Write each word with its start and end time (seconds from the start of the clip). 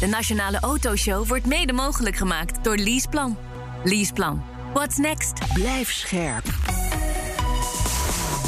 De 0.00 0.06
Nationale 0.06 0.60
Autoshow 0.60 1.26
wordt 1.28 1.46
mede 1.46 1.72
mogelijk 1.72 2.16
gemaakt 2.16 2.64
door 2.64 2.76
Leaseplan. 2.76 3.36
Leaseplan. 3.84 4.44
What's 4.72 4.96
next? 4.96 5.32
Blijf 5.54 5.92
scherp. 5.92 6.44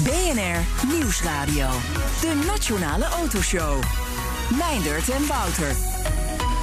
BNR 0.05 0.89
Nieuwsradio. 0.95 1.69
De 2.21 2.43
Nationale 2.47 3.05
Autoshow. 3.05 3.83
Meindert 4.59 5.09
en 5.09 5.27
Wouter. 5.27 5.75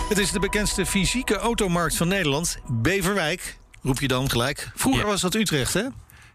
Het 0.09 0.17
is 0.17 0.31
de 0.31 0.39
bekendste 0.39 0.86
fysieke 0.86 1.38
automarkt 1.38 1.95
van 1.98 2.08
Nederland. 2.08 2.58
Beverwijk, 2.67 3.58
roep 3.81 4.00
je 4.00 4.08
dan 4.08 4.30
gelijk. 4.30 4.72
Vroeger 4.75 5.02
Ja. 5.03 5.08
was 5.08 5.22
dat 5.22 5.36
Utrecht, 5.36 5.73
hè? 5.73 5.84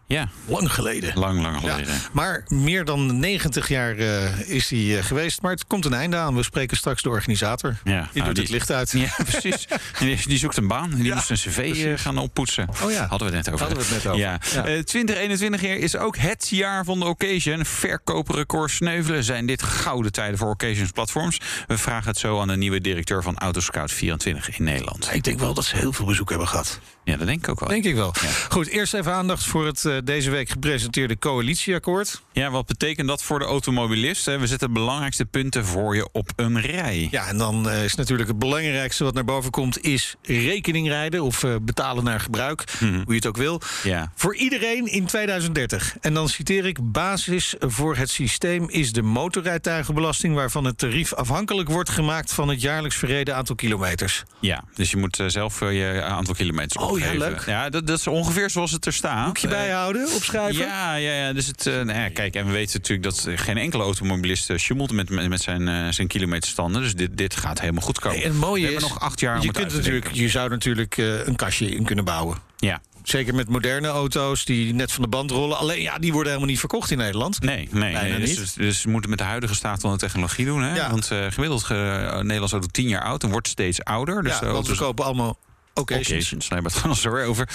Ja, 0.09 0.29
Lang 0.45 0.73
geleden. 0.73 1.11
lang, 1.19 1.41
lang 1.41 1.61
Ja, 1.61 1.71
geleden. 1.73 1.93
maar 2.11 2.43
meer 2.47 2.85
dan 2.85 3.19
90 3.19 3.67
jaar 3.67 3.97
eh, 3.97 4.39
is 4.49 4.69
hij 4.69 4.97
eh, 4.97 5.03
geweest. 5.03 5.41
Maar 5.41 5.51
het 5.51 5.67
komt 5.67 5.85
een 5.85 5.93
einde 5.93 6.17
aan. 6.17 6.35
We 6.35 6.43
spreken 6.43 6.77
straks 6.77 7.01
de 7.01 7.09
organisator. 7.09 7.77
Ja, 7.83 8.09
die 8.13 8.21
nou, 8.21 8.33
doet 8.33 8.37
het 8.43 8.49
licht 8.49 8.71
uit. 8.71 8.91
Ja, 8.91 9.09
precies. 9.31 9.67
Die, 9.99 10.19
die 10.27 10.37
zoekt 10.37 10.57
een 10.57 10.67
baan. 10.67 10.89
Die 10.89 11.03
Ja, 11.03 11.13
moest 11.15 11.29
een 11.29 11.35
cv 11.35 11.85
eh, 11.85 11.97
gaan 11.97 12.17
oppoetsen. 12.17 12.67
Oh 12.83 12.91
ja. 12.91 13.07
Hadden 13.07 13.29
we 13.29 13.35
het 13.35 13.45
net 13.45 13.53
over. 13.53 13.65
Hadden 13.65 13.85
we 13.87 13.93
het 13.93 14.03
net 14.03 14.11
over. 14.13 14.19
Ja. 14.25 14.39
Ja. 14.53 14.65
Eh, 14.65 14.79
2021 14.83 15.61
jaar 15.61 15.75
is 15.75 15.95
ook 15.95 16.17
het 16.17 16.47
jaar 16.49 16.85
van 16.85 16.99
de 16.99 17.05
occasion. 17.05 17.65
Verkooprecord 17.65 18.71
sneuvelen. 18.71 19.23
Zijn 19.23 19.45
dit 19.45 19.63
gouden 19.63 20.11
tijden 20.11 20.37
voor 20.37 20.49
occasions 20.49 20.91
platforms? 20.91 21.37
We 21.67 21.77
vragen 21.77 22.07
het 22.09 22.17
zo 22.17 22.39
aan 22.39 22.47
de 22.47 22.57
nieuwe 22.57 22.81
directeur 22.81 23.23
van 23.23 23.37
Autoscout24 23.43 24.55
in 24.57 24.63
Nederland. 24.63 25.09
Ik 25.13 25.23
denk 25.23 25.39
wel 25.39 25.53
dat 25.53 25.65
ze 25.65 25.75
heel 25.77 25.93
veel 25.93 26.05
bezoek 26.05 26.29
hebben 26.29 26.47
gehad. 26.47 26.79
Ja, 27.03 27.17
dat 27.17 27.27
denk 27.27 27.39
ik 27.43 27.49
ook 27.49 27.59
wel. 27.59 27.69
Denk 27.69 27.83
ik 27.85 27.95
wel. 27.95 28.13
Goed, 28.49 28.67
eerst 28.67 28.93
even 28.93 29.13
aandacht 29.13 29.43
voor 29.45 29.65
het 29.65 29.85
eh, 29.85 29.97
deze 30.03 30.29
week 30.29 30.49
gepresenteerde 30.49 31.17
coalitieakkoord. 31.19 32.21
Ja, 32.31 32.49
wat 32.51 32.65
betekent 32.65 33.07
dat 33.07 33.23
voor 33.23 33.39
de 33.39 33.45
automobilist? 33.45 34.25
hè? 34.25 34.37
We 34.39 34.47
zetten 34.47 34.67
de 34.67 34.73
belangrijkste 34.73 35.25
punten 35.25 35.65
voor 35.65 35.95
je 35.95 36.09
op 36.11 36.29
een 36.35 36.61
rij. 36.61 37.07
Ja, 37.11 37.27
en 37.27 37.37
dan 37.37 37.69
eh, 37.69 37.83
is 37.83 37.95
natuurlijk 37.95 38.29
het 38.29 38.39
belangrijkste 38.39 39.03
wat 39.03 39.13
naar 39.13 39.25
boven 39.25 39.51
komt... 39.51 39.81
is 39.83 40.15
rekening 40.21 40.87
rijden 40.87 41.23
of 41.23 41.43
eh, 41.43 41.55
betalen 41.61 42.03
naar 42.03 42.19
gebruik, 42.19 42.63
Mhm. 42.79 42.93
hoe 42.93 43.03
je 43.07 43.13
het 43.15 43.25
ook 43.27 43.37
wil. 43.37 43.61
Ja. 43.83 44.11
Voor 44.15 44.35
iedereen 44.35 44.85
in 44.85 45.05
2030. 45.05 45.95
En 46.01 46.13
dan 46.13 46.29
citeer 46.29 46.65
ik: 46.65 46.91
basis 46.91 47.55
voor 47.59 47.95
het 47.95 48.09
systeem 48.09 48.69
is 48.69 48.91
de 48.91 49.01
motorrijtuigenbelasting, 49.01 50.35
waarvan 50.35 50.63
het 50.65 50.77
tarief 50.77 51.13
afhankelijk 51.13 51.69
wordt 51.69 51.89
gemaakt 51.89 52.33
van 52.33 52.47
het 52.47 52.61
jaarlijks 52.61 52.95
verreden 52.95 53.35
aantal 53.35 53.55
kilometers. 53.55 54.23
Ja, 54.39 54.63
dus 54.75 54.91
je 54.91 54.97
moet 54.97 55.23
zelf 55.27 55.59
je 55.59 56.01
aantal 56.03 56.33
kilometers 56.33 56.83
Oh, 56.89 56.99
ja, 56.99 57.13
leuk. 57.13 57.43
Ja, 57.45 57.69
dat, 57.69 57.87
dat 57.87 57.99
is 57.99 58.07
ongeveer 58.07 58.49
zoals 58.49 58.71
het 58.71 58.85
er 58.85 58.93
staat. 58.93 59.25
Boekje 59.25 59.47
Eh, 59.47 59.53
bijhouden, 59.53 60.07
opschrijven. 60.15 60.65
Ja, 60.65 60.95
ja, 60.95 61.13
ja, 61.13 61.33
dus 61.33 61.47
het, 61.47 61.67
eh, 61.67 61.73
nou 61.73 61.99
ja, 61.99 62.09
kijk, 62.09 62.35
en 62.35 62.45
we 62.45 62.51
weten 62.51 62.77
natuurlijk 62.77 63.15
dat 63.15 63.25
eh, 63.25 63.37
geen 63.37 63.57
enkele 63.57 63.83
automobilist 63.83 64.49
uh, 64.49 64.57
sjoemelt 64.57 64.91
met, 64.91 65.09
met, 65.09 65.41
zijn, 65.41 65.67
eh, 65.67 65.87
zijn 65.89 66.07
kilometerstanden. 66.07 66.81
Dus 66.81 66.95
dit, 66.95 67.17
dit 67.17 67.35
gaat 67.35 67.59
helemaal 67.59 67.83
goed 67.83 67.99
komen. 67.99 68.23
En 68.23 68.35
mooie 68.35 68.61
we 68.61 68.71
hebben 68.71 68.87
is, 68.87 68.93
nog 68.93 68.99
acht 68.99 69.19
jaar 69.19 69.41
je, 69.41 69.51
kunt 69.51 69.73
natuurlijk, 69.73 70.11
je 70.11 70.29
zou 70.29 70.49
natuurlijk 70.49 70.97
eh, 70.97 71.27
een 71.27 71.35
kastje 71.35 71.69
in 71.69 71.83
kunnen 71.83 72.05
bouwen. 72.05 72.37
Ja. 72.57 72.81
Zeker 73.03 73.35
met 73.35 73.49
moderne 73.49 73.87
auto's 73.87 74.45
die 74.45 74.73
net 74.73 74.91
van 74.91 75.03
de 75.03 75.09
band 75.09 75.31
rollen. 75.31 75.57
Alleen 75.57 75.81
ja, 75.81 75.97
die 75.97 76.11
worden 76.11 76.27
helemaal 76.27 76.51
niet 76.51 76.59
verkocht 76.59 76.91
in 76.91 76.97
Nederland. 76.97 77.41
Nee, 77.41 77.67
nee, 77.71 77.93
nee 77.93 78.19
dus, 78.19 78.29
niet. 78.29 78.37
dus, 78.37 78.53
dus 78.53 78.83
we 78.83 78.89
moeten 78.89 79.09
met 79.09 79.19
de 79.19 79.25
huidige 79.25 79.55
staat 79.55 79.81
van 79.81 79.91
de 79.91 79.97
technologie 79.97 80.45
doen. 80.45 80.61
Hè? 80.61 80.75
Ja. 80.75 80.89
Want 80.89 81.11
eh, 81.11 81.25
gemiddeld 81.29 81.67
uh, 81.71 81.77
Nederlands 82.19 82.51
auto 82.51 82.67
10 82.71 82.87
jaar 82.87 83.03
oud 83.03 83.23
en 83.23 83.29
wordt 83.29 83.47
steeds 83.47 83.83
ouder. 83.83 84.23
Dus 84.23 84.39
ja, 84.39 84.51
want 84.51 84.67
we 84.67 84.75
kopen 84.75 85.05
allemaal 85.05 85.37
occasions. 85.79 86.49
Hebben 86.49 86.71
we 86.71 86.89
het 86.89 87.07
over. 87.29 87.49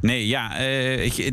Nee, 0.00 0.26
ja, 0.26 0.56
eh, 0.56 0.96
weet 0.96 1.16
je, 1.16 1.24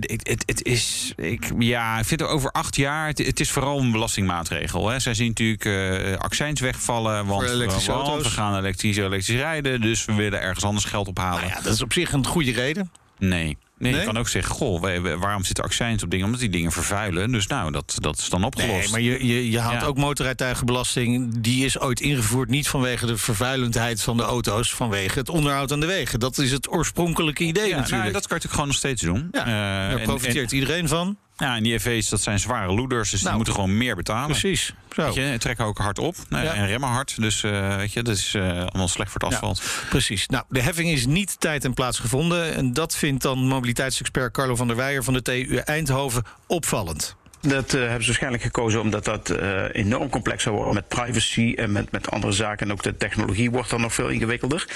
het, 0.46 0.64
is. 0.64 1.14
Ik, 1.16 1.52
ja, 1.60 2.00
ik 2.00 2.06
vind 2.06 2.20
het 2.20 2.30
over 2.30 2.52
acht 2.52 2.76
jaar. 2.76 3.08
Het, 3.08 3.18
het 3.18 3.40
is 3.40 3.52
vooral 3.52 3.80
een 3.80 3.92
belastingmaatregel. 3.92 4.90
Hè. 4.90 5.00
Zij 5.00 5.14
zien 5.14 5.28
natuurlijk 5.28 5.66
eh 5.66 6.18
accijns 6.18 6.60
wegvallen. 6.60 7.26
Want, 7.26 7.44
Voor 7.44 7.52
elektrische 7.52 7.92
want 7.92 8.08
auto's. 8.08 8.28
we 8.28 8.34
gaan 8.34 8.58
elektrisch, 8.58 8.98
elektrisch 8.98 9.36
rijden. 9.36 9.82
Dus 9.82 10.06
we 10.06 10.14
willen 10.14 10.42
ergens 10.42 10.64
anders 10.64 10.86
geld 10.86 11.08
ophalen. 11.08 11.40
Nou 11.42 11.54
ja, 11.54 11.62
dat 11.62 11.74
is 11.74 11.82
op 11.82 11.94
zich 11.94 12.12
een 12.12 12.26
goede 12.26 12.52
reden. 12.52 12.92
Nee. 13.18 13.58
Nee, 13.80 13.92
Nee? 13.92 14.00
je 14.02 14.08
kan 14.08 14.18
ook 14.18 14.28
zeggen, 14.28 14.56
goh, 14.56 14.82
waarom 15.20 15.44
zitten 15.44 15.64
accijns 15.64 16.04
op 16.04 16.10
dingen? 16.10 16.26
Omdat 16.26 16.42
die 16.42 16.50
dingen 16.50 16.72
vervuilen. 16.72 17.32
Dus 17.32 17.48
nou, 17.48 17.72
dat, 17.72 17.96
dat 18.00 18.18
is 18.18 18.30
dan 18.30 18.44
opgelost. 18.44 18.80
Nee, 18.80 18.90
maar 18.90 19.02
je, 19.02 19.26
je, 19.28 19.52
je 19.52 19.60
haalt 19.60 19.82
Ja. 19.82 19.88
ook 19.88 19.98
motorrijtuigenbelasting. 19.98 21.40
Die 21.42 21.66
is 21.66 21.80
ooit 21.80 22.00
ingevoerd 22.00 22.50
niet 22.50 22.68
vanwege 22.68 23.06
de 23.06 23.18
vervuilendheid 23.18 24.02
van 24.02 24.18
de 24.18 24.24
auto's, 24.24 24.74
vanwege 24.74 25.20
het 25.20 25.30
onderhoud 25.30 25.72
aan 25.72 25.80
de 25.80 25.86
wegen. 25.86 26.20
Dat 26.20 26.38
is 26.38 26.52
het 26.52 26.72
oorspronkelijke 26.72 27.44
idee 27.44 27.64
ja, 27.64 27.70
nou, 27.70 27.82
natuurlijk. 27.82 28.14
dat 28.14 28.28
kan 28.28 28.38
je 28.38 28.44
natuurlijk 28.48 28.54
gewoon 28.54 28.68
nog 28.68 28.78
steeds 28.78 29.02
doen. 29.02 29.28
Ja, 29.32 29.40
Eh, 29.40 29.46
Daar 29.92 30.00
en- 30.00 30.06
profiteert 30.06 30.52
en- 30.52 30.58
iedereen 30.58 30.88
van. 30.88 31.18
Ja, 31.38 31.56
en 31.56 31.64
die 31.64 31.74
EV's, 31.74 32.10
dat 32.10 32.22
zijn 32.22 32.40
zware 32.40 32.74
loeders, 32.74 33.10
dus 33.10 33.20
Nou, 33.22 33.28
die 33.28 33.36
moeten 33.36 33.54
gewoon 33.54 33.78
meer 33.78 33.96
betalen. 33.96 34.28
Precies. 34.38 34.74
Zo. 34.96 35.04
Weet 35.06 35.14
je, 35.14 35.22
en 35.24 35.40
trekken 35.40 35.66
ook 35.66 35.78
hard 35.78 36.00
op 36.00 36.16
nou, 36.30 36.44
Ja. 36.44 36.54
en 36.54 36.68
remmen 36.68 36.90
hard. 36.90 37.16
Dus 37.22 37.44
eh, 37.44 37.76
weet 37.76 37.94
je, 37.94 38.04
dat 38.04 38.18
is 38.18 38.34
eh, 38.34 38.42
allemaal 38.60 38.88
slecht 38.88 39.12
voor 39.12 39.22
het 39.22 39.30
Ja, 39.30 39.36
asfalt. 39.48 39.62
precies. 39.90 40.28
Nou, 40.28 40.44
de 40.50 40.62
heffing 40.62 40.90
is 40.90 41.06
niet 41.06 41.40
tijd 41.40 41.66
en 41.66 41.74
plaats 41.74 42.00
gevonden. 42.00 42.54
En 42.56 42.74
dat 42.74 42.96
vindt 42.96 43.22
dan 43.24 43.40
mobiliteitsexpert 43.48 44.34
Carlo 44.34 44.56
van 44.56 44.68
der 44.68 44.76
Weijer 44.76 45.04
van 45.04 45.14
de 45.14 45.22
TU 45.22 45.56
Eindhoven 45.58 46.24
opvallend. 46.48 47.16
Dat 47.42 47.74
eh, 47.74 47.80
hebben 47.80 48.02
ze 48.02 48.08
waarschijnlijk 48.08 48.44
gekozen 48.44 48.82
omdat 48.82 49.06
dat 49.06 49.30
eh, 49.30 49.64
enorm 49.72 50.10
complex 50.10 50.44
zou 50.44 50.56
worden 50.56 50.74
met 50.74 50.88
privacy 50.88 51.54
en 51.56 51.72
met, 51.72 51.92
met 51.92 52.12
andere 52.12 52.34
zaken. 52.34 52.66
En 52.66 52.72
ook 52.72 52.84
de 52.84 52.98
technologie 52.98 53.52
wordt 53.52 53.70
dan 53.70 53.82
nog 53.82 53.94
veel 53.94 54.10
ingewikkelder. 54.10 54.68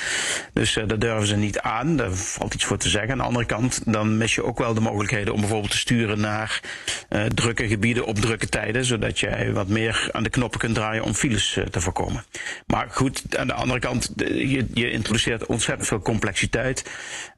Dus 0.53 0.77
eh 0.77 0.87
dat 0.87 1.01
durven 1.01 1.27
ze 1.27 1.35
niet 1.35 1.59
aan. 1.59 1.95
Daar 1.95 2.11
valt 2.11 2.53
iets 2.53 2.65
voor 2.65 2.77
te 2.77 2.89
zeggen. 2.89 3.11
Aan 3.11 3.17
de 3.17 3.23
andere 3.23 3.45
kant, 3.45 3.81
dan 3.85 4.17
mis 4.17 4.35
je 4.35 4.43
ook 4.43 4.57
wel 4.57 4.73
de 4.73 4.79
mogelijkheden 4.79 5.33
om 5.33 5.39
bijvoorbeeld 5.39 5.71
te 5.71 5.77
sturen 5.77 6.19
naar 6.19 6.61
drukke 7.33 7.67
gebieden 7.67 8.05
op 8.05 8.19
drukke 8.19 8.49
tijden. 8.49 8.85
Zodat 8.85 9.19
jij 9.19 9.53
wat 9.53 9.67
meer 9.67 10.09
aan 10.11 10.23
de 10.23 10.29
knoppen 10.29 10.59
kunt 10.59 10.75
draaien 10.75 11.03
om 11.03 11.13
files 11.13 11.59
te 11.71 11.81
voorkomen. 11.81 12.23
Maar 12.65 12.87
goed, 12.89 13.37
aan 13.37 13.47
de 13.47 13.53
andere 13.53 13.79
kant, 13.79 14.11
je, 14.15 14.65
je 14.73 14.91
introduceert 14.91 15.45
ontzettend 15.45 15.87
veel 15.87 16.01
complexiteit 16.01 16.89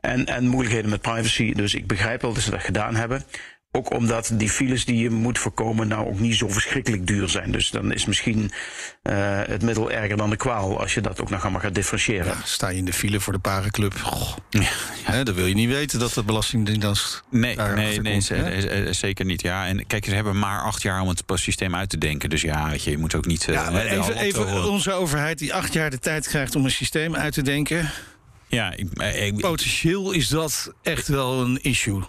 en, 0.01 0.25
en 0.25 0.47
moeilijkheden 0.47 0.89
met 0.89 1.01
privacy. 1.01 1.53
Dus 1.53 1.75
ik 1.75 1.88
begrijp 1.88 2.22
wel 2.22 2.33
dat 2.33 2.44
ze 2.44 2.51
dat 2.51 2.63
gedaan 2.63 2.95
hebben. 2.95 3.23
Ook 3.75 3.94
omdat 3.94 4.31
die 4.34 4.50
files 4.50 4.85
die 4.85 4.97
je 4.97 5.09
moet 5.09 5.39
voorkomen 5.39 5.88
nou 5.88 6.07
ook 6.07 6.19
niet 6.19 6.35
zo 6.35 6.47
verschrikkelijk 6.47 7.07
duur 7.07 7.29
zijn. 7.29 7.51
Dus 7.51 7.69
dan 7.69 7.94
is 7.94 8.06
misschien 8.06 8.51
eh, 9.01 9.41
het 9.45 9.61
middel 9.61 9.91
erger 9.91 10.17
dan 10.17 10.29
de 10.29 10.35
kwaal 10.35 10.79
als 10.79 10.94
je 10.94 11.01
dat 11.01 11.22
ook 11.22 11.29
nog 11.29 11.41
allemaal 11.41 11.61
gaat 11.61 11.75
differentiëren. 11.75 12.25
Ja, 12.25 12.38
sta 12.44 12.69
je 12.69 12.78
in 12.78 12.85
de 12.85 12.94
file 12.94 13.19
voor 13.19 13.33
de 13.33 13.39
parenclub. 13.39 14.00
Goh. 14.00 14.38
Hè, 15.03 15.23
dan 15.23 15.35
wil 15.35 15.45
je 15.45 15.53
niet 15.53 15.69
weten 15.69 16.00
dat 16.00 16.13
de 16.13 16.23
belastingdienst 16.23 17.23
Nee, 17.29 17.56
daar 17.56 17.75
nee, 17.75 18.00
nee 18.00 18.13
komt, 18.13 18.29
hè? 18.29 18.35
eh, 18.35 18.88
eh, 18.88 18.94
zeker 18.94 19.25
niet. 19.25 19.41
Ja, 19.41 19.67
en 19.67 19.88
kijk, 19.88 20.06
ze 20.06 20.16
hebben 20.16 20.39
maar 20.39 20.62
acht 20.62 20.81
jaar 20.81 21.01
om 21.01 21.07
het 21.07 21.23
systeem 21.33 21.75
uit 21.75 21.89
te 21.89 21.97
denken. 21.97 22.29
Dus 22.29 22.41
ja, 22.41 22.69
weet 22.69 22.83
je, 22.83 22.91
je 22.91 22.97
moet 22.97 23.16
ook 23.16 23.25
niet. 23.25 23.44
Ja, 23.44 23.81
even, 23.81 24.69
onze 24.69 24.94
overheid 24.94 25.39
die 25.39 25.53
acht 25.53 25.73
jaar 25.73 25.89
de 25.89 26.00
tijd 26.00 26.28
krijgt 26.28 26.56
om 26.56 26.66
een 26.66 26.72
systeem 26.72 27.16
uit 27.16 27.33
te 27.33 27.41
denken. 27.41 27.89
Ja, 28.47 28.73
ik, 28.75 28.88
ik, 29.16 29.38
Potentieel 29.38 30.12
is 30.12 30.28
dat 30.28 30.73
echt 30.81 31.07
wel 31.07 31.41
een 31.41 31.59
issue. 31.62 32.01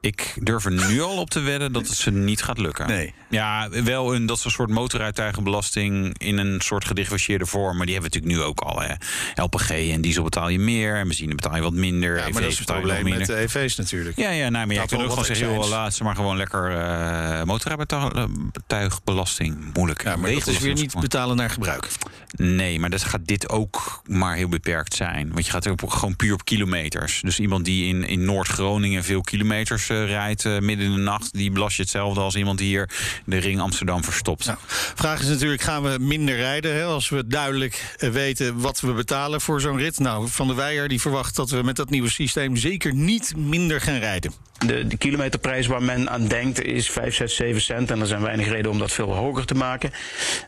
Ik 0.00 0.34
durf 0.42 0.64
er 0.64 0.72
nu 0.88 1.00
al 1.00 1.16
op 1.16 1.30
te 1.30 1.40
wedden 1.40 1.72
dat 1.72 1.88
het 1.88 1.96
ze 1.96 2.10
niet 2.10 2.42
gaat 2.42 2.58
lukken. 2.58 2.86
Nee. 2.86 3.14
Ja, 3.30 3.68
wel 3.84 4.14
een 4.14 4.26
dat 4.26 4.38
is 4.38 4.44
een 4.44 4.50
soort 4.50 4.70
motorrijtuigenbelasting 4.70 6.18
in 6.18 6.38
een 6.38 6.60
soort 6.60 6.84
gedifferentieerde 6.84 7.46
vorm. 7.46 7.76
Maar 7.76 7.86
die 7.86 7.94
hebben 7.94 8.12
we 8.12 8.18
natuurlijk 8.18 8.44
nu 8.44 8.50
ook 8.50 8.60
al. 8.60 8.80
Hè. 8.80 8.94
LPG 9.42 9.70
en 9.70 10.00
diesel 10.00 10.22
betaal 10.22 10.48
je 10.48 10.58
meer. 10.58 10.96
En 10.96 11.06
benzine 11.06 11.34
betaal 11.34 11.56
je 11.56 11.62
wat 11.62 11.72
minder. 11.72 12.16
Ja, 12.16 12.16
maar 12.16 12.28
EV's 12.28 12.40
dat 12.40 12.50
is 12.50 12.58
het 12.58 12.66
probleem 12.66 13.08
met 13.08 13.26
de 13.26 13.36
EV's 13.36 13.76
natuurlijk. 13.76 14.16
Ja, 14.16 14.30
ja, 14.30 14.48
nou, 14.48 14.66
maar 14.66 14.74
jij 14.74 14.76
Dat 14.76 14.88
kunt 14.88 15.02
ook 15.02 15.08
gewoon 15.08 15.24
zeggen, 15.24 15.54
joh, 15.54 15.68
laat 15.68 15.94
ze 15.94 16.04
maar 16.04 16.14
gewoon 16.14 16.36
lekker 16.36 16.76
eh 16.76 17.42
motorrijtuigbelasting. 17.44 19.70
Moeilijk. 19.72 20.02
Ja, 20.02 20.16
maar 20.16 20.30
dat 20.30 20.46
is 20.46 20.58
weer 20.58 20.74
niet 20.74 21.00
betalen 21.00 21.36
naar 21.36 21.50
gebruik. 21.50 21.88
Nee, 22.36 22.80
maar 22.80 22.90
dat 22.90 23.04
gaat 23.04 23.26
dit 23.26 23.48
ook 23.48 24.02
maar 24.06 24.36
heel 24.36 24.48
beperkt 24.48 24.94
zijn. 24.94 25.32
Want 25.32 25.44
je 25.44 25.50
gaat 25.50 25.68
ook 25.68 25.92
gewoon 25.92 26.16
puur 26.16 26.32
op 26.32 26.44
kilometers. 26.44 27.20
Dus 27.20 27.40
iemand 27.40 27.64
die 27.64 27.86
in, 27.86 28.04
in 28.04 28.24
Noord-Groningen 28.24 29.04
veel 29.04 29.20
kilometers 29.20 29.88
eh, 29.88 30.06
rijdt 30.06 30.44
eh, 30.44 30.58
midden 30.58 30.86
in 30.86 30.92
de 30.92 30.98
nacht, 30.98 31.32
die 31.32 31.50
belast 31.50 31.76
je 31.76 31.82
hetzelfde 31.82 32.20
als 32.20 32.36
iemand 32.36 32.58
die 32.58 32.66
hier 32.66 32.90
de 33.24 33.38
ring 33.38 33.60
Amsterdam 33.60 34.04
verstopt. 34.04 34.46
Nou, 34.46 34.58
vraag 34.94 35.20
is 35.20 35.28
natuurlijk, 35.28 35.62
gaan 35.62 35.82
we 35.82 35.96
minder 36.00 36.36
rijden 36.36 36.74
hè, 36.74 36.84
als 36.84 37.08
we 37.08 37.26
duidelijk 37.26 37.94
eh, 37.98 38.10
weten 38.10 38.60
wat 38.60 38.80
we 38.80 38.92
betalen 38.92 39.40
voor 39.40 39.60
zo'n 39.60 39.76
rit? 39.76 39.98
Nou, 39.98 40.28
Van 40.28 40.46
der 40.46 40.56
Weijer 40.56 40.88
die 40.88 41.00
verwacht 41.00 41.36
dat 41.36 41.50
we 41.50 41.62
met 41.62 41.76
dat 41.76 41.90
nieuwe 41.90 42.10
systeem 42.10 42.56
zeker 42.56 42.94
niet 42.94 43.36
minder 43.36 43.80
gaan 43.80 43.98
rijden. 43.98 44.32
De, 44.66 44.86
de 44.86 44.96
kilometerprijs 44.96 45.66
waar 45.66 45.82
men 45.82 46.10
aan 46.10 46.28
denkt 46.28 46.62
is 46.62 46.90
5, 46.90 47.14
6, 47.14 47.34
7 47.34 47.60
cent. 47.60 47.90
En 47.90 48.00
er 48.00 48.06
zijn 48.06 48.22
weinig 48.22 48.48
reden 48.48 48.70
om 48.70 48.78
dat 48.78 48.92
veel 48.92 49.14
hoger 49.14 49.46
te 49.46 49.54
maken. 49.54 49.90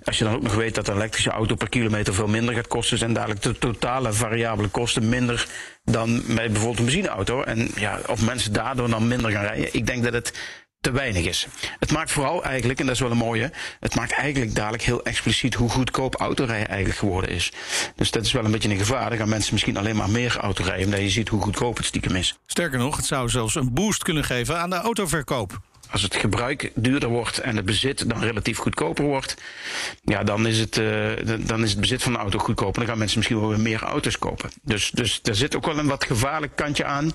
Als 0.04 0.18
je 0.18 0.24
dan 0.24 0.34
ook 0.34 0.42
nog 0.42 0.54
weet 0.54 0.74
dat 0.74 0.88
een 0.88 0.94
elektrische 0.94 1.30
auto 1.30 1.54
per 1.54 1.68
kilometer 1.68 2.14
veel 2.14 2.26
minder 2.26 2.54
gaat 2.54 2.68
kosten, 2.68 2.98
zijn 2.98 3.12
dadelijk 3.12 3.42
de 3.42 3.58
totale 3.58 4.12
variabele 4.12 4.68
kosten 4.68 5.08
minder 5.08 5.46
dan 5.84 6.22
bij 6.26 6.50
bijvoorbeeld 6.50 6.78
een 6.78 6.84
benzineauto. 6.84 7.42
En 7.42 7.70
ja, 7.74 8.00
of 8.06 8.24
mensen 8.24 8.52
daardoor 8.52 8.90
dan 8.90 9.08
minder 9.08 9.30
gaan 9.30 9.44
rijden. 9.44 9.74
Ik 9.74 9.86
denk 9.86 10.02
dat 10.02 10.12
het 10.12 10.32
te 10.82 10.90
weinig 10.90 11.24
is. 11.24 11.46
Het 11.78 11.92
maakt 11.92 12.10
vooral 12.10 12.44
eigenlijk, 12.44 12.80
en 12.80 12.86
dat 12.86 12.94
is 12.94 13.00
wel 13.00 13.10
een 13.10 13.16
mooie, 13.16 13.50
het 13.80 13.94
maakt 13.94 14.12
eigenlijk 14.12 14.54
dadelijk 14.54 14.82
heel 14.82 15.04
expliciet 15.04 15.54
hoe 15.54 15.68
goedkoop 15.68 16.14
autorijden 16.14 16.68
eigenlijk 16.68 16.98
geworden 16.98 17.30
is. 17.30 17.52
Dus 17.96 18.10
dat 18.10 18.24
is 18.24 18.32
wel 18.32 18.44
een 18.44 18.50
beetje 18.50 18.70
een 18.70 18.78
gevaar. 18.78 19.08
Dan 19.08 19.18
gaan 19.18 19.28
mensen 19.28 19.52
misschien 19.52 19.76
alleen 19.76 19.96
maar 19.96 20.10
meer 20.10 20.36
autorijden, 20.36 20.84
omdat 20.84 21.00
je 21.00 21.10
ziet 21.10 21.28
hoe 21.28 21.42
goedkoop 21.42 21.76
het 21.76 21.86
stiekem 21.86 22.16
is. 22.16 22.38
Sterker 22.46 22.78
nog, 22.78 22.96
het 22.96 23.06
zou 23.06 23.28
zelfs 23.28 23.54
een 23.54 23.72
boost 23.72 24.02
kunnen 24.02 24.24
geven 24.24 24.58
aan 24.60 24.70
de 24.70 24.76
autoverkoop 24.76 25.60
als 25.92 26.02
het 26.02 26.16
gebruik 26.16 26.70
duurder 26.74 27.08
wordt 27.08 27.38
en 27.38 27.56
het 27.56 27.64
bezit 27.64 28.08
dan 28.08 28.20
relatief 28.20 28.58
goedkoper 28.58 29.04
wordt, 29.04 29.36
ja, 30.04 30.22
dan 30.22 30.46
is 30.46 30.58
het, 30.58 30.76
uh, 30.76 31.10
dan 31.38 31.62
is 31.62 31.70
het 31.70 31.80
bezit 31.80 32.02
van 32.02 32.14
een 32.14 32.20
auto 32.20 32.38
goedkoper. 32.38 32.78
Dan 32.78 32.88
gaan 32.88 32.98
mensen 32.98 33.18
misschien 33.18 33.40
wel 33.40 33.48
weer 33.48 33.60
meer 33.60 33.82
auto's 33.82 34.18
kopen. 34.18 34.50
Dus, 34.62 34.90
dus 34.90 35.20
er 35.22 35.34
zit 35.34 35.56
ook 35.56 35.66
wel 35.66 35.78
een 35.78 35.86
wat 35.86 36.04
gevaarlijk 36.04 36.56
kantje 36.56 36.84
aan. 36.84 37.12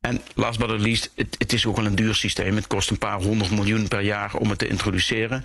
En 0.00 0.20
last 0.34 0.58
but 0.58 0.68
not 0.68 0.80
least, 0.80 1.12
het, 1.14 1.36
het, 1.38 1.52
is 1.52 1.66
ook 1.66 1.76
wel 1.76 1.86
een 1.86 1.94
duur 1.94 2.14
systeem. 2.14 2.56
Het 2.56 2.66
kost 2.66 2.90
een 2.90 2.98
paar 2.98 3.22
honderd 3.22 3.50
miljoen 3.50 3.88
per 3.88 4.00
jaar 4.00 4.34
om 4.34 4.48
het 4.50 4.58
te 4.58 4.68
introduceren. 4.68 5.42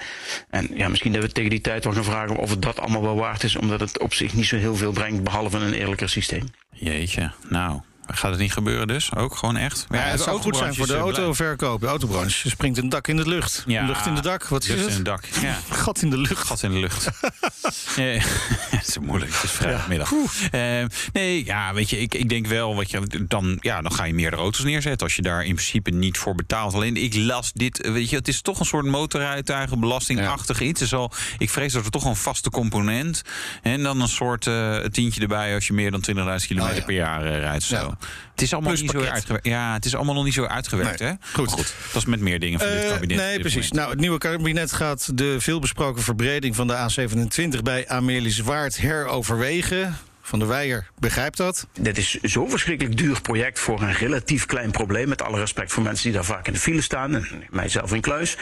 En 0.50 0.70
ja, 0.74 0.88
misschien 0.88 1.12
dat 1.12 1.22
we 1.22 1.32
tegen 1.32 1.50
die 1.50 1.62
tijd 1.62 1.84
wel 1.84 1.94
gaan 1.94 2.04
vragen 2.04 2.36
of 2.36 2.50
het 2.50 2.62
dat 2.62 2.80
allemaal 2.80 3.02
wel 3.02 3.16
waard 3.16 3.44
is, 3.44 3.56
omdat 3.56 3.80
het 3.80 4.00
op 4.00 4.14
zich 4.14 4.34
niet 4.34 4.46
zo 4.46 4.58
heel 4.58 4.76
veel 4.76 4.92
brengt, 4.92 5.24
behalve 5.24 5.58
een 5.58 5.74
eerlijker 5.74 6.10
systeem. 6.10 6.44
Jeetje, 6.72 7.32
nou. 7.50 7.82
Gaat 8.08 8.32
het 8.32 8.40
niet 8.40 8.54
gebeuren 8.54 8.88
dus? 8.88 9.16
Ook 9.16 9.36
gewoon 9.36 9.58
echt? 9.58 9.86
Ja, 9.90 9.98
het 9.98 10.22
zou 10.22 10.42
goed 10.42 10.58
zijn 10.58 10.76
voor 10.76 10.88
de 10.88 10.96
autoverkoop. 10.96 11.82
De 11.82 11.88
autobranche 11.88 12.50
springt 12.50 12.78
een 12.78 12.90
dak 12.90 13.08
in 13.08 13.16
de 13.16 13.28
lucht. 13.28 13.64
Ja, 13.68 13.86
lucht 13.86 14.06
in 14.06 14.16
de 14.16 14.22
dak. 14.22 14.48
Wat 14.48 14.64
is 14.64 14.70
lucht 14.70 14.82
het? 14.82 14.90
in 14.90 14.96
het 14.96 15.06
dak. 15.06 15.26
Ja. 15.42 15.58
Gat 15.76 16.02
in 16.02 16.10
de 16.10 16.18
lucht. 16.18 16.48
Gat 16.48 16.64
in 16.64 16.72
de 16.72 16.80
lucht. 16.80 17.10
nee, 17.98 18.22
het 18.78 18.88
is 18.88 18.98
moeilijk. 19.00 19.34
Het 19.34 19.44
is 19.44 19.52
vrijdagmiddag. 19.52 20.12
Ja. 20.52 20.82
Uh, 20.82 20.88
nee, 21.14 21.46
ja, 21.46 21.74
weet 21.74 21.90
je, 21.90 22.00
ik, 22.00 22.14
ik 22.14 22.30
denk 22.30 22.48
wel, 22.48 22.76
wat 22.76 22.92
je, 22.92 23.26
dan, 23.28 23.58
ja, 23.62 23.82
dan 23.82 23.92
ga 23.92 24.04
je 24.04 24.14
meerdere 24.14 24.42
auto's 24.42 24.64
neerzetten 24.64 25.08
als 25.08 25.16
je 25.16 25.22
daar 25.22 25.44
in 25.46 25.56
principe 25.56 25.92
niet 25.92 26.18
voor 26.18 26.36
betaalt. 26.36 26.74
Alleen 26.74 26.96
ik 26.98 27.16
las 27.16 27.52
dit, 27.54 27.90
weet 27.90 28.10
je, 28.10 28.16
het 28.16 28.28
is 28.28 28.42
toch 28.42 28.60
een 28.60 28.66
soort 28.66 28.86
motorrijtuigenbelastingachtig 28.86 30.60
ja. 30.60 30.66
iets. 30.66 30.80
Dus 30.80 30.94
al, 30.94 31.12
ik 31.38 31.50
vrees 31.50 31.74
dat 31.74 31.86
er 31.86 31.92
toch 31.92 32.06
een 32.06 32.16
vaste 32.16 32.50
component 32.50 33.22
en 33.62 33.84
dan 33.84 34.02
een 34.02 34.08
soort 34.08 34.46
uh, 34.46 34.78
tientje 34.78 35.22
erbij 35.22 35.54
als 35.54 35.68
je 35.68 35.74
meer 35.74 35.92
dan 35.92 36.04
20.000 36.08 36.14
kilometer 36.48 36.74
oh, 36.74 36.76
ja. 36.76 36.86
per 36.86 36.96
jaar 36.96 37.26
uh, 37.26 37.40
rijdt. 37.40 37.64
Zo. 37.64 37.95
Het 38.32 38.42
is 38.42 38.54
allemaal 38.54 38.74
niet 38.74 38.90
zo 38.92 39.02
uitgewerkt. 39.02 39.48
Ja, 39.48 39.74
het 39.74 39.86
is 39.86 39.96
allemaal 39.96 40.14
nog 40.14 40.24
niet 40.24 40.34
zo 40.34 40.46
uitgewerkt. 40.46 41.00
Nee. 41.00 41.10
Hè? 41.10 41.16
Goed. 41.34 41.52
goed. 41.52 41.74
Dat 41.94 42.02
is 42.02 42.06
met 42.06 42.20
meer 42.20 42.40
dingen 42.40 42.60
van 42.60 42.70
dit 42.70 42.84
uh, 42.84 42.90
kabinet. 42.90 43.18
Nee, 43.18 43.40
precies. 43.40 43.72
Nou, 43.72 43.90
het 43.90 44.00
nieuwe 44.00 44.18
kabinet 44.18 44.72
gaat 44.72 45.18
de 45.18 45.36
veelbesproken 45.40 46.02
verbreding 46.02 46.56
van 46.56 46.68
de 46.68 46.76
A27 46.76 47.62
bij 47.64 47.88
Amelie 47.88 48.32
Zwaard 48.32 48.78
heroverwegen. 48.78 49.98
Van 50.28 50.40
der 50.40 50.48
Weijer 50.48 50.90
begrijpt 51.00 51.38
dat. 51.38 51.68
Dit 51.80 51.98
is 51.98 52.18
zo'n 52.22 52.50
verschrikkelijk 52.50 52.98
duur 52.98 53.22
project 53.22 53.60
voor 53.60 53.82
een 53.82 53.94
relatief 53.94 54.46
klein 54.46 54.72
probleem. 54.72 55.10
Met 55.10 55.22
alle 55.22 55.40
respect 55.40 55.72
voor 55.72 55.84
mensen 55.84 56.04
die 56.04 56.14
daar 56.14 56.26
vaak 56.26 56.48
in 56.48 56.54
de 56.54 56.60
file 56.60 56.82
staan. 56.82 57.16
En 57.16 57.44
mijzelf 57.50 57.94
in 57.94 58.02
kluis. 58.02 58.38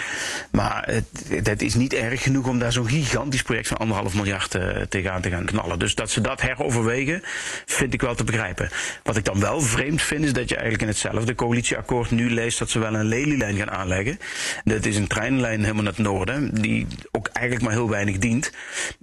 Maar 0.52 1.02
het, 1.28 1.62
is 1.62 1.76
niet 1.76 1.94
erg 1.94 2.22
genoeg 2.22 2.48
om 2.48 2.60
daar 2.60 2.72
zo'n 2.72 2.90
gigantisch 2.90 3.42
project 3.42 3.68
van 3.68 3.78
anderhalf 3.78 4.14
miljard 4.14 4.56
uh, 4.56 4.82
tegenaan 4.90 5.22
te 5.22 5.30
gaan 5.30 5.46
knallen. 5.46 5.80
Dus 5.80 5.96
dat 5.96 6.12
ze 6.12 6.22
dat 6.22 6.42
heroverwegen, 6.42 7.22
vind 7.66 7.94
ik 7.94 8.02
wel 8.02 8.16
te 8.16 8.24
begrijpen. 8.24 8.70
Wat 9.04 9.18
ik 9.18 9.26
dan 9.26 9.40
wel 9.40 9.62
vreemd 9.62 10.02
vind, 10.02 10.26
is 10.26 10.34
dat 10.34 10.50
je 10.50 10.56
eigenlijk 10.56 10.84
in 10.84 10.90
hetzelfde 10.90 11.36
coalitieakkoord 11.36 12.12
nu 12.12 12.32
leest 12.32 12.60
dat 12.60 12.70
ze 12.70 12.80
wel 12.80 12.94
een 12.94 13.06
lelielijn 13.06 13.58
gaan 13.58 13.72
aanleggen. 13.72 14.20
Dat 14.64 14.86
is 14.86 14.96
een 14.96 15.08
treinlijn 15.08 15.62
helemaal 15.62 15.84
naar 15.84 15.94
het 15.94 16.02
noorden, 16.02 16.62
die 16.62 16.88
ook 17.12 17.28
eigenlijk 17.28 17.66
maar 17.66 17.76
heel 17.76 17.90
weinig 17.90 18.18
dient. 18.18 18.52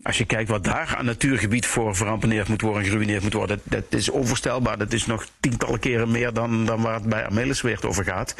Als 0.03 0.19
je 0.19 0.25
kijkt 0.25 0.51
wat 0.51 0.65
daar 0.65 0.95
aan 0.97 1.05
natuurgebied 1.05 1.67
voor 1.67 1.97
verampeneerd 1.97 2.49
moet 2.49 2.61
worden 2.61 2.69
en 2.79 2.85
geruineerd 2.85 3.23
moet 3.23 3.33
worden. 3.33 3.61
Dat, 3.65 3.85
is 3.89 4.09
onvoorstelbaar. 4.09 4.79
Dat 4.79 4.93
is 4.93 5.07
nog 5.07 5.27
tientallen 5.41 5.79
keren 5.79 6.11
meer 6.11 6.33
dan, 6.33 6.67
dan 6.67 6.83
waar 6.83 6.95
het 6.95 7.09
bij 7.09 7.27
Amelisweert 7.27 7.85
over 7.85 8.05
gaat. 8.05 8.35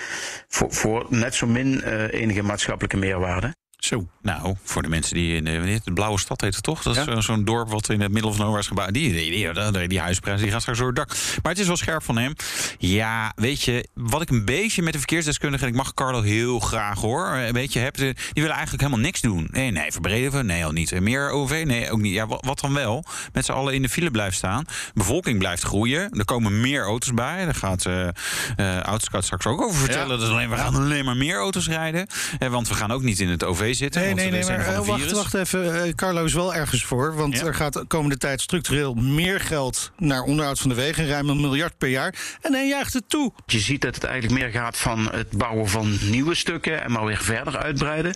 Voor, 0.49 0.73
voor 0.73 1.07
net 1.09 1.35
zo 1.35 1.47
min 1.47 1.83
uh, 1.85 2.13
enige 2.13 2.43
maatschappelijke 2.43 2.97
meerwaarde. 2.97 3.55
Zo. 3.81 4.09
Nou, 4.23 4.55
voor 4.63 4.83
de 4.83 4.89
mensen 4.89 5.15
die 5.15 5.37
in 5.37 5.45
de, 5.45 5.81
de 5.85 5.93
Blauwe 5.93 6.19
Stad 6.19 6.41
heet 6.41 6.55
het 6.55 6.65
toch? 6.65 6.83
Dat 6.83 6.97
is 6.97 7.05
ja? 7.05 7.21
zo'n 7.21 7.45
dorp 7.45 7.71
wat 7.71 7.89
in 7.89 8.01
het 8.01 8.13
middel 8.13 8.31
van 8.31 8.41
nowhere 8.41 8.61
is 8.61 8.67
gebouwd. 8.67 8.93
Die, 8.93 9.13
die, 9.13 9.31
die, 9.31 9.73
die, 9.73 9.89
die 9.89 10.01
huisprijs 10.01 10.41
die 10.41 10.51
gaat 10.51 10.61
straks 10.61 10.79
door 10.79 10.87
het 10.87 10.97
dak. 10.97 11.09
Maar 11.43 11.53
het 11.53 11.61
is 11.61 11.67
wel 11.67 11.77
scherp 11.77 12.03
van 12.03 12.19
hem. 12.19 12.33
Ja, 12.79 13.33
weet 13.37 13.63
je, 13.63 13.89
wat 13.95 14.23
ik 14.23 14.31
een 14.31 14.45
beetje 14.45 14.83
met 14.83 14.93
de 14.93 14.99
verkeersdeskundige... 14.99 15.65
en 15.65 15.71
ik 15.71 15.77
mag 15.77 15.95
Carlo 15.95 16.23
heel 16.23 16.59
graag 16.59 17.01
hoor. 17.01 17.39
Weet 17.53 17.73
je, 17.73 17.79
heb 17.79 17.97
de, 17.97 18.05
die 18.15 18.43
willen 18.43 18.51
eigenlijk 18.51 18.83
helemaal 18.83 19.05
niks 19.05 19.21
doen. 19.21 19.49
Nee, 19.51 19.71
nee, 19.71 19.93
verbreden 19.93 20.33
we? 20.33 20.43
Nee, 20.43 20.65
al 20.65 20.73
niet. 20.73 21.01
Meer 21.01 21.31
OV? 21.31 21.63
Nee, 21.67 21.91
ook 21.91 22.01
niet. 22.01 22.15
Ja, 22.15 22.27
wat, 22.27 22.45
wat 22.45 22.61
dan 22.61 22.75
wel? 22.75 23.05
Met 23.33 23.45
z'n 23.45 23.53
allen 23.53 23.75
in 23.75 23.83
de 23.83 23.89
file 23.89 24.11
blijft 24.11 24.37
staan. 24.37 24.65
De 24.65 24.91
bevolking 24.95 25.39
blijft 25.39 25.63
groeien. 25.63 26.11
Er 26.11 26.25
komen 26.25 26.61
meer 26.61 26.83
auto's 26.83 27.15
bij. 27.15 27.45
Daar 27.45 27.55
gaat 27.55 27.87
uh, 27.87 28.09
uh, 28.57 28.95
straks 28.99 29.47
ook 29.47 29.63
over 29.63 29.81
vertellen. 29.81 30.17
Ja. 30.17 30.23
Dus 30.25 30.29
alleen, 30.29 30.51
we 30.51 30.57
gaan 30.57 30.75
alleen 30.75 31.05
maar 31.05 31.17
meer 31.17 31.37
auto's 31.37 31.69
rijden. 31.69 32.07
Eh, 32.39 32.49
want 32.49 32.69
we 32.69 32.75
gaan 32.75 32.91
ook 32.91 33.03
niet 33.03 33.21
in 33.21 33.29
het 33.29 33.45
OV 33.45 33.70
zitten. 33.75 34.03
Nee, 34.03 34.15
nee, 34.15 34.31
nee, 34.31 34.45
maar 34.45 34.69
uh, 34.69 34.87
wacht, 34.87 35.11
wacht 35.11 35.35
even. 35.35 35.87
Uh, 35.87 35.93
Carlo 35.95 36.25
is 36.25 36.35
wel 36.35 36.55
ergens 36.55 36.85
voor. 36.85 37.15
Want 37.15 37.39
ja. 37.39 37.45
er 37.45 37.55
gaat 37.55 37.73
de 37.73 37.85
komende 37.85 38.17
tijd 38.17 38.41
structureel 38.41 38.95
meer 38.95 39.41
geld 39.41 39.91
naar 39.99 40.23
onderhoud 40.23 40.59
van 40.59 40.69
de 40.69 40.75
wegen. 40.75 41.09
Ruim 41.09 41.29
een 41.29 41.41
miljard 41.41 41.79
per 41.79 41.89
jaar. 41.89 42.15
En 42.41 42.53
hij 42.53 42.69
jaagt 42.69 42.93
het 42.93 43.05
toe. 43.09 43.33
Je 43.47 43.59
ziet 43.59 43.81
dat 43.81 43.95
het 43.95 44.05
eigenlijk 44.05 44.43
meer 44.43 44.51
gaat 44.51 44.79
van 44.79 45.09
het 45.13 45.31
bouwen 45.31 45.69
van 45.69 45.99
nieuwe 46.03 46.35
stukken. 46.35 46.83
En 46.83 46.93
maar 46.93 47.05
weer 47.05 47.23
verder 47.23 47.59
uitbreiden. 47.59 48.15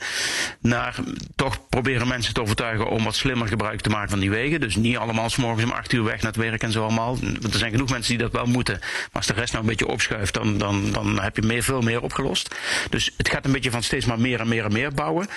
Naar 0.61 0.95
toch 1.35 1.69
proberen 1.69 2.09
mensen 2.09 2.35
te 2.35 2.41
overtuigen 2.41 2.89
om 2.89 3.05
wat 3.05 3.15
slimmer 3.15 3.49
gebruik 3.49 3.81
te 3.81 3.89
maken 3.89 4.11
van 4.11 4.19
die 4.21 4.31
wegen. 4.31 4.61
Dus 4.61 4.77
niet 4.77 4.97
allemaal 4.97 5.31
s 5.31 5.37
morgens 5.37 5.65
om 5.65 5.71
acht 5.71 5.93
uur 5.93 6.05
weg 6.05 6.23
naar 6.23 6.33
het 6.33 6.41
werk 6.41 6.63
en 6.63 6.73
zo 6.73 6.83
allemaal. 6.83 7.19
Want 7.21 7.53
er 7.53 7.59
zijn 7.59 7.71
genoeg 7.71 7.91
mensen 7.91 8.17
die 8.17 8.23
dat 8.23 8.33
wel 8.33 8.47
moeten. 8.47 8.79
Maar 8.81 9.11
als 9.13 9.27
de 9.27 9.33
rest 9.33 9.53
nou 9.53 9.65
een 9.65 9.71
beetje 9.71 9.89
opschuift, 9.89 10.35
dan, 10.35 10.59
dan, 10.59 10.93
dan 10.93 11.21
heb 11.21 11.37
je 11.37 11.43
meer, 11.43 11.63
veel 11.63 11.81
meer 11.81 12.03
opgelost. 12.03 12.55
Dus 12.91 13.11
het 13.17 13.29
gaat 13.29 13.45
een 13.45 13.53
beetje 13.53 13.71
van 13.71 13.83
steeds 13.83 14.07
maar 14.07 14.21
meer 14.21 14.41
en 14.41 14.49
meer 14.49 14.65
en 14.65 14.73
meer 14.73 14.93
bouwen. 14.93 15.29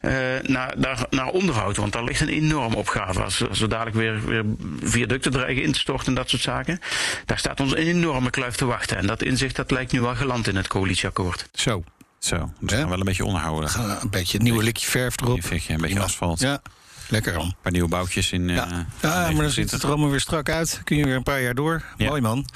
Uh, 0.00 0.12
naar, 0.42 0.74
naar, 0.76 1.06
naar, 1.10 1.28
onderhoud. 1.28 1.76
Want 1.76 1.92
daar 1.92 2.04
ligt 2.04 2.20
een 2.20 2.28
enorme 2.28 2.76
opgave. 2.76 3.22
Als, 3.22 3.48
als 3.48 3.60
we 3.60 3.66
dadelijk 3.66 3.96
weer, 3.96 4.24
weer 4.24 4.44
viaducten 4.80 5.32
dreigen 5.32 5.62
in 5.62 5.72
te 5.72 5.78
storten 5.78 6.06
en 6.06 6.14
dat 6.14 6.30
soort 6.30 6.42
zaken. 6.42 6.80
Daar 7.24 7.38
staat 7.38 7.60
ons 7.60 7.72
een 7.72 7.76
enorme 7.76 8.30
kluif 8.30 8.54
te 8.54 8.64
wachten. 8.64 8.96
En 8.96 9.06
dat 9.06 9.22
inzicht 9.22 9.56
dat 9.56 9.70
lijkt 9.70 9.92
nu 9.92 10.00
wel 10.00 10.14
geland 10.14 10.46
in 10.48 10.56
het 10.56 10.68
coalitieakkoord. 10.68 11.48
Zo. 11.52 11.84
Zo, 12.18 12.52
dus 12.60 12.78
gaan 12.78 12.88
wel 12.88 12.98
een 12.98 13.04
beetje 13.04 13.24
onderhouden. 13.24 13.70
Een 14.00 14.10
beetje 14.10 14.38
een 14.38 14.44
nieuwe 14.44 14.62
likje 14.62 14.86
verf 14.86 15.20
erop. 15.20 15.42
Een 15.42 15.48
beetje, 15.50 15.72
een 15.72 15.80
beetje 15.80 15.96
ja. 15.96 16.02
asfalt. 16.02 16.40
Ja. 16.40 16.62
Lekker 17.08 17.32
dan. 17.32 17.42
Een 17.42 17.54
paar 17.62 17.72
nieuwe 17.72 17.88
boutjes 17.88 18.32
in. 18.32 18.48
Ja, 18.48 18.66
uh, 18.66 18.78
ja 19.02 19.30
maar 19.30 19.42
dan 19.42 19.50
ziet 19.50 19.70
het 19.70 19.82
er 19.82 19.88
allemaal 19.88 20.10
weer 20.10 20.20
strak 20.20 20.48
uit. 20.48 20.80
Kun 20.84 20.96
je 20.96 21.04
weer 21.04 21.16
een 21.16 21.22
paar 21.22 21.42
jaar 21.42 21.54
door. 21.54 21.84
Ja. 21.96 22.08
Mooi 22.08 22.20
man. 22.20 22.46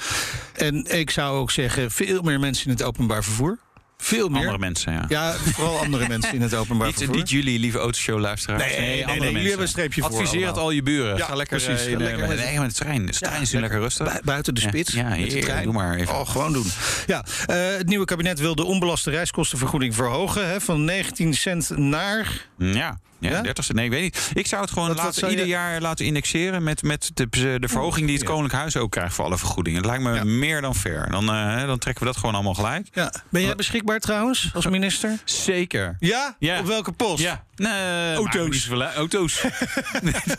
En 0.53 0.97
ik 0.97 1.09
zou 1.09 1.37
ook 1.37 1.51
zeggen, 1.51 1.91
veel 1.91 2.21
meer 2.21 2.39
mensen 2.39 2.65
in 2.65 2.71
het 2.71 2.83
openbaar 2.83 3.23
vervoer. 3.23 3.57
Veel 3.97 4.29
meer. 4.29 4.39
Andere 4.39 4.57
mensen, 4.57 4.93
ja. 4.93 5.05
Ja, 5.07 5.33
vooral 5.33 5.79
andere 5.79 6.07
mensen 6.13 6.33
in 6.33 6.41
het 6.41 6.53
openbaar 6.55 6.87
niet, 6.87 6.97
vervoer. 6.97 7.15
Niet 7.15 7.29
jullie, 7.29 7.59
lieve 7.59 7.77
autoshow-luisteraars. 7.77 8.63
Nee, 8.63 8.79
nee, 8.79 9.05
nee, 9.05 9.19
nee 9.19 9.31
jullie 9.31 9.47
hebben 9.47 9.61
een 9.61 9.67
streepje 9.67 10.01
voor. 10.01 10.11
Adviseer 10.11 10.47
het 10.47 10.57
al 10.57 10.71
je 10.71 10.83
buren. 10.83 11.17
Ja, 11.17 11.25
Ga 11.25 11.35
lekker, 11.35 11.61
precies. 11.61 11.85
In, 11.85 11.97
lekker 11.97 12.27
met, 12.27 12.37
nee, 12.37 12.59
met 12.59 12.69
de 12.69 12.75
trein. 12.75 13.05
De 13.05 13.11
trein 13.11 13.41
is 13.41 13.51
ja, 13.51 13.59
lekker 13.59 13.79
rustig. 13.79 14.13
Bu 14.13 14.19
buiten 14.23 14.55
de 14.55 14.61
spits. 14.61 14.93
Ja, 14.93 15.13
ja 15.13 15.29
de 15.29 15.39
trein. 15.39 15.63
doe 15.63 15.73
maar 15.73 15.95
even. 15.95 16.15
Oh, 16.15 16.29
gewoon 16.29 16.53
doen. 16.53 16.65
Ja, 17.05 17.25
uh, 17.49 17.55
het 17.77 17.87
nieuwe 17.87 18.05
kabinet 18.05 18.39
wil 18.39 18.55
de 18.55 18.63
onbelaste 18.63 19.09
reiskostenvergoeding 19.09 19.95
verhogen. 19.95 20.49
Hè, 20.49 20.61
van 20.61 20.85
19 20.85 21.33
cent 21.33 21.77
naar... 21.77 22.47
Ja. 22.57 22.99
Ja, 23.19 23.29
ja? 23.29 23.41
30 23.41 23.71
Nee, 23.73 23.85
ik 23.85 23.91
weet 23.91 24.01
niet. 24.01 24.31
Ik 24.33 24.47
zou 24.47 24.61
het 24.61 24.71
gewoon 24.71 24.87
Wat- 24.87 24.95
wat 24.97 25.05
laten, 25.05 25.19
zou 25.19 25.31
je- 25.31 25.37
ieder 25.37 25.51
jaar 25.53 25.81
laten 25.81 26.05
indexeren 26.05 26.63
met, 26.63 26.83
met 26.83 27.11
de, 27.13 27.29
de 27.59 27.67
verhoging 27.67 28.05
die 28.07 28.15
het. 28.15 28.25
Koninklijk 28.25 28.53
Huis 28.61 28.77
ook 28.77 28.91
krijgt 28.91 29.13
voor 29.13 29.25
alle 29.25 29.37
vergoedingen. 29.37 29.79
Het 29.81 29.87
lijkt 29.89 30.03
me 30.03 30.25
meer 30.25 30.61
dan 30.61 30.75
fair. 30.75 31.11
Dan, 31.11 31.29
eh, 31.29 31.65
dan 31.65 31.77
trekken 31.77 32.03
we 32.03 32.09
dat 32.11 32.17
gewoon 32.19 32.35
allemaal 32.35 32.53
gelijk. 32.53 32.87
Ben 33.29 33.41
jij 33.41 33.55
beschikbaar 33.55 33.99
trouwens, 33.99 34.49
als 34.53 34.67
minister? 34.67 35.19
Zeker. 35.25 35.95
Ja? 35.99 36.35
Ja. 36.39 36.59
Op 36.59 36.65
welke 36.65 36.91
post? 36.91 37.23
Ja, 37.23 37.43
Nee, 37.57 38.13
Auto's. 38.15 38.69
Auto's. 38.95 39.41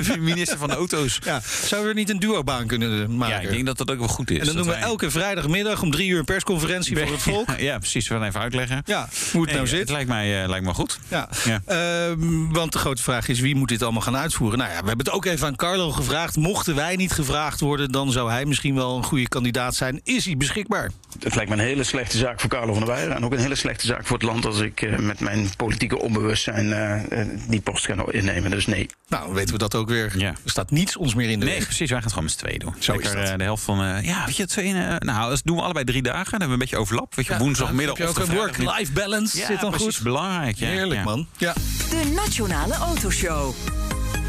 de 0.06 0.18
minister 0.18 0.58
van 0.58 0.68
de 0.68 0.74
auto's. 0.74 1.18
Ja. 1.24 1.40
Zouden 1.64 1.82
we 1.82 1.88
er 1.88 1.94
niet 1.94 2.10
een 2.10 2.18
duobaan 2.18 2.66
kunnen 2.66 3.16
maken? 3.16 3.36
Ja, 3.36 3.40
ik 3.42 3.50
denk 3.50 3.66
dat 3.66 3.78
dat 3.78 3.90
ook 3.90 3.98
wel 3.98 4.08
goed 4.08 4.30
is. 4.30 4.38
en 4.38 4.44
dan 4.46 4.54
doen 4.56 4.64
we 4.64 4.70
wij- 4.70 4.80
elke 4.80 5.10
vrijdagmiddag 5.10 5.82
om 5.82 5.90
drie 5.90 6.08
uur 6.08 6.18
een 6.18 6.24
persconferentie 6.24 6.96
voor 6.98 7.12
het 7.12 7.22
volk. 7.22 7.48
Ja, 7.58 7.78
precies. 7.78 8.08
We 8.08 8.14
gaan 8.14 8.24
even 8.24 8.40
uitleggen. 8.40 8.82
Ja, 8.84 9.08
hoe 9.32 9.40
het 9.40 9.44
Nee, 9.50 9.54
nou 9.54 9.66
zit. 9.68 9.78
Het 9.80 9.90
lijkt 9.90 10.08
mij, 10.08 10.42
eh, 10.42 10.48
lijkt 10.48 10.64
me 10.64 10.74
goed. 10.74 10.98
Ja. 11.08 11.28
Ja. 11.44 11.60
Ehm, 11.66 12.48
want 12.52 12.72
de 12.72 12.78
grote 12.78 13.02
vraag 13.02 13.28
is 13.28 13.40
wie 13.40 13.54
moet 13.54 13.68
dit 13.68 13.82
allemaal 13.82 14.02
gaan 14.02 14.16
uitvoeren? 14.16 14.58
Nou 14.58 14.70
ja, 14.70 14.80
we 14.80 14.86
hebben 14.86 15.06
het 15.06 15.14
ook 15.14 15.24
even 15.24 15.46
aan 15.46 15.56
Carlo 15.56 15.90
gevraagd. 15.92 16.36
Mochten 16.36 16.74
wij 16.74 16.96
niet 16.96 17.12
gevraagd 17.12 17.60
worden, 17.60 17.92
dan 17.92 18.12
zou 18.12 18.30
hij 18.30 18.44
misschien 18.44 18.74
wel 18.74 18.96
een 18.96 19.02
goede 19.04 19.28
kandidaat 19.28 19.74
zijn. 19.74 20.00
Is 20.04 20.24
hij 20.24 20.36
beschikbaar? 20.36 20.90
Het 21.22 21.34
lijkt 21.34 21.50
me 21.50 21.56
een 21.56 21.62
hele 21.62 21.84
slechte 21.84 22.18
zaak 22.18 22.40
voor 22.40 22.50
Carlo 22.50 22.72
van 22.74 22.84
der 22.84 22.94
Weijden. 22.94 23.16
En 23.16 23.24
ook 23.24 23.32
een 23.32 23.38
hele 23.38 23.54
slechte 23.54 23.86
zaak 23.86 24.06
voor 24.06 24.16
het 24.16 24.26
land 24.26 24.46
als 24.46 24.60
ik 24.60 24.82
eh, 24.82 24.96
met 24.98 25.20
mijn 25.20 25.48
politieke 25.56 25.98
onbewustzijn 25.98 26.72
eh, 26.72 27.07
die 27.48 27.60
post 27.60 27.84
ga 27.86 28.04
innemen. 28.10 28.50
Dus 28.50 28.66
nee. 28.66 28.86
Nou, 29.08 29.34
weten 29.34 29.52
we 29.52 29.58
dat 29.58 29.74
ook 29.74 29.88
weer. 29.88 30.12
Ja. 30.18 30.28
Er 30.28 30.36
staat 30.50 30.70
niets 30.70 30.96
ons 30.96 31.14
meer 31.14 31.30
in 31.30 31.38
de 31.40 31.44
Nee, 31.44 31.54
weg. 31.54 31.64
precies. 31.64 31.78
Wij 31.78 31.88
gaan 31.88 31.98
het 32.02 32.08
gewoon 32.08 32.24
met 32.24 32.32
z'n 32.32 32.38
tweeën 32.38 32.58
doen. 32.58 32.74
Zo 32.78 32.92
is 32.94 33.04
dat. 33.04 33.14
eh, 33.14 33.36
de 33.36 33.42
helft 33.42 33.62
van... 33.64 33.82
eh, 33.84 34.04
ja, 34.04 34.24
weet 34.26 34.36
je, 34.36 34.46
twee... 34.46 34.74
eh, 34.74 34.96
nou, 34.98 35.30
dat 35.30 35.40
doen 35.44 35.56
we 35.56 35.62
allebei 35.62 35.84
drie 35.84 36.02
dagen. 36.02 36.16
Dan 36.30 36.30
hebben 36.30 36.46
we 36.48 36.52
een 36.52 36.58
beetje 36.58 36.76
overlap. 36.78 37.14
Weet 37.14 37.26
je, 37.26 37.32
Ja, 37.32 37.38
woensdagmiddag 37.38 37.98
heb 37.98 38.06
je 38.14 38.22
of 38.22 38.30
ook 38.30 38.36
work-life 38.36 38.92
balance? 38.92 39.38
Ja, 39.38 39.46
Zit 39.46 39.60
dan 39.60 39.70
precies. 39.70 39.94
goed? 39.94 40.04
Belangrijk, 40.04 40.56
ja. 40.56 40.66
Heerlijk, 40.66 40.98
ja. 41.00 41.04
man. 41.04 41.26
Ja. 41.36 41.52
De 41.90 42.12
Nationale 42.14 42.74
Autoshow. 42.74 43.54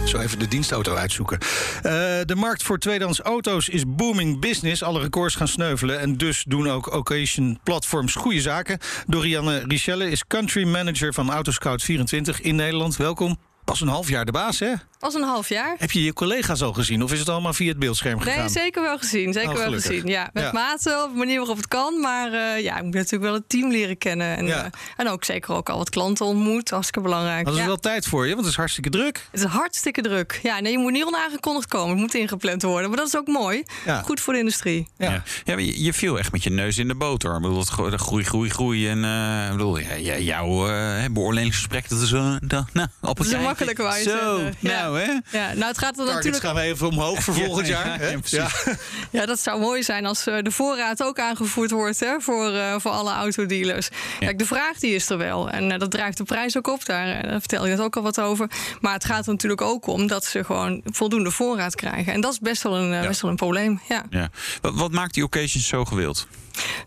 Zo 0.09 0.19
even 0.19 0.39
de 0.39 0.47
dienstauto 0.47 0.95
uitzoeken. 0.95 1.37
Eh, 1.39 1.91
de 2.25 2.35
markt 2.35 2.63
voor 2.63 2.77
tweedehands 2.77 3.19
auto's 3.19 3.69
is 3.69 3.83
booming 3.87 4.39
business. 4.39 4.83
Alle 4.83 4.99
records 4.99 5.35
gaan 5.35 5.47
sneuvelen. 5.47 5.99
En 5.99 6.17
dus 6.17 6.43
doen 6.47 6.69
ook 6.69 6.93
occasion 6.93 7.59
platforms 7.63 8.15
goede 8.15 8.41
zaken. 8.41 8.79
Dorianne 9.07 9.63
Richelle 9.67 10.09
is 10.09 10.27
country 10.27 10.67
manager 10.67 11.13
van 11.13 11.31
Autoscout24 11.31 12.41
in 12.41 12.55
Nederland. 12.55 12.95
Welkom. 12.95 13.37
Pas 13.63 13.81
een 13.81 13.87
half 13.87 14.09
jaar 14.09 14.25
de 14.25 14.31
baas, 14.31 14.59
hè? 14.59 14.73
Als 15.01 15.13
een 15.13 15.23
half 15.23 15.49
jaar. 15.49 15.75
Heb 15.77 15.91
je 15.91 16.03
je 16.03 16.13
collega's 16.13 16.61
al 16.61 16.73
gezien? 16.73 17.03
Of 17.03 17.11
is 17.13 17.19
het 17.19 17.29
allemaal 17.29 17.53
via 17.53 17.67
het 17.69 17.79
beeldscherm 17.79 18.19
gegaan? 18.19 18.39
Nee, 18.39 18.49
zeker 18.49 18.81
wel 18.81 18.97
gezien. 18.97 19.33
Zeker 19.33 19.49
Oh, 19.49 19.55
wel 19.57 19.71
gezien. 19.71 20.05
Ja, 20.07 20.29
met 20.33 20.43
Ja. 20.43 20.51
mate 20.51 21.03
op 21.05 21.11
de 21.11 21.17
manier 21.17 21.37
waarop 21.37 21.57
het 21.57 21.67
kan. 21.67 21.99
Maar 21.99 22.33
eh, 22.33 22.63
ja, 22.63 22.77
ik 22.77 22.83
moet 22.83 22.93
natuurlijk 22.93 23.23
wel 23.23 23.33
het 23.33 23.49
team 23.49 23.71
leren 23.71 23.97
kennen. 23.97 24.37
En, 24.37 24.45
Ja. 24.45 24.63
eh, 24.63 24.69
en 24.97 25.09
ook 25.09 25.23
zeker 25.23 25.53
ook 25.53 25.69
al 25.69 25.77
wat 25.77 25.89
klanten 25.89 26.25
ontmoet. 26.25 26.69
Hartstikke 26.69 27.01
belangrijk. 27.01 27.45
Dat 27.45 27.53
is 27.53 27.59
Ja. 27.59 27.65
wel 27.65 27.77
tijd 27.77 28.05
voor 28.07 28.23
je, 28.23 28.29
want 28.29 28.41
het 28.41 28.49
is 28.49 28.55
hartstikke 28.57 28.89
druk. 28.89 29.27
Het 29.31 29.39
is 29.41 29.45
hartstikke 29.45 30.01
druk. 30.01 30.39
Ja, 30.43 30.59
nee, 30.59 30.71
je 30.71 30.77
moet 30.77 30.91
niet 30.91 31.03
onaangekondigd 31.05 31.67
komen. 31.67 31.89
Het 31.89 31.97
moet 31.99 32.13
ingepland 32.13 32.61
worden. 32.61 32.89
Maar 32.89 32.97
dat 32.97 33.07
is 33.07 33.17
ook 33.17 33.27
mooi. 33.27 33.63
Ja. 33.85 34.01
Goed 34.01 34.19
voor 34.19 34.33
de 34.33 34.39
industrie. 34.39 34.87
Ja. 34.97 35.11
Ja. 35.11 35.23
Ja, 35.43 35.53
maar 35.53 35.63
je, 35.63 35.83
je 35.83 35.93
viel 35.93 36.17
echt 36.19 36.31
met 36.31 36.43
je 36.43 36.49
neus 36.49 36.77
in 36.77 36.87
de 36.87 36.95
boter. 36.95 37.35
Ik 37.35 37.41
bedoel, 37.41 37.63
groei, 37.63 38.23
groei, 38.23 38.49
groei. 38.49 38.89
En 38.89 39.03
eh, 39.03 39.45
ik 39.45 39.51
bedoel, 39.51 39.79
jouw 40.19 40.67
eh, 40.69 41.05
beoordelingsgesprek, 41.11 41.89
dat 41.89 42.01
is 42.01 42.09
zo... 42.09 42.37
Dat, 42.41 42.65
nou, 42.73 42.87
op 43.01 43.17
Dat 43.17 43.25
is 43.25 43.31
een 43.31 43.41
makkelijke 43.41 43.83
je 43.83 44.01
Zo, 44.03 44.09
zeggen. 44.09 44.57
Ja. 44.97 45.05
nou 45.05 45.21
hè. 45.31 45.37
Ja, 45.37 45.53
nou, 45.53 45.67
het 45.67 45.77
gaat 45.77 45.89
er 45.89 46.05
Targets 46.05 46.15
natuurlijk 46.15 46.43
gaan 46.43 46.55
we 46.55 46.61
even 46.61 46.87
omhoog 46.87 47.23
voor 47.23 47.33
volgend 47.33 47.67
Ja, 47.67 47.85
jaar. 47.85 48.21
ja, 48.23 48.47
hè? 48.63 48.71
ja, 49.19 49.25
dat 49.25 49.39
zou 49.39 49.59
mooi 49.59 49.83
zijn 49.83 50.05
als 50.05 50.27
eh, 50.27 50.37
de 50.41 50.51
voorraad 50.51 51.03
ook 51.03 51.19
aangevoerd 51.19 51.71
wordt 51.71 51.99
hè, 51.99 52.19
voor, 52.19 52.51
eh, 52.53 52.75
voor 52.77 52.91
alle 52.91 53.11
autodealers. 53.11 53.89
Kijk, 54.19 54.39
de 54.39 54.45
vraag 54.45 54.79
die 54.79 54.95
is 54.95 55.09
er 55.09 55.17
wel. 55.17 55.49
En 55.49 55.71
eh, 55.71 55.79
dat 55.79 55.91
drijft 55.91 56.17
de 56.17 56.23
prijs 56.23 56.57
ook 56.57 56.67
op. 56.67 56.85
Daar, 56.85 57.21
daar 57.21 57.39
vertel 57.39 57.63
je 57.65 57.69
net 57.71 57.79
ook 57.81 57.95
al 57.95 58.01
wat 58.03 58.19
over. 58.21 58.49
Maar 58.81 58.93
het 58.93 59.05
gaat 59.05 59.25
er 59.25 59.31
natuurlijk 59.31 59.61
ook 59.61 59.87
om 59.87 60.07
dat 60.07 60.25
ze 60.25 60.43
gewoon 60.43 60.81
voldoende 60.85 61.31
voorraad 61.31 61.75
krijgen. 61.75 62.13
En 62.13 62.21
dat 62.21 62.31
is 62.31 62.39
best 62.39 62.63
wel 62.63 62.77
een, 62.77 63.01
best 63.07 63.21
wel 63.21 63.31
een 63.31 63.37
probleem. 63.37 63.81
Ja. 63.87 64.03
Ja. 64.09 64.29
Wat, 64.61 64.73
wat 64.75 64.91
maakt 64.91 65.13
die 65.13 65.23
occasions 65.23 65.67
zo 65.67 65.85
gewild? 65.85 66.27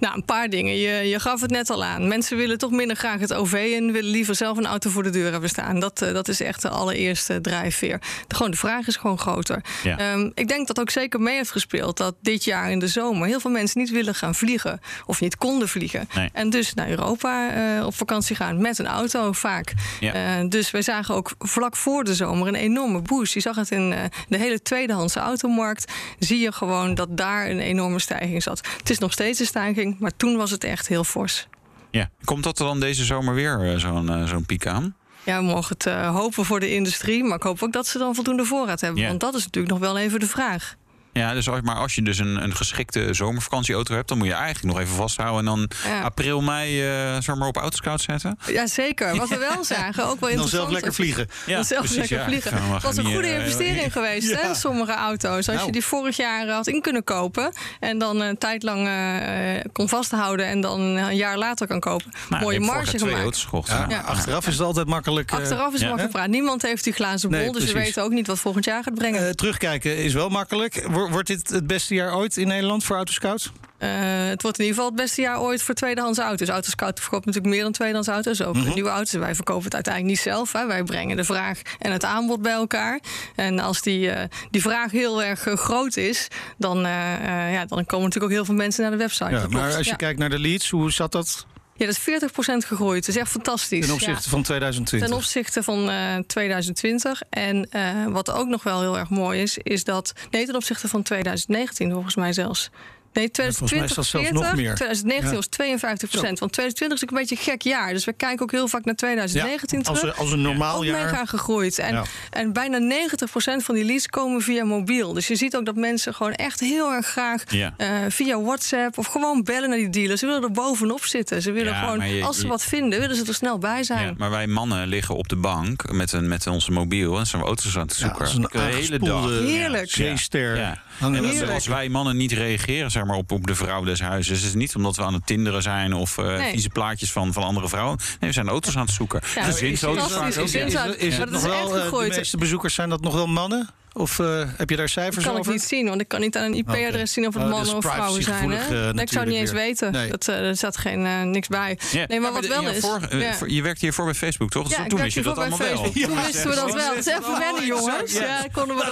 Nou, 0.00 0.14
een 0.14 0.25
paar 0.25 0.49
dingen. 0.49 0.76
Je, 0.76 1.09
je 1.09 1.21
gaf 1.21 1.41
het 1.41 1.50
net 1.50 1.71
al 1.71 1.85
aan. 1.85 2.09
Mensen 2.09 2.37
willen 2.37 2.59
toch 2.59 2.71
minder 2.71 2.97
graag 2.97 3.21
het 3.21 3.35
OV 3.35 3.73
en 3.76 3.93
willen 3.93 4.11
liever 4.11 4.35
zelf 4.35 4.57
een 4.57 4.67
auto 4.67 4.91
voor 4.91 5.02
de 5.02 5.11
deur 5.11 5.33
hebben 5.33 5.49
staan. 5.49 5.81
Dat, 5.81 6.02
eh, 6.02 6.12
dat 6.12 6.29
is 6.29 6.41
echt 6.41 6.62
de 6.62 6.69
allereerste 6.69 7.41
drijfveer. 7.41 8.00
De, 8.26 8.35
gewoon, 8.35 8.50
de 8.50 8.57
vraag 8.57 8.87
is 8.87 8.97
gewoon 8.97 9.19
groter. 9.19 9.64
Ja. 9.83 9.99
Ehm, 9.99 10.31
ik 10.35 10.49
denk 10.49 10.67
dat 10.67 10.81
ook 10.81 10.91
zeker 10.91 11.21
mee 11.21 11.37
heeft 11.37 11.50
gespeeld 11.50 11.97
dat 11.97 12.14
dit 12.21 12.45
jaar 12.45 12.71
in 12.71 12.79
de 12.79 12.88
zomer 12.88 13.26
heel 13.26 13.41
veel 13.41 13.50
mensen 13.50 13.81
niet 13.81 13.91
willen 13.91 14.14
gaan 14.14 14.35
vliegen 14.35 14.81
of 15.07 15.21
niet 15.21 15.37
konden 15.37 15.69
vliegen. 15.69 16.09
Nee. 16.14 16.31
En 16.33 16.50
dus 16.50 16.75
naar 16.75 16.88
Europa 16.88 17.50
eh, 17.50 17.87
op 17.87 17.95
vakantie 17.95 18.37
gaan 18.37 18.61
met 18.61 18.79
een 18.79 18.87
auto 18.87 19.33
vaak. 19.33 19.73
Ja. 20.00 20.12
Eh, 20.12 20.49
dus 20.49 20.71
wij 20.71 20.83
zagen 20.83 21.14
ook 21.14 21.33
vlak 21.38 21.76
voor 21.76 22.05
de 22.05 22.14
zomer 22.14 22.49
een 22.49 22.55
enorme 22.55 23.02
boost. 23.02 23.35
Je 23.35 23.41
zag 23.41 23.57
het 23.57 23.71
in 23.71 23.95
de 24.29 24.38
hele 24.38 24.62
tweedehandse 24.62 25.21
automarkt. 25.21 25.93
Zie 26.19 26.38
je 26.38 26.52
gewoon 26.52 26.95
dat 26.95 27.17
daar 27.17 27.50
een 27.50 27.61
enorme 27.61 27.99
stijging 27.99 28.43
zat. 28.43 28.67
Het 28.79 28.91
is 28.91 28.99
nog 28.99 29.12
steeds 29.12 29.41
een 29.41 29.47
stijging, 29.47 29.62
maar 29.99 30.16
toen 30.16 30.37
was 30.37 30.50
het 30.50 30.64
echt 30.64 30.88
heel 30.88 31.04
fors. 31.04 31.49
Ja. 31.90 32.11
Komt 32.25 32.45
dat 32.45 32.59
er 32.59 32.64
dan 32.64 32.81
deze 32.81 33.04
zomer 33.04 33.35
weer 33.35 33.73
eh, 33.73 33.78
zo'n 33.78 34.09
eh, 34.09 34.25
zo'n 34.25 34.47
piek 34.47 34.66
aan? 34.66 34.97
Ja, 35.25 35.38
we 35.38 35.45
mogen 35.45 35.75
het 35.78 35.87
eh, 35.87 36.14
hopen 36.14 36.45
voor 36.45 36.61
de 36.61 36.75
industrie, 36.75 37.25
maar 37.25 37.37
ik 37.37 37.42
hoop 37.42 37.62
ook 37.62 37.73
dat 37.73 37.87
ze 37.87 37.99
dan 37.99 38.14
voldoende 38.14 38.45
voorraad 38.45 38.81
hebben. 38.81 39.02
Ja. 39.02 39.09
Want 39.09 39.21
dat 39.21 39.35
is 39.35 39.45
natuurlijk 39.45 39.73
nog 39.73 39.83
wel 39.83 39.99
even 39.99 40.21
de 40.21 40.26
vraag. 40.26 40.76
Ja, 41.12 41.33
dus 41.35 41.49
als, 41.49 41.61
maar 41.61 41.76
als 41.76 41.95
je 41.95 42.02
dus 42.02 42.19
een, 42.19 42.42
een 42.42 42.57
geschikte 42.57 43.14
zomervakantieauto 43.14 43.95
hebt, 43.95 44.09
dan 44.09 44.19
moet 44.19 44.26
je 44.26 44.33
eigenlijk 44.33 44.75
nog 44.75 44.85
even 44.85 44.95
vasthouden 44.97 45.38
en 45.38 45.45
dan 45.45 45.71
Ja. 45.87 46.00
april, 46.00 46.40
mei 46.40 46.83
eh 46.83 47.16
zomaar 47.21 47.49
op 47.49 47.57
autoscout 47.57 48.00
zetten. 48.00 48.38
Ja, 48.47 48.66
zeker. 48.66 49.16
Wat 49.16 49.28
we 49.28 49.38
wel 49.38 49.64
zagen, 49.64 50.02
ook 50.04 50.21
wel 50.21 50.28
Dan 50.28 50.28
interessant. 50.31 50.50
zelf 50.50 50.71
lekker 50.71 50.95
vliegen. 50.95 51.28
Ja, 51.47 51.62
zelf 51.62 51.81
precies, 51.81 51.97
lekker 51.99 52.19
ja. 52.19 52.25
vliegen. 52.25 52.73
Het 52.73 52.83
was 52.83 52.97
een 52.97 53.04
goede 53.04 53.28
eh, 53.28 53.35
investering 53.38 53.92
geweest, 53.99 54.31
Ja. 54.31 54.37
hè? 54.40 54.54
Sommige 54.54 54.92
auto's. 54.92 55.37
Als 55.37 55.47
Nou. 55.47 55.66
je 55.66 55.73
die 55.73 55.85
vorig 55.85 56.16
jaar 56.16 56.49
had 56.49 56.66
in 56.66 56.81
kunnen 56.81 57.04
kopen 57.04 57.52
en 57.81 57.99
dan 57.99 58.21
een 58.21 58.38
tijd 58.38 58.62
lang 58.62 58.87
eh, 58.88 59.61
kon 59.73 59.88
vasthouden 59.88 60.47
en 60.47 60.61
dan 60.61 60.81
een 60.81 61.16
jaar 61.16 61.38
later 61.38 61.66
kan 61.66 61.81
kopen. 61.81 62.12
Nou, 62.28 62.42
Mooie 62.42 62.54
ik 62.57 62.62
heb 62.62 62.71
vorig 62.71 62.85
marge 62.85 62.99
gemaakt. 62.99 63.23
auto's 63.23 63.45
gekocht. 63.45 63.69
Ja, 63.69 63.78
Ja. 63.78 63.87
maar 63.87 64.00
achteraf 64.04 64.47
is 64.47 64.52
het 64.52 64.62
altijd 64.62 64.87
makkelijk. 64.87 65.33
Achteraf 65.33 65.75
is 65.75 65.81
Ja. 65.81 65.87
makkelijk 65.87 66.12
praten. 66.12 66.31
Niemand 66.31 66.62
heeft 66.62 66.85
die 66.85 66.92
glazen 66.92 67.31
bol, 67.31 67.38
Nee, 67.38 67.50
dus 67.52 67.64
we 67.64 67.73
weten 67.73 68.02
ook 68.02 68.11
niet 68.12 68.26
wat 68.26 68.38
volgend 68.38 68.64
jaar 68.64 68.83
gaat 68.83 68.95
brengen. 68.95 69.37
terugkijken 69.37 69.97
is 69.97 70.12
wel 70.12 70.28
makkelijk. 70.28 70.88
Wor- 71.02 71.11
Wordt 71.11 71.26
dit 71.28 71.49
het 71.50 71.66
beste 71.66 71.94
jaar 71.94 72.14
ooit 72.16 72.37
in 72.37 72.47
Nederland 72.49 72.85
voor 72.85 72.97
Autoscouts? 72.97 73.52
Eh, 73.78 73.88
het 74.28 74.42
wordt 74.42 74.59
in 74.59 74.64
ieder 74.64 74.78
geval 74.78 74.85
het 74.87 74.94
beste 75.02 75.21
jaar 75.21 75.40
ooit 75.40 75.62
voor 75.62 75.75
tweedehands 75.75 76.18
auto's. 76.18 76.49
Autoscout 76.49 77.00
verkoopt 77.00 77.25
natuurlijk 77.26 77.54
meer 77.54 77.62
dan 77.62 77.73
tweedehands 77.73 78.09
auto's. 78.09 78.42
Ook 78.42 78.54
Mhm. 78.54 78.75
nieuwe 78.75 78.90
auto's. 78.90 79.12
Wij 79.12 79.35
verkopen 79.35 79.64
het 79.64 79.75
uiteindelijk 79.75 80.14
niet 80.14 80.25
zelf. 80.25 80.52
Hè. 80.52 80.66
Wij 80.66 80.82
brengen 80.82 81.16
de 81.16 81.25
vraag 81.25 81.61
en 81.78 81.92
het 81.92 82.04
aanbod 82.04 82.42
bij 82.42 82.52
elkaar. 82.52 83.00
En 83.37 83.59
als 83.59 83.80
die, 83.82 84.11
eh, 84.11 84.28
die 84.50 84.61
vraag 84.62 84.90
heel 84.90 85.23
erg 85.23 85.47
eh, 85.47 85.56
groot 85.56 85.97
is, 85.97 86.28
dan, 86.59 86.78
ja, 86.78 87.64
dan 87.66 87.87
komen 87.87 88.04
natuurlijk 88.04 88.25
ook 88.25 88.30
heel 88.30 88.44
veel 88.44 88.54
mensen 88.54 88.82
naar 88.82 88.90
de 88.90 88.97
website. 88.97 89.30
Ja, 89.30 89.47
maar 89.49 89.75
als 89.76 89.85
je 89.85 89.90
ja. 89.90 89.97
kijkt 89.97 90.18
naar 90.18 90.30
de 90.30 90.38
leads, 90.38 90.71
hoe 90.71 90.90
zat 90.92 91.12
dat 91.12 91.47
ja, 91.82 91.88
dat 91.88 91.96
is 91.96 92.64
40% 92.64 92.66
gegroeid. 92.66 93.06
Dat 93.06 93.14
is 93.14 93.20
echt 93.20 93.30
fantastisch. 93.30 93.84
ten 93.86 93.94
opzichte 93.94 94.22
Ja. 94.24 94.30
van 94.30 94.42
2020? 94.42 95.08
Ten 95.08 95.16
opzichte 95.18 95.62
van 95.62 95.90
eh, 95.90 96.16
2020. 96.26 97.22
En 97.30 97.70
eh, 97.70 98.06
wat 98.06 98.30
ook 98.30 98.48
nog 98.48 98.62
wel 98.62 98.80
heel 98.80 98.98
erg 98.98 99.08
mooi 99.08 99.42
is, 99.42 99.58
is 99.58 99.84
dat. 99.84 100.12
Nee, 100.30 100.46
ten 100.46 100.54
opzichte 100.54 100.88
van 100.88 101.02
2019 101.02 101.92
volgens 101.92 102.14
mij 102.14 102.32
zelfs. 102.32 102.70
Nee, 103.12 103.28
volgens 103.33 103.61
mij 103.61 103.69
2020 103.69 103.90
is 103.90 103.95
dat 103.95 104.04
zelfs 104.07 104.26
40, 104.28 104.42
nog 104.42 104.54
meer. 104.57 104.75
2019 104.75 105.28
Ja. 105.31 105.37
was 105.37 105.47
52 105.47 106.09
procent. 106.11 106.38
Want 106.38 106.52
2020 106.52 106.99
is 106.99 107.04
ook 107.04 107.11
een 107.11 107.21
beetje 107.26 107.37
een 107.37 107.52
gek 107.52 107.62
jaar. 107.62 107.92
Dus 107.92 108.04
we 108.04 108.12
kijken 108.12 108.42
ook 108.42 108.50
heel 108.50 108.69
vaak 108.69 108.85
naar 108.85 108.95
2019 108.95 109.78
Ja, 109.83 109.88
als 109.88 109.99
terug. 109.99 110.19
als 110.19 110.33
een 110.33 110.40
normaal 110.42 110.76
ook 110.76 110.85
jaar. 110.85 111.04
mega 111.04 111.25
gegroeid. 111.25 111.78
En, 111.78 111.95
Ja. 111.95 112.04
en 112.31 112.52
bijna 112.52 112.78
90 112.78 113.31
procent 113.31 113.64
van 113.64 113.75
die 113.75 113.85
leads 113.85 114.07
komen 114.07 114.42
via 114.42 114.64
mobiel. 114.64 115.12
Dus 115.12 115.26
je 115.26 115.37
ziet 115.37 115.57
ook 115.57 115.64
dat 115.66 115.76
mensen 115.76 116.14
gewoon 116.14 116.33
echt 116.33 116.61
heel 116.61 116.92
erg 116.92 117.07
graag 117.07 117.42
Ja. 117.49 117.75
eh, 117.76 117.88
via 118.09 118.40
WhatsApp 118.40 118.99
of 118.99 119.07
gewoon 119.07 119.42
bellen 119.42 119.69
naar 119.69 119.78
die 119.78 119.88
dealers. 119.90 120.21
Ze 120.21 120.26
willen 120.26 120.42
er 120.42 120.50
bovenop 120.52 121.04
zitten. 121.04 121.42
Ze 121.42 121.52
willen 121.52 121.75
gewoon, 121.75 122.09
je- 122.09 122.25
als 122.25 122.38
ze 122.38 122.47
wat 122.47 122.64
vinden, 122.64 123.00
willen 123.00 123.16
ze 123.16 123.25
er 123.25 123.35
snel 123.35 123.59
bij 123.59 123.83
zijn. 123.83 124.07
Ja, 124.07 124.14
maar 124.16 124.31
wij 124.31 124.47
mannen 124.47 124.87
liggen 124.87 125.14
op 125.16 125.28
de 125.28 125.37
bank 125.37 125.92
met, 125.92 126.12
een, 126.12 126.28
met 126.28 126.47
onze 126.47 126.71
mobiel 126.73 127.19
en 127.19 127.26
zijn 127.26 127.42
we 127.42 127.49
auto's 127.49 127.76
aan 127.76 127.83
het 127.87 127.97
Ja, 127.97 127.99
zoeken. 128.07 128.21
als 128.21 128.35
een 128.35 128.40
de 128.52 128.59
hele 128.61 128.99
dag. 128.99 129.28
Heerlijk. 129.28 129.90
zeester. 129.90 130.57
Ja. 130.57 130.83
En 131.00 131.50
als 131.52 131.66
wij 131.66 131.88
mannen 131.88 132.16
niet 132.16 132.33
reageren 132.33 132.90
zeg 133.02 133.11
maar, 133.11 133.23
op, 133.25 133.32
op 133.32 133.47
de 133.47 133.54
vrouw 133.54 133.85
des 133.85 134.00
huizes, 134.00 134.38
is 134.38 134.44
het 134.44 134.54
niet 134.54 134.75
omdat 134.76 134.97
we 134.97 135.02
aan 135.02 135.14
het 135.14 135.26
tinderen 135.26 135.62
zijn 135.62 135.92
of 135.92 136.18
eh 136.18 136.25
Nee. 136.25 136.50
vieze 136.50 136.68
plaatjes 136.68 137.12
van, 137.12 137.32
van 137.32 137.42
andere 137.42 137.68
vrouwen. 137.68 137.99
Nee, 137.99 138.30
we 138.30 138.32
zijn 138.32 138.49
auto's 138.49 138.76
aan 138.76 138.85
het 138.85 138.94
zoeken. 138.94 139.21
Ja, 139.35 139.42
Gezinsauto's 139.42 140.12
vaak 140.12 140.38
ook. 140.38 140.44
Is, 140.44 140.54
is 140.54 141.16
het 141.16 141.30
nog 141.30 141.44
is 141.44 141.50
echt 141.50 141.71
wel, 141.71 142.02
eh, 142.02 142.09
de 142.09 142.14
meeste 142.16 142.37
bezoekers 142.37 142.75
zijn 142.75 142.88
dat 142.88 143.00
nog 143.00 143.14
wel 143.14 143.26
mannen? 143.26 143.68
Of 143.94 144.18
eh, 144.18 144.42
heb 144.56 144.70
je 144.70 144.76
daar 144.76 144.88
cijfers 144.88 145.25
kan 145.25 145.34
ik 145.34 145.40
over? 145.40 145.52
niet 145.52 145.62
zien, 145.62 145.88
want 145.88 146.00
ik 146.00 146.08
kan 146.08 146.20
niet 146.20 146.37
aan 146.37 146.44
een 146.44 146.54
IP-adres 146.54 147.12
zien 147.12 147.26
of 147.26 147.34
het 147.34 147.42
Oh, 147.42 147.49
dat 147.49 147.58
mannen 147.58 147.78
is 147.78 147.84
of 147.87 147.92
vrouwen 147.92 148.22
zijn. 148.22 148.37
privacygevoelig, 148.38 148.68
Hè? 148.80 148.88
eh, 148.88 148.94
Nee, 148.94 149.04
ik 149.04 149.12
zou 149.12 149.25
het 149.25 149.32
niet 149.32 149.40
eens 149.42 149.50
weer. 149.52 149.61
weten. 149.61 149.92
Nee. 149.92 150.11
Dat, 150.11 150.28
eh, 150.28 150.49
er 150.49 150.56
staat 150.56 150.76
geen, 150.76 151.06
eh, 151.06 151.22
niks 151.22 151.49
bij. 151.49 151.78
Nee, 151.92 152.06
maar 152.20 152.28
Ja, 152.28 152.32
wat 152.32 152.42
de- 152.42 152.49
wel 152.49 152.62
is. 152.70 152.80
voor- 152.80 153.00
eh, 153.11 153.20
ja. 153.20 153.34
je 153.46 153.62
werkt 153.62 153.80
hier 153.80 153.92
voor 153.92 154.04
bij 154.04 154.14
Facebook, 154.14 154.50
toch? 154.50 154.68
Dus 154.68 154.76
Ja, 154.76 154.87
toen 154.87 155.00
wist 155.00 155.14
je 155.14 155.22
dat 155.22 155.37
hiervoor 155.37 155.52
allemaal 155.58 155.82
wel. 155.82 155.92
Toen 155.92 156.22
wisten 156.25 156.49
we 156.49 156.54
dat 156.54 156.75
wel. 156.75 156.94
Het 156.94 157.06
is 157.06 157.12
even 157.12 157.38
wennen, 157.38 157.66
jongens. 157.66 158.12
Ja, 158.12 158.46
konden 158.52 158.76
we 158.76 158.82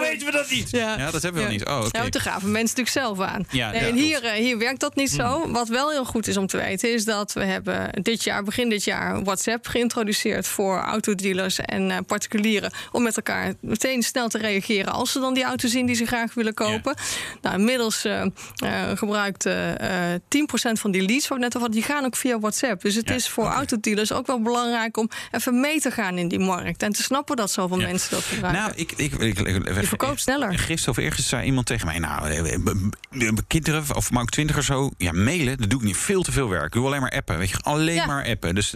mee 0.00 0.16
doen. 0.18 0.26
we 0.26 0.30
dat 0.32 0.50
niet? 0.50 0.70
Ja. 0.70 0.98
Ja, 0.98 1.10
dat 1.10 1.22
hebben 1.22 1.40
we 1.42 1.46
Ja. 1.46 1.52
niet. 1.52 1.64
Oh, 1.66 1.84
oké. 1.86 1.98
Ja, 2.02 2.08
toen 2.08 2.20
gaven 2.20 2.50
mensen 2.50 2.76
natuurlijk 2.82 3.16
zelf 3.16 3.28
aan. 3.28 3.46
En 3.72 3.94
hier, 3.94 4.24
eh, 4.24 4.32
hier 4.32 4.58
werkt 4.58 4.80
dat 4.80 4.94
niet 4.96 5.10
zo. 5.10 5.50
Wat 5.52 5.68
wel 5.68 5.90
heel 5.90 6.04
goed 6.04 6.26
is 6.26 6.36
om 6.36 6.46
te 6.46 6.56
weten, 6.56 6.92
is 6.92 7.04
dat 7.04 7.32
we 7.32 7.44
hebben 7.44 7.88
dit 8.02 8.24
jaar, 8.24 8.42
begin 8.44 8.68
dit 8.68 8.84
jaar, 8.84 9.22
WhatsApp 9.24 9.66
geïntroduceerd 9.66 10.46
voor 10.46 10.78
autodealers 10.78 11.58
en 11.60 11.90
eh, 11.90 11.96
particulieren. 12.06 12.72
Om 12.92 13.02
met 13.02 13.16
elkaar 13.16 13.54
meteen 13.60 14.02
snel 14.02 14.28
te 14.28 14.38
reageren 14.50 14.92
als 14.92 15.12
ze 15.12 15.20
dan 15.20 15.34
die 15.34 15.44
auto 15.44 15.68
zien 15.68 15.86
die 15.86 15.94
ze 15.94 16.06
graag 16.06 16.34
willen 16.34 16.54
kopen. 16.54 16.94
Nou, 17.42 17.58
inmiddels 17.58 18.04
uh, 18.04 18.22
gebruikt 18.94 19.48
10% 19.48 19.52
van 20.72 20.90
die 20.90 21.02
leads, 21.02 21.28
wat 21.28 21.38
ik 21.38 21.44
net 21.44 21.54
al 21.54 21.60
had, 21.60 21.72
die 21.72 21.82
gaan 21.82 22.04
ook 22.04 22.16
via 22.16 22.38
WhatsApp. 22.38 22.82
Dus 22.82 22.94
het 22.94 23.10
is 23.10 23.28
voor 23.28 23.44
okay. 23.44 23.56
autodealers 23.56 24.12
ook 24.12 24.26
wel 24.26 24.42
belangrijk 24.42 24.96
om 24.96 25.08
even 25.30 25.60
mee 25.60 25.80
te 25.80 25.90
gaan 25.90 26.18
in 26.18 26.28
die 26.28 26.38
markt 26.38 26.82
en 26.82 26.92
te 26.92 27.02
snappen 27.02 27.36
dat 27.36 27.50
zoveel 27.50 27.76
mensen 27.76 28.10
dat 28.10 28.22
gebruiken. 28.22 28.62
Nou, 28.62 28.72
ik, 28.76 28.92
ik, 28.92 29.12
ik, 29.12 29.38
ik 29.38 29.74
je 29.74 29.86
verkoopt 29.86 30.20
sneller. 30.20 30.58
Gisteren 30.58 30.98
of 30.98 31.04
ergens 31.04 31.28
zei 31.28 31.44
iemand 31.44 31.66
tegen 31.66 31.86
mij, 31.86 31.98
nou, 31.98 32.48
kinderen 33.46 33.96
of 33.96 34.10
maar 34.10 34.22
ook 34.22 34.30
twintiger 34.30 34.64
zo, 34.64 34.90
ja, 34.96 35.12
mailen, 35.12 35.58
dat 35.58 35.70
doe 35.70 35.78
ik 35.78 35.84
niet. 35.84 35.96
Veel 35.96 36.22
te 36.22 36.32
veel 36.32 36.48
werk. 36.48 36.64
Ik 36.64 36.72
doe 36.72 36.86
alleen 36.86 37.00
maar 37.00 37.10
appen, 37.10 37.38
weet 37.38 37.50
je, 37.50 37.58
alleen 37.60 38.06
maar 38.06 38.26
appen. 38.26 38.54
Dus 38.54 38.74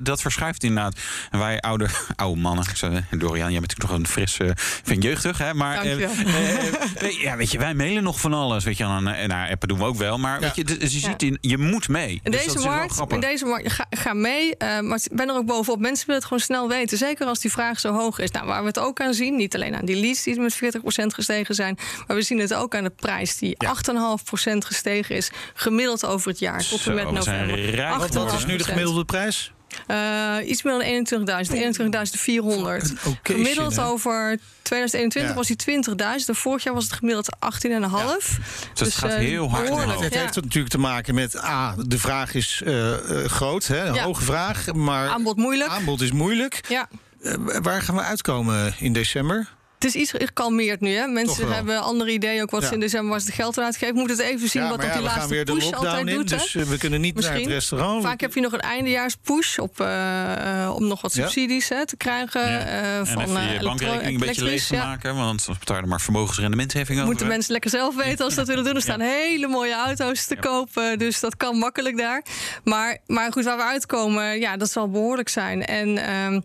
dat 0.00 0.20
verschuift 0.20 0.62
inderdaad. 0.62 0.98
En 1.30 1.38
wij 1.38 1.60
oude, 1.60 1.88
oude 2.16 2.40
mannen, 2.40 2.64
Dorian, 3.10 3.50
jij 3.50 3.60
bent 3.60 3.78
natuurlijk 3.78 3.90
nog 3.90 3.98
een 3.98 4.06
frisse, 4.06 4.44
uh, 4.44 4.50
vind 4.54 5.02
jeugdig, 5.08 5.38
hè? 5.38 5.54
Maar 5.54 5.86
uh, 5.86 5.98
uh, 5.98 7.22
ja, 7.22 7.36
weet 7.36 7.50
je, 7.50 7.58
wij 7.58 7.74
mailen 7.74 8.02
nog 8.02 8.20
van 8.20 8.32
alles, 8.32 8.64
weet 8.64 8.76
je, 8.76 8.84
en 8.84 9.28
naar 9.28 9.50
appen 9.50 9.68
doen 9.68 9.78
we 9.78 9.84
ook 9.84 9.96
wel. 9.96 10.18
Maar 10.18 10.40
weet 10.40 10.56
je, 10.56 10.64
dus 10.64 10.92
je 10.92 10.98
ziet, 10.98 11.22
in, 11.22 11.38
je 11.40 11.58
moet 11.58 11.88
mee. 11.88 12.20
In 12.22 12.30
dus 12.30 12.44
deze 12.44 12.58
markt, 12.58 13.02
in 13.08 13.20
deze 13.20 13.44
markt, 13.44 13.72
ga, 13.72 13.86
ga 13.90 14.14
mee. 14.14 14.54
maar 14.58 14.98
ik 15.02 15.16
ben 15.16 15.28
er 15.28 15.34
ook 15.34 15.46
bovenop. 15.46 15.80
Mensen 15.80 16.06
willen 16.06 16.20
het 16.20 16.28
gewoon 16.28 16.44
snel 16.44 16.68
weten. 16.68 16.98
Zeker 16.98 17.26
als 17.26 17.40
die 17.40 17.50
vraag 17.50 17.80
zo 17.80 17.92
hoog 17.92 18.18
is. 18.18 18.30
Nou, 18.30 18.46
waar 18.46 18.60
we 18.60 18.66
het 18.66 18.78
ook 18.78 19.00
aan 19.00 19.14
zien, 19.14 19.36
niet 19.36 19.54
alleen 19.54 19.76
aan 19.76 19.84
die 19.84 20.00
leads 20.00 20.22
die 20.22 20.40
met 20.40 20.54
40% 20.54 20.58
gestegen 21.06 21.54
zijn, 21.54 21.78
maar 22.06 22.16
we 22.16 22.22
zien 22.22 22.38
het 22.38 22.54
ook 22.54 22.74
aan 22.74 22.84
de 22.84 22.90
prijs 22.90 23.36
die 23.38 23.54
ja. 23.58 23.74
8,5% 23.74 24.58
gestegen 24.58 25.16
is, 25.16 25.30
gemiddeld 25.54 26.06
over 26.06 26.28
het 26.28 26.38
jaar 26.38 26.66
tot 26.66 26.86
en 26.86 26.94
met 26.94 27.10
november. 27.10 27.98
Wat 28.12 28.32
is 28.32 28.46
nu 28.46 28.56
de 28.56 28.64
gemiddelde 28.64 29.04
prijs? 29.04 29.52
Uh, 29.90 30.48
iets 30.48 30.62
meer 30.62 31.04
dan 31.06 31.46
21.000, 31.46 31.52
21.400. 31.52 33.16
Gemiddeld 33.22 33.80
over 33.80 34.38
2021 34.62 35.30
ja. 35.30 35.36
was 35.36 35.46
die 35.46 35.84
20.000. 36.28 36.38
Vorig 36.38 36.62
jaar 36.62 36.74
was 36.74 36.84
het 36.84 36.92
gemiddeld 36.92 37.36
18,5. 37.36 37.40
Ja. 37.60 38.14
Dus, 38.14 38.38
dus 38.74 38.88
het 38.88 38.94
gaat 38.94 39.10
uh, 39.10 39.16
heel 39.16 39.50
hard. 39.50 40.00
Het 40.00 40.14
heeft 40.14 40.34
natuurlijk 40.34 40.68
te 40.68 40.78
maken 40.78 41.14
met 41.14 41.36
A, 41.36 41.74
de 41.86 41.98
vraag 41.98 42.34
is 42.34 42.62
uh, 42.64 42.94
groot, 43.24 43.66
hè, 43.66 43.86
een 43.86 43.98
hoge 43.98 44.24
vraag. 44.24 44.72
Maar 44.72 45.08
aanbod 45.08 45.36
moeilijk. 45.36 45.70
Aanbod 45.70 46.00
is 46.00 46.12
moeilijk. 46.12 46.60
Ja. 46.68 46.88
waar 47.62 47.82
gaan 47.82 47.94
we 47.94 48.02
uitkomen 48.02 48.74
in 48.78 48.92
december? 48.92 49.56
Het 49.78 49.94
is 49.94 49.94
iets 49.94 50.10
gekalmeerd 50.10 50.80
nu. 50.80 50.90
Hè? 50.90 51.06
Mensen 51.06 51.52
hebben 51.52 51.82
andere 51.82 52.12
ideeën 52.12 52.42
ook 52.42 52.50
wat 52.50 52.62
ja. 52.62 52.68
ze 52.68 52.74
in 52.74 52.80
december 52.80 53.10
was 53.10 53.24
de 53.24 53.32
geld 53.32 53.56
eruit 53.56 53.76
geven. 53.76 53.94
Moet 53.94 54.10
het 54.10 54.18
even 54.18 54.48
zien 54.48 54.62
ja, 54.62 54.68
wat 54.68 54.82
ja, 54.82 54.88
op 54.88 54.92
die 54.92 55.02
laatste 55.02 55.28
weer 55.28 55.44
push 55.44 55.68
de 55.68 55.76
altijd 55.76 56.06
in, 56.06 56.14
doet. 56.14 56.28
Dus 56.28 56.52
hè? 56.52 56.64
we 56.64 56.78
kunnen 56.78 57.00
niet 57.00 57.14
Misschien. 57.14 57.34
naar 57.34 57.44
het 57.44 57.52
restaurant. 57.52 58.02
Vaak 58.02 58.20
heb 58.20 58.34
je 58.34 58.40
nog 58.40 58.52
een 58.52 58.60
eindejaarspush 58.60 59.58
op, 59.58 59.80
uh, 59.80 60.72
om 60.74 60.86
nog 60.86 61.00
wat 61.00 61.12
subsidies 61.12 61.68
hè, 61.68 61.86
te 61.86 61.96
krijgen. 61.96 62.50
Uh, 62.50 62.66
van, 63.02 63.22
en 63.22 63.28
even 63.28 63.52
je 63.52 63.60
bankrekening 63.62 64.20
een 64.20 64.26
beetje 64.26 64.44
leeg 64.44 64.66
te 64.66 64.76
maken. 64.76 65.14
Want 65.14 65.46
dan 65.46 65.56
betaal 65.58 65.80
je 65.80 65.86
maar 65.86 66.00
vermogensrendementsheffing 66.00 66.98
over. 66.98 67.10
Moeten 67.10 67.26
mensen 67.26 67.52
lekker 67.52 67.70
zelf 67.70 67.96
weten 67.96 68.24
als 68.24 68.34
ze 68.34 68.38
dat 68.38 68.48
willen 68.48 68.64
doen. 68.64 68.74
Er 68.74 68.82
staan 68.82 69.00
hele 69.00 69.46
mooie 69.46 69.74
auto's 69.74 70.26
te 70.26 70.36
kopen. 70.36 70.98
Dus 70.98 71.20
dat 71.20 71.36
kan 71.36 71.58
makkelijk 71.58 71.96
daar. 71.96 72.22
Maar, 72.64 72.98
maar 73.06 73.32
goed, 73.32 73.44
waar 73.44 73.56
we 73.56 73.62
uitkomen, 73.62 74.40
ja, 74.40 74.56
dat 74.56 74.70
zal 74.70 74.90
behoorlijk 74.90 75.28
zijn. 75.28 75.64
En 75.66 76.12
um, 76.14 76.42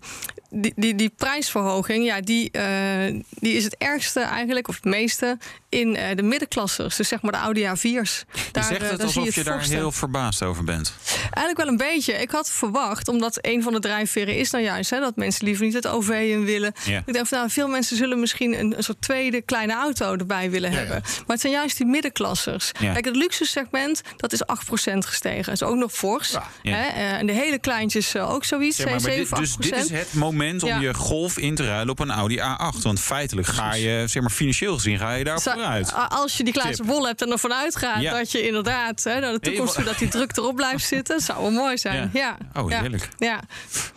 die, 0.53 0.73
die, 0.75 0.95
die 0.95 1.09
prijsverhoging, 1.09 2.05
ja, 2.05 2.21
die, 2.21 2.49
uh, 2.51 3.21
die 3.29 3.53
is 3.53 3.63
het 3.63 3.75
ergste 3.77 4.19
eigenlijk, 4.19 4.67
of 4.67 4.75
het 4.75 4.83
meeste, 4.83 5.37
in 5.69 5.95
uh, 5.95 6.03
de 6.15 6.23
middenklassers. 6.23 6.95
Dus 6.95 7.07
zeg 7.07 7.21
maar 7.21 7.31
de 7.31 7.37
Audi 7.37 7.63
A4's. 7.63 7.81
Je 7.81 8.41
daar, 8.51 8.63
zegt 8.63 8.89
het 8.89 8.99
uh, 8.99 9.05
alsof 9.05 9.25
je, 9.25 9.31
je 9.33 9.43
daar 9.43 9.63
heel 9.63 9.91
verbaasd 9.91 10.43
over 10.43 10.63
bent. 10.63 10.93
Eigenlijk 11.19 11.57
wel 11.57 11.67
een 11.67 11.77
beetje. 11.77 12.13
Ik 12.13 12.31
had 12.31 12.51
verwacht, 12.51 13.07
omdat 13.07 13.37
een 13.41 13.63
van 13.63 13.73
de 13.73 13.79
drijfveren 13.79 14.37
is 14.37 14.51
nou 14.51 14.63
juist... 14.63 14.89
Hè, 14.89 14.99
dat 14.99 15.15
mensen 15.15 15.45
liever 15.45 15.65
niet 15.65 15.73
het 15.73 15.87
OV 15.87 16.09
in 16.09 16.45
willen. 16.45 16.73
Ik 17.05 17.13
dacht, 17.13 17.31
nou, 17.31 17.49
veel 17.49 17.67
mensen 17.67 17.97
zullen 17.97 18.19
misschien 18.19 18.59
een, 18.59 18.77
een 18.77 18.83
soort 18.83 19.01
tweede 19.01 19.41
kleine 19.41 19.73
auto 19.73 20.15
erbij 20.15 20.49
willen 20.49 20.71
Ja, 20.71 20.77
hebben. 20.77 20.95
ja. 20.95 21.01
Maar 21.01 21.23
het 21.27 21.41
zijn 21.41 21.53
juist 21.53 21.77
die 21.77 21.85
middenklassers. 21.85 22.71
Ja. 22.79 22.93
Kijk, 22.93 23.05
het 23.05 23.15
luxe 23.15 23.45
segment, 23.45 24.01
dat 24.17 24.33
is 24.33 24.41
8% 24.43 24.97
gestegen. 24.97 25.43
Dat 25.43 25.53
is 25.53 25.63
ook 25.63 25.75
nog 25.75 25.91
fors. 25.91 26.37
Hè? 26.61 26.71
eh, 26.71 27.11
en 27.11 27.25
de 27.25 27.33
hele 27.33 27.59
kleintjes 27.59 28.17
ook 28.17 28.45
zoiets, 28.45 28.75
Zeg 28.75 28.85
maar, 28.85 29.01
maar 29.01 29.11
7, 29.11 29.37
dit, 29.37 29.37
dus 29.37 29.55
dit 29.55 29.75
is 29.75 29.89
het 29.89 30.13
moment 30.13 30.42
om 30.51 30.69
Ja. 30.69 30.79
je 30.79 30.93
golf 30.93 31.37
in 31.37 31.55
te 31.55 31.65
ruilen 31.65 31.89
op 31.89 31.99
een 31.99 32.11
Audi 32.11 32.37
A8. 32.39 32.81
Want 32.81 32.99
feitelijk 32.99 33.47
ga 33.47 33.73
je, 33.73 34.03
zeg 34.07 34.21
maar 34.21 34.31
financieel 34.31 34.73
gezien, 34.73 34.97
ga 34.97 35.13
je 35.13 35.23
daar 35.23 35.39
Zo- 35.39 35.51
vooruit. 35.51 35.93
Als 36.09 36.37
je 36.37 36.43
die 36.43 36.53
glazen 36.53 36.85
bol 36.85 37.07
hebt 37.07 37.21
en 37.21 37.31
ervan 37.31 37.53
uitgaat 37.53 38.01
Ja. 38.01 38.13
dat 38.17 38.31
je 38.31 38.45
inderdaad 38.47 39.03
hè, 39.03 39.19
naar 39.19 39.31
de 39.31 39.39
toekomst 39.39 39.75
toe 39.75 39.83
dat 39.83 39.97
die 39.97 40.07
druk 40.07 40.37
erop 40.37 40.55
blijft 40.55 40.85
zitten, 40.85 41.19
zou 41.19 41.41
wel 41.41 41.51
mooi 41.51 41.77
zijn. 41.77 42.09
Ja. 42.13 42.37
Oh, 42.53 42.69
heerlijk. 42.71 43.09
Ja. 43.17 43.39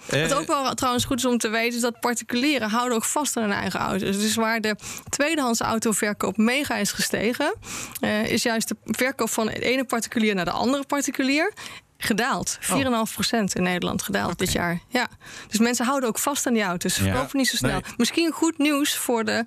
Eh, 0.06 0.22
Wat 0.22 0.34
ook 0.34 0.46
wel 0.46 0.74
trouwens 0.74 1.04
goed 1.04 1.18
is 1.18 1.24
om 1.24 1.38
te 1.38 1.48
weten, 1.48 1.74
is 1.76 1.80
dat 1.82 2.00
particulieren 2.00 2.70
houden 2.70 2.96
ook 2.96 3.04
vast 3.04 3.36
aan 3.36 3.42
hun 3.42 3.52
eigen 3.52 3.80
auto's. 3.80 4.18
Dus 4.18 4.34
waar 4.34 4.60
de 4.60 4.76
tweedehands 5.08 5.60
autoverkoop 5.60 6.36
mega 6.36 6.76
is 6.76 6.92
gestegen, 6.92 7.54
eh, 8.00 8.24
is 8.30 8.42
juist 8.42 8.68
de 8.68 8.76
verkoop 8.84 9.30
van 9.30 9.46
de 9.46 9.58
ene 9.60 9.84
particulier 9.84 10.34
naar 10.34 10.44
de 10.44 10.50
andere 10.50 10.84
particulier. 10.86 11.52
Gedaald. 11.98 12.58
4,5% 12.60 12.68
in 13.52 13.62
Nederland 13.62 14.02
gedaald 14.02 14.38
dit 14.38 14.52
jaar. 14.52 14.80
Ja. 14.88 15.08
Dus 15.48 15.58
mensen 15.58 15.86
houden 15.86 16.08
ook 16.08 16.18
vast 16.18 16.46
aan 16.46 16.52
die 16.52 16.62
auto's. 16.62 16.94
Ze 16.94 17.04
Ja. 17.04 17.10
verkopen 17.12 17.38
niet 17.38 17.48
zo 17.48 17.56
snel. 17.56 17.70
Nee. 17.80 17.94
Misschien 17.96 18.30
goed 18.32 18.58
nieuws 18.58 18.96
voor 18.96 19.24
de 19.24 19.44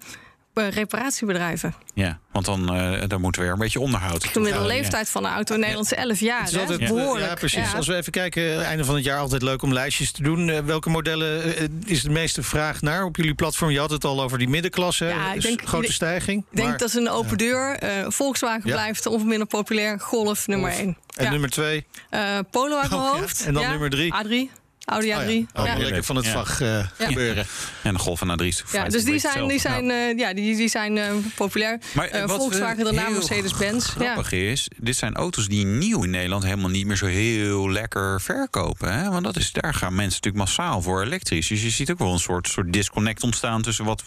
reparatiebedrijven. 0.67 1.73
Ja, 1.93 2.19
want 2.31 2.45
dan 2.45 2.75
uh, 2.75 3.01
daar 3.07 3.19
moeten 3.19 3.41
we 3.41 3.47
weer 3.47 3.55
een 3.57 3.61
beetje 3.63 3.79
onderhoud. 3.79 4.21
De 4.21 4.27
gemiddelde 4.27 4.67
Ja. 4.67 4.73
leeftijd 4.75 5.09
van 5.09 5.23
de 5.23 5.29
auto 5.29 5.53
in 5.53 5.59
Nederland 5.59 5.91
is 5.91 5.97
11 5.97 6.19
jaar. 6.19 6.39
Het 6.39 6.47
is 6.47 6.53
hè? 6.53 6.59
altijd 6.61 6.79
Dat 6.79 6.89
is 6.89 6.95
behoorlijk. 6.95 7.27
Ja, 7.27 7.33
precies. 7.33 7.71
Ja. 7.71 7.77
Als 7.77 7.87
we 7.87 7.95
even 7.95 8.11
kijken, 8.11 8.65
einde 8.65 8.85
van 8.85 8.95
het 8.95 9.03
jaar 9.03 9.19
altijd 9.19 9.41
leuk 9.41 9.61
om 9.61 9.73
lijstjes 9.73 10.11
te 10.11 10.23
doen. 10.23 10.49
Eh, 10.49 10.59
welke 10.59 10.89
modellen 10.89 11.55
eh, 11.57 11.63
is 11.85 12.01
de 12.03 12.09
meeste 12.09 12.43
vraag 12.43 12.81
naar 12.81 13.03
op 13.03 13.15
jullie 13.15 13.33
platform? 13.33 13.69
Je 13.71 13.79
had 13.79 13.89
het 13.89 14.03
al 14.05 14.21
over 14.21 14.37
die 14.37 14.49
middenklasse, 14.49 15.03
hè? 15.03 15.09
Ja, 15.09 15.27
ik 15.27 15.33
Dus 15.35 15.43
denk- 15.43 15.61
grote 15.67 15.93
stijging. 15.93 16.39
Ik 16.49 16.55
denk 16.55 16.67
Maar- 16.69 16.77
dat 16.77 16.87
is 16.89 16.93
een 16.95 17.09
open 17.09 17.37
deur. 17.37 17.75
Eh, 17.75 18.05
Volkswagen 18.07 18.69
Ja. 18.69 18.73
blijft 18.75 19.05
onverminder 19.05 19.47
populair. 19.47 19.99
Golf 19.99 20.47
nummer 20.47 20.71
1. 20.71 20.97
En 21.15 21.31
nummer 21.31 21.49
twee? 21.49 21.85
Polo 22.51 22.77
uit 22.79 22.89
mijn 22.89 23.01
Oh, 23.01 23.13
ja. 23.13 23.19
hoofd. 23.19 23.45
En 23.45 23.53
dan 23.53 23.63
Ja. 23.63 23.69
nummer 23.69 23.89
drie? 23.89 24.13
A3. 24.13 24.51
Audi 24.89 25.09
Oh, 25.13 25.21
A3. 25.23 25.27
ja. 25.53 25.61
Oh, 25.61 25.65
Ja. 25.65 25.77
lekker 25.77 26.03
van 26.03 26.15
het 26.15 26.25
Ja. 26.25 26.31
vak 26.45 26.59
eh, 26.59 26.85
gebeuren. 26.97 27.45
En 27.83 27.93
de 27.93 27.99
golf 27.99 28.19
van 28.19 28.29
Adries. 28.29 28.57
Ja, 28.57 28.63
feitelijk 28.65 29.05
dus 29.05 29.11
die 29.11 29.19
zijn, 29.31 29.47
die 29.47 29.59
zijn, 29.59 29.89
eh, 29.91 30.17
ja, 30.17 30.33
die, 30.33 30.55
die 30.55 30.69
zijn 30.69 30.97
eh, 30.97 31.11
populair. 31.35 31.79
Maar 31.93 32.09
wat 32.27 32.35
Volkswagen 32.37 32.83
daarna 32.83 33.05
heel 33.05 33.11
Mercedes-Benz. 33.13 33.85
Ja. 33.85 33.91
grappig 33.91 34.31
is, 34.31 34.67
dit 34.77 34.95
zijn 34.95 35.15
auto's 35.15 35.47
die 35.47 35.65
nieuw 35.65 36.03
in 36.03 36.09
Nederland 36.09 36.43
helemaal 36.43 36.69
niet 36.69 36.85
meer 36.85 36.97
zo 36.97 37.05
heel 37.05 37.69
lekker 37.71 38.21
verkopen. 38.21 38.93
Hè? 38.93 39.09
Want 39.09 39.23
dat 39.23 39.35
is, 39.37 39.51
daar 39.51 39.73
gaan 39.73 39.95
mensen 39.95 40.21
natuurlijk 40.21 40.43
massaal 40.55 40.81
voor 40.81 41.01
elektrisch. 41.03 41.47
Dus 41.47 41.61
je 41.63 41.69
ziet 41.69 41.91
ook 41.91 41.99
wel 41.99 42.13
een 42.13 42.19
soort, 42.19 42.47
soort 42.47 42.73
disconnect 42.73 43.23
ontstaan 43.23 43.61
tussen 43.61 43.85
wat 43.85 44.03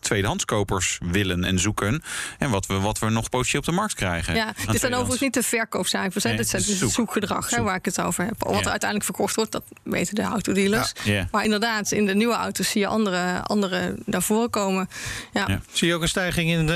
tweedehandskopers 0.00 0.98
willen 1.04 1.44
en 1.44 1.58
zoeken. 1.58 2.02
En 2.38 2.50
wat 2.50 2.66
we, 2.66 2.74
wat 2.74 2.98
we 2.98 3.08
nog 3.10 3.28
potentieel 3.28 3.60
op 3.60 3.66
de 3.66 3.72
markt 3.72 3.94
krijgen. 3.94 4.34
Ja, 4.34 4.52
dit 4.70 4.80
zijn 4.80 4.92
overigens 4.94 5.20
niet 5.20 5.34
de 5.34 5.42
verkoopcijfers. 5.42 6.22
Hè. 6.24 6.28
Nee, 6.28 6.38
dit 6.38 6.48
zijn 6.48 6.62
het 6.62 6.70
is 6.70 6.80
het 6.80 6.84
zoek. 6.90 6.96
zoekgedrag 6.98 7.50
hè, 7.50 7.62
waar 7.62 7.76
ik 7.76 7.84
het 7.84 8.00
over 8.00 8.24
heb. 8.24 8.34
Wat 8.38 8.52
Ja. 8.54 8.60
er 8.60 8.68
uiteindelijk 8.70 9.04
verkocht 9.04 9.34
wordt, 9.36 9.52
dat 9.52 9.62
weten 9.82 10.14
de 10.14 10.22
autodealers. 10.26 10.92
Ja. 11.04 11.28
Maar 11.30 11.44
inderdaad, 11.44 11.92
in 11.92 12.06
de 12.06 12.14
nieuwe 12.14 12.34
auto's 12.34 12.70
zie 12.70 12.80
je 12.80 12.86
andere, 12.86 13.42
andere 13.42 13.94
naar 14.04 14.22
voren 14.22 14.50
komen. 14.50 14.88
Ja, 15.32 15.44
Ja. 15.48 15.60
Zie 15.72 15.88
je 15.88 15.94
ook 15.94 16.02
een 16.02 16.08
stijging 16.08 16.50
in 16.50 16.66
de, 16.66 16.72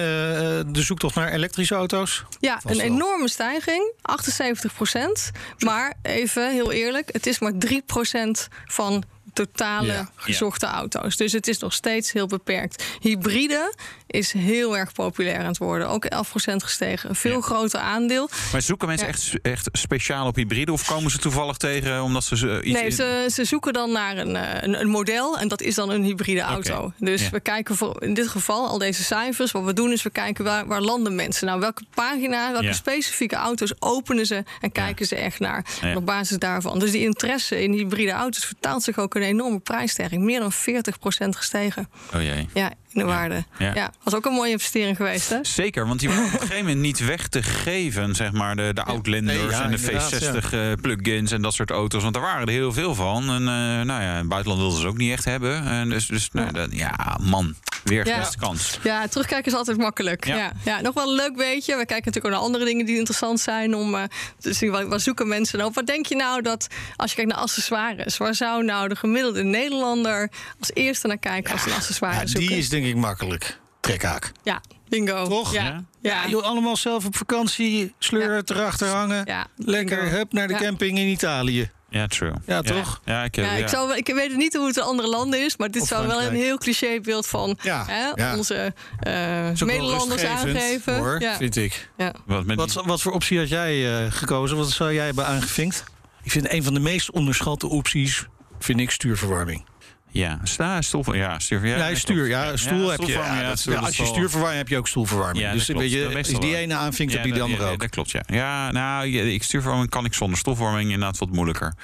eh, 0.67 0.73
de 0.73 0.83
zoektocht 0.83 1.15
naar 1.15 1.33
elektrische 1.33 1.75
auto's? 1.75 2.25
Ja, 2.41 2.53
Vast 2.61 2.65
een 2.75 2.77
wel. 2.77 2.87
enorme 2.87 3.29
stijging, 3.29 3.93
78 4.03 4.75
procent. 4.75 5.31
Maar 5.59 5.95
even 6.03 6.51
heel 6.53 6.73
eerlijk, 6.73 7.09
het 7.13 7.27
is 7.27 7.39
maar 7.39 7.53
3 7.59 7.83
procent 7.87 8.49
van 8.67 9.05
totale 9.33 9.93
Ja. 9.93 10.11
gezochte 10.17 10.67
auto's. 10.67 11.17
Dus 11.17 11.33
het 11.33 11.49
is 11.49 11.59
nog 11.59 11.73
steeds 11.73 12.13
heel 12.13 12.27
beperkt. 12.27 12.85
Hybride 13.01 13.75
is 14.11 14.33
heel 14.33 14.77
erg 14.77 14.93
populair 14.93 15.39
aan 15.39 15.45
het 15.47 15.59
worden. 15.59 15.89
Ook 15.89 16.05
11 16.05 16.29
procent 16.29 16.63
gestegen. 16.63 17.09
Een 17.09 17.15
veel 17.17 17.35
Ja. 17.35 17.41
groter 17.41 17.81
aandeel. 17.81 18.29
Maar 18.53 18.63
zoeken 18.63 18.89
mensen 18.89 19.07
Ja. 19.07 19.13
echt, 19.13 19.41
echt 19.43 19.69
speciaal 19.73 20.27
op 20.27 20.35
hybride? 20.37 20.73
Of 20.73 20.87
komen 20.87 21.11
ze 21.11 21.19
toevallig 21.19 21.57
tegen 21.57 22.03
omdat 22.03 22.25
ze 22.25 22.37
ze 22.37 22.63
iets... 22.63 22.81
Nee, 22.81 22.91
ze, 22.91 23.27
ze 23.33 23.45
zoeken 23.45 23.73
dan 23.73 23.93
naar 23.93 24.17
een, 24.17 24.37
eh, 24.37 24.63
een, 24.63 24.81
een 24.81 24.89
model 24.89 25.39
en 25.39 25.49
dat 25.49 25.61
is 25.63 25.75
dan 25.75 25.91
een 25.91 26.03
hybride 26.03 26.41
auto. 26.41 26.93
Dus 26.99 27.23
ja. 27.23 27.31
we 27.31 27.41
kijken 27.41 27.77
voor 27.77 28.03
in 28.03 28.15
dit 28.15 28.29
geval 28.29 28.69
al 28.69 28.79
deze 28.79 29.03
cijfers. 29.05 29.53
Wat 29.53 29.65
we 29.65 29.73
doen 29.73 29.93
is 29.93 30.03
we 30.03 30.11
kijken 30.11 30.45
waar, 30.45 30.67
waar 30.67 30.81
landen 30.81 31.15
mensen. 31.15 31.47
Nou, 31.47 31.61
welke 31.61 31.83
pagina, 31.95 32.53
welke 32.53 32.73
specifieke 32.73 33.37
auto's 33.37 33.73
openen 33.79 34.27
ze 34.27 34.43
en 34.61 34.73
kijken 34.73 35.07
ze 35.07 35.17
echt 35.17 35.39
naar. 35.39 35.65
En 35.81 35.97
op 35.97 36.07
basis 36.07 36.39
daarvan. 36.39 36.79
Dus 36.79 36.91
die 36.91 37.03
interesse 37.05 37.63
in 37.63 37.73
hybride 37.73 38.11
auto's 38.13 38.45
vertaalt 38.45 38.83
zich 38.83 38.99
ook 38.99 39.15
in 39.15 39.23
een 39.23 39.29
enorme 39.29 39.59
prijsstijging. 39.59 40.23
Meer 40.23 40.41
dan 40.41 40.53
40% 40.53 41.37
gestegen. 41.37 41.89
Oh 42.15 42.23
jee. 42.23 42.49
Ja, 42.55 42.73
in 42.93 43.01
de 43.01 43.07
waarde. 43.07 43.45
Ja. 43.59 43.75
Ja. 43.75 43.93
was 44.03 44.15
ook 44.15 44.25
een 44.27 44.33
mooie 44.33 44.51
investering 44.51 44.97
geweest, 44.97 45.29
hè? 45.31 45.39
Zeker, 45.43 45.87
want 45.87 46.01
die 46.01 46.09
waren 46.09 46.25
op 46.25 46.33
een 46.33 46.39
gegeven 46.49 46.59
moment 46.65 46.81
niet 46.81 47.05
weg 47.05 47.29
te 47.29 47.43
geven, 47.43 48.15
zeg 48.15 48.33
maar, 48.33 48.57
de, 48.57 48.71
de 48.75 48.83
Outlanders 48.85 49.39
Nee, 49.39 49.49
ja, 49.49 49.63
en 49.63 49.71
de 49.71 49.77
inderdaad, 49.77 50.45
V60 50.45 50.53
eh, 50.53 50.73
plug-ins 50.81 51.33
en 51.33 51.43
dat 51.43 51.55
soort 51.55 51.71
auto's. 51.71 52.03
Want 52.03 52.15
daar 52.15 52.23
waren 52.23 52.47
er 52.47 52.53
heel 52.53 52.73
veel 52.73 52.95
van. 52.95 53.23
En 53.31 53.41
eh, 53.41 53.85
nou 53.87 54.03
ja, 54.03 54.11
in 54.11 54.17
het 54.17 54.29
buitenland 54.29 54.63
wilden 54.63 54.81
ze 54.81 54.87
ook 54.87 54.97
niet 54.97 55.13
echt 55.13 55.25
hebben. 55.25 55.65
En 55.67 55.89
dus, 55.89 56.07
dus 56.07 56.29
nou, 56.33 56.53
dat- 56.53 56.73
ja, 56.77 57.19
man, 57.23 57.55
weer 57.85 58.07
Ja. 58.07 58.29
kans. 58.39 58.79
Ja, 58.83 59.07
terugkijken 59.09 59.53
is 59.53 59.59
altijd 59.59 59.77
makkelijk. 59.79 60.27
Ja. 60.27 60.37
Ja. 60.37 60.53
Ja, 60.65 60.81
nog 60.81 60.95
wel 60.95 61.09
een 61.09 61.15
leuk 61.15 61.37
weetje. 61.37 61.77
We 61.77 61.87
kijken 61.87 62.05
natuurlijk 62.07 62.25
ook 62.25 62.31
naar 62.31 62.41
andere 62.41 62.65
dingen 62.65 62.87
die 62.87 62.97
interessant 62.97 63.41
zijn 63.41 63.75
om 63.75 63.95
eh, 63.95 64.03
te 64.39 64.53
zien 64.53 64.71
wat, 64.71 64.83
wat 64.89 65.01
zoeken 65.01 65.29
mensen 65.29 65.59
nou 65.59 65.71
op. 65.71 65.75
Wat 65.77 65.87
denk 65.87 66.07
je 66.07 66.17
nou 66.17 66.43
dat 66.43 66.67
als 66.97 67.11
je 67.11 67.17
kijkt 67.17 67.31
naar 67.33 67.41
accessoires, 67.41 68.17
waar 68.17 68.35
zou 68.35 68.65
nou 68.65 68.89
de 68.89 68.97
gemiddelde 68.97 69.43
Nederlander 69.43 70.31
als 70.61 70.71
eerste 70.75 71.07
naar 71.07 71.19
kijken 71.19 71.53
als 71.53 71.67
een 71.67 71.73
accessoire 71.73 72.21
Ja, 72.21 72.27
zoeken? 72.27 72.49
die 72.49 72.59
is 72.59 72.69
denk 72.69 72.85
ik 72.87 72.97
makkelijk. 72.97 73.59
trekhaak. 73.81 74.33
Ja, 74.43 74.61
bingo. 74.89 75.27
Toch? 75.29 75.53
Ja. 75.53 75.85
Ja. 76.03 76.25
ja. 76.27 76.37
allemaal 76.39 76.77
zelf 76.77 77.05
op 77.07 77.17
vakantie, 77.17 77.95
sleur 77.99 78.43
erachter 78.45 78.89
hangen. 78.89 79.23
Ja, 79.25 79.47
Lekker, 79.57 80.11
hup, 80.11 80.33
naar 80.33 80.47
de 80.49 80.53
Ja. 80.53 80.59
camping 80.61 80.99
in 80.99 81.07
Italië. 81.07 81.71
Ja, 81.91 82.07
true. 82.07 82.33
Ja, 82.47 82.63
toch? 82.63 83.01
Ja, 83.05 83.25
ik, 83.25 83.37
Ja, 83.37 83.43
ja. 83.43 83.53
ik, 83.53 83.69
zou, 83.69 83.97
ik 83.97 84.07
weet 84.07 84.37
niet 84.37 84.55
hoe 84.55 84.67
het 84.67 84.77
in 84.77 84.83
andere 84.83 85.09
landen 85.09 85.45
is, 85.45 85.57
maar 85.57 85.71
dit 85.71 85.83
Of 85.83 85.89
zou 85.89 86.07
wel 86.07 86.23
een 86.23 86.35
heel 86.35 86.59
clichébeeld 86.59 87.27
van 87.27 87.59
Ja, 87.63 87.85
hè, 87.87 88.23
ja. 88.23 88.37
onze 88.37 88.75
eh, 88.99 89.13
wel 89.55 89.67
Nederlanders 89.67 90.25
aangeven. 90.25 90.99
Hoor, 90.99 91.21
ja. 91.21 91.37
vind 91.37 91.57
ik. 91.57 91.91
Ja. 91.97 92.15
Wat 92.27 92.45
Wat, 92.55 92.73
wat 92.73 93.03
voor 93.03 93.13
optie 93.13 93.39
had 93.39 93.49
jij 93.49 94.05
eh, 94.05 94.13
gekozen? 94.13 94.57
Wat 94.57 94.71
zou 94.71 94.95
jij 94.95 95.05
hebben 95.05 95.27
aangevinkt? 95.27 95.85
Ik 96.23 96.31
vind 96.31 96.53
een 96.53 96.63
van 96.63 96.75
de 96.75 96.81
meest 96.81 97.11
onderschatte 97.11 97.67
opties, 97.67 98.27
vind 98.59 98.81
ik 98.81 98.91
stuurverwarming. 98.91 99.65
Ja, 100.13 100.39
sta, 100.43 100.83
stoel, 100.83 101.15
ja, 101.15 101.39
stuur. 101.39 101.67
Ja, 101.67 101.89
Ja, 101.89 101.95
stuur, 101.95 102.29
ja, 102.29 102.57
stoel 102.57 102.89
heb 102.91 103.01
je. 103.01 103.13
Ja, 103.13 103.43
dat- 103.43 103.51
als 103.51 103.97
je 103.97 104.03
wel- 104.03 104.13
stuurverwarming 104.13 104.59
heb 104.59 104.69
je 104.69 104.77
ook 104.77 104.89
stoelverwarming. 104.89 105.51
Dus 105.51 105.67
weet 105.67 105.91
je, 106.27 106.39
die 106.39 106.57
ene 106.57 106.75
aanvinkt, 106.75 107.13
heb 107.13 107.25
je 107.25 107.33
die 107.33 107.43
andere 107.43 107.65
ja, 107.65 107.71
ook. 107.71 107.81
Dat 107.81 107.91
klopt, 107.91 108.11
ja. 108.11 108.23
Ja, 108.27 108.71
nou, 108.71 109.09
ik 109.09 109.43
stuurverwarming 109.43 109.91
kan 109.91 110.05
ik 110.05 110.15
zonder. 110.15 110.39
Stoelvorming 110.39 110.91
inderdaad 110.91 111.19
wat 111.19 111.31
moeilijker. 111.31 111.75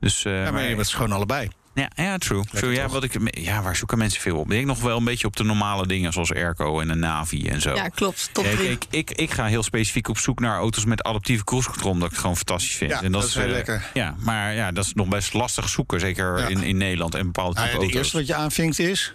Dus, 0.00 0.24
eh, 0.24 0.44
Ja, 0.44 0.50
maar 0.50 0.60
je 0.62 0.66
hebt 0.68 0.80
het 0.80 0.88
gewoon 0.88 1.12
allebei. 1.12 1.48
Ja, 1.74 1.88
ja 1.94 2.18
true. 2.18 2.42
true 2.52 2.74
ja, 2.74 2.88
wat 2.88 3.04
ik, 3.04 3.38
ja, 3.38 3.62
waar 3.62 3.76
zoeken 3.76 3.98
mensen 3.98 4.20
veel 4.20 4.36
op? 4.36 4.44
Ik 4.44 4.50
denk 4.50 4.66
nog 4.66 4.80
wel 4.80 4.96
een 4.96 5.04
beetje 5.04 5.26
op 5.26 5.36
de 5.36 5.44
normale 5.44 5.86
dingen 5.86 6.12
zoals 6.12 6.32
airco 6.34 6.80
en 6.80 6.88
een 6.88 6.98
Navi 6.98 7.46
en 7.48 7.60
zo. 7.60 7.74
ja, 7.74 7.88
klopt. 7.88 8.28
Top 8.32 8.44
ik, 8.44 8.84
ik, 8.90 9.10
ik 9.10 9.30
ga 9.30 9.46
heel 9.46 9.62
specifiek 9.62 10.08
op 10.08 10.18
zoek 10.18 10.40
naar 10.40 10.56
auto's 10.58 10.84
met 10.84 11.02
adaptieve 11.02 11.44
cruise 11.44 11.68
control, 11.68 11.90
omdat 11.90 12.04
ik 12.06 12.10
het 12.12 12.20
gewoon 12.20 12.36
fantastisch 12.36 12.74
vind. 12.76 12.90
Ja, 12.90 13.02
en 13.02 13.12
dat 13.12 13.24
is 13.24 13.34
heel 13.34 13.44
eh, 13.44 13.50
lekker. 13.50 13.90
Ja, 13.94 14.14
maar 14.18 14.54
ja, 14.54 14.72
dat 14.72 14.84
is 14.84 14.92
nog 14.94 15.08
best 15.08 15.32
lastig 15.32 15.68
zoeken, 15.68 16.00
zeker 16.00 16.38
Ja. 16.38 16.46
in, 16.46 16.62
in 16.62 16.76
Nederland 16.76 17.14
en 17.14 17.24
bepaalde 17.24 17.54
Nou 17.54 17.66
type 17.66 17.80
ja, 17.80 17.86
de 17.86 17.92
auto's. 17.92 17.96
eerste 17.96 18.16
wat 18.16 18.26
je 18.26 18.34
aanvinkt 18.34 18.78
is... 18.78 19.14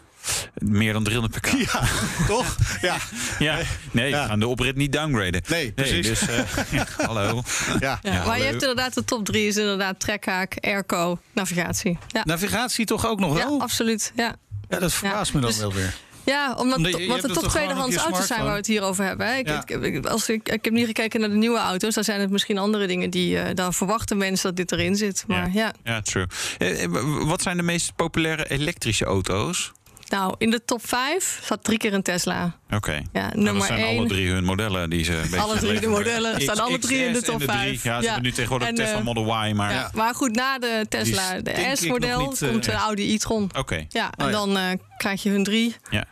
Meer 0.56 0.94
dan 0.94 1.04
300 1.04 1.42
pk. 1.42 1.48
Ja, 1.72 1.82
toch? 2.28 2.56
Ja. 2.82 2.98
Ja, 3.39 3.58
nee, 3.92 4.10
Ja. 4.10 4.22
we 4.22 4.28
gaan 4.28 4.39
de 4.39 4.48
oprit 4.48 4.76
niet 4.76 4.92
downgraden. 4.94 5.42
Nee, 5.48 5.72
precies. 5.72 6.08
dus, 6.08 6.22
eh, 6.28 6.39
ja, 6.72 6.86
hallo. 6.98 7.42
Ja. 7.80 8.00
Ja, 8.02 8.13
Ja, 8.13 8.26
maar 8.26 8.38
je 8.38 8.44
hebt 8.44 8.62
inderdaad 8.62 8.94
de 8.94 9.04
top 9.04 9.26
drie 9.26 9.48
is 9.48 9.58
inderdaad 9.58 10.00
trekhaak, 10.00 10.58
airco, 10.60 11.20
navigatie. 11.34 11.98
Ja, 12.08 12.22
Navigatie 12.26 12.86
toch 12.86 13.06
ook 13.08 13.20
nog 13.20 13.38
ja 13.38 13.46
wel? 13.48 13.62
absoluut. 13.62 14.12
Ja. 14.15 14.36
Ja, 14.70 14.80
dat 14.80 14.94
verbaast 14.94 15.34
me 15.34 15.39
dan 15.39 15.50
Dus- 15.50 15.60
wel 15.60 15.74
weer. 15.74 15.94
Ja, 16.26 16.54
omdat, 16.58 16.78
Omdat 16.78 16.92
je- 16.96 17.02
je 17.02 17.08
want 17.08 17.22
het 17.22 17.34
toch 17.34 17.50
tweedehands 17.52 17.96
auto's 17.96 18.28
zijn 18.28 18.42
waar 18.42 18.52
we 18.52 18.58
het 18.58 18.68
hier 18.68 18.82
over 18.82 19.06
hebben. 19.06 19.28
Hè. 19.28 19.36
Ik, 19.38 19.48
Ja. 19.48 19.63
ik, 19.65 19.82
ik- 19.84 20.06
als 20.06 20.30
ik, 20.30 20.50
ik 20.50 20.63
heb 20.65 20.74
niet 20.74 20.86
gekeken 20.86 21.20
naar 21.20 21.30
de 21.30 21.36
nieuwe 21.36 21.58
auto's. 21.60 21.94
Dan 21.94 22.04
zijn 22.04 22.20
het 22.22 22.30
misschien 22.30 22.58
andere 22.58 22.88
dingen 22.88 23.10
die... 23.10 23.39
eh 23.39 23.56
dan 23.56 23.74
verwachten 23.74 24.18
mensen 24.18 24.48
dat 24.48 24.56
dit 24.56 24.72
erin 24.72 24.96
zit. 24.96 25.24
Maar 25.28 25.50
ja. 25.54 25.74
Ja, 25.84 26.02
true. 26.02 26.26
Eh, 26.58 26.86
wat 27.28 27.42
zijn 27.42 27.58
de 27.58 27.63
meest 27.63 27.96
populaire 27.96 28.50
elektrische 28.50 29.06
auto's? 29.06 29.72
Nou, 30.10 30.36
in 30.38 30.50
de 30.50 30.65
top 30.65 30.88
5 30.88 31.39
staat 31.43 31.63
drie 31.63 31.78
keer 31.78 31.93
een 31.93 32.02
Tesla. 32.02 32.56
Oké. 32.72 32.91
Ja, 33.13 33.22
Nou, 33.22 33.36
nummer 33.36 33.54
dat 33.54 33.63
zijn 33.65 33.84
alle 33.84 33.98
1. 34.00 34.08
drie 34.08 34.30
hun 34.30 34.43
modellen 34.43 34.89
die 34.89 35.04
ze 35.04 35.22
Alle 35.38 35.58
drie 35.58 35.80
de 35.80 35.88
modellen 35.88 36.38
X- 36.38 36.43
staan 36.43 36.60
alle 36.60 36.78
drie 36.80 37.06
in 37.06 37.13
de 37.13 37.22
top 37.22 37.36
drie. 37.38 37.50
5. 37.50 37.84
Ja, 37.84 38.00
ze 38.02 38.06
hebben 38.06 38.24
nu 38.24 38.32
tegenwoordig 38.32 38.67
En, 38.67 38.76
Tesla 38.76 38.98
eh, 38.98 39.04
Model 39.04 39.45
Y, 39.48 39.54
maar... 39.54 39.72
Ja, 39.74 39.89
maar 39.93 40.15
goed, 40.15 40.36
na 40.36 40.60
de 40.60 40.86
Tesla, 40.89 41.41
de 41.41 41.72
S-model, 41.74 42.19
eh, 42.39 42.50
komt 42.50 42.63
de 42.63 42.72
Audi 42.72 43.13
e-tron. 43.13 43.50
Oké. 43.58 43.86
Ja, 43.89 44.10
en 44.17 44.26
Oh 44.26 44.32
dan 44.32 44.58
eh, 44.58 44.63
krijg 44.98 45.24
je 45.24 45.30
hun 45.30 45.43
drie. 45.43 45.76
Ja. 45.89 46.06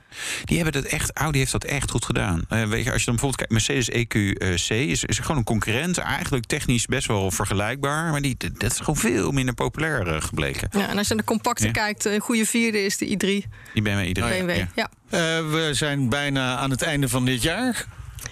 Die 0.44 0.56
hebben 0.62 0.82
dat 0.82 0.92
echt, 0.92 1.12
Audi 1.14 1.38
heeft 1.40 1.52
dat 1.52 1.64
echt 1.64 1.92
goed 1.92 2.06
gedaan. 2.06 2.42
Eh, 2.50 2.64
weet 2.64 2.84
je, 2.84 2.92
als 2.92 3.00
je 3.04 3.06
dan 3.12 3.16
bijvoorbeeld 3.16 3.36
kijkt, 3.36 3.52
Mercedes 3.52 3.90
EQC 3.90 4.70
is, 4.90 5.04
is 5.04 5.20
gewoon 5.20 5.38
een 5.38 5.44
concurrent. 5.44 5.98
Eigenlijk 5.98 6.46
technisch 6.46 6.86
best 6.86 7.08
wel 7.08 7.32
vergelijkbaar. 7.32 8.12
Maar 8.12 8.22
die, 8.22 8.38
dat 8.58 8.72
is 8.72 8.78
gewoon 8.80 8.96
veel 8.98 9.32
minder 9.32 9.54
populair 9.54 10.08
eh, 10.08 10.22
gebleken. 10.22 10.70
Ja, 10.72 10.88
en 10.88 10.98
als 10.98 11.08
je 11.08 11.14
naar 11.14 11.24
de 11.26 11.32
compacte 11.32 11.66
Ja. 11.66 11.72
kijkt, 11.72 12.06
een 12.06 12.20
goede 12.20 12.46
vierde 12.46 12.86
is 12.86 12.98
de 12.98 13.06
i3 13.06 13.50
Die 13.74 13.82
BMW 13.82 14.06
iedereen. 14.08 14.46
BMW. 14.46 14.58
Ja. 14.58 14.68
Ja. 14.76 14.90
Eh, 15.10 15.20
we 15.52 15.70
zijn 15.74 16.10
bijna 16.10 16.58
aan 16.58 16.70
het 16.72 16.82
einde 16.82 17.10
van 17.10 17.26
dit 17.26 17.42
jaar. 17.42 17.86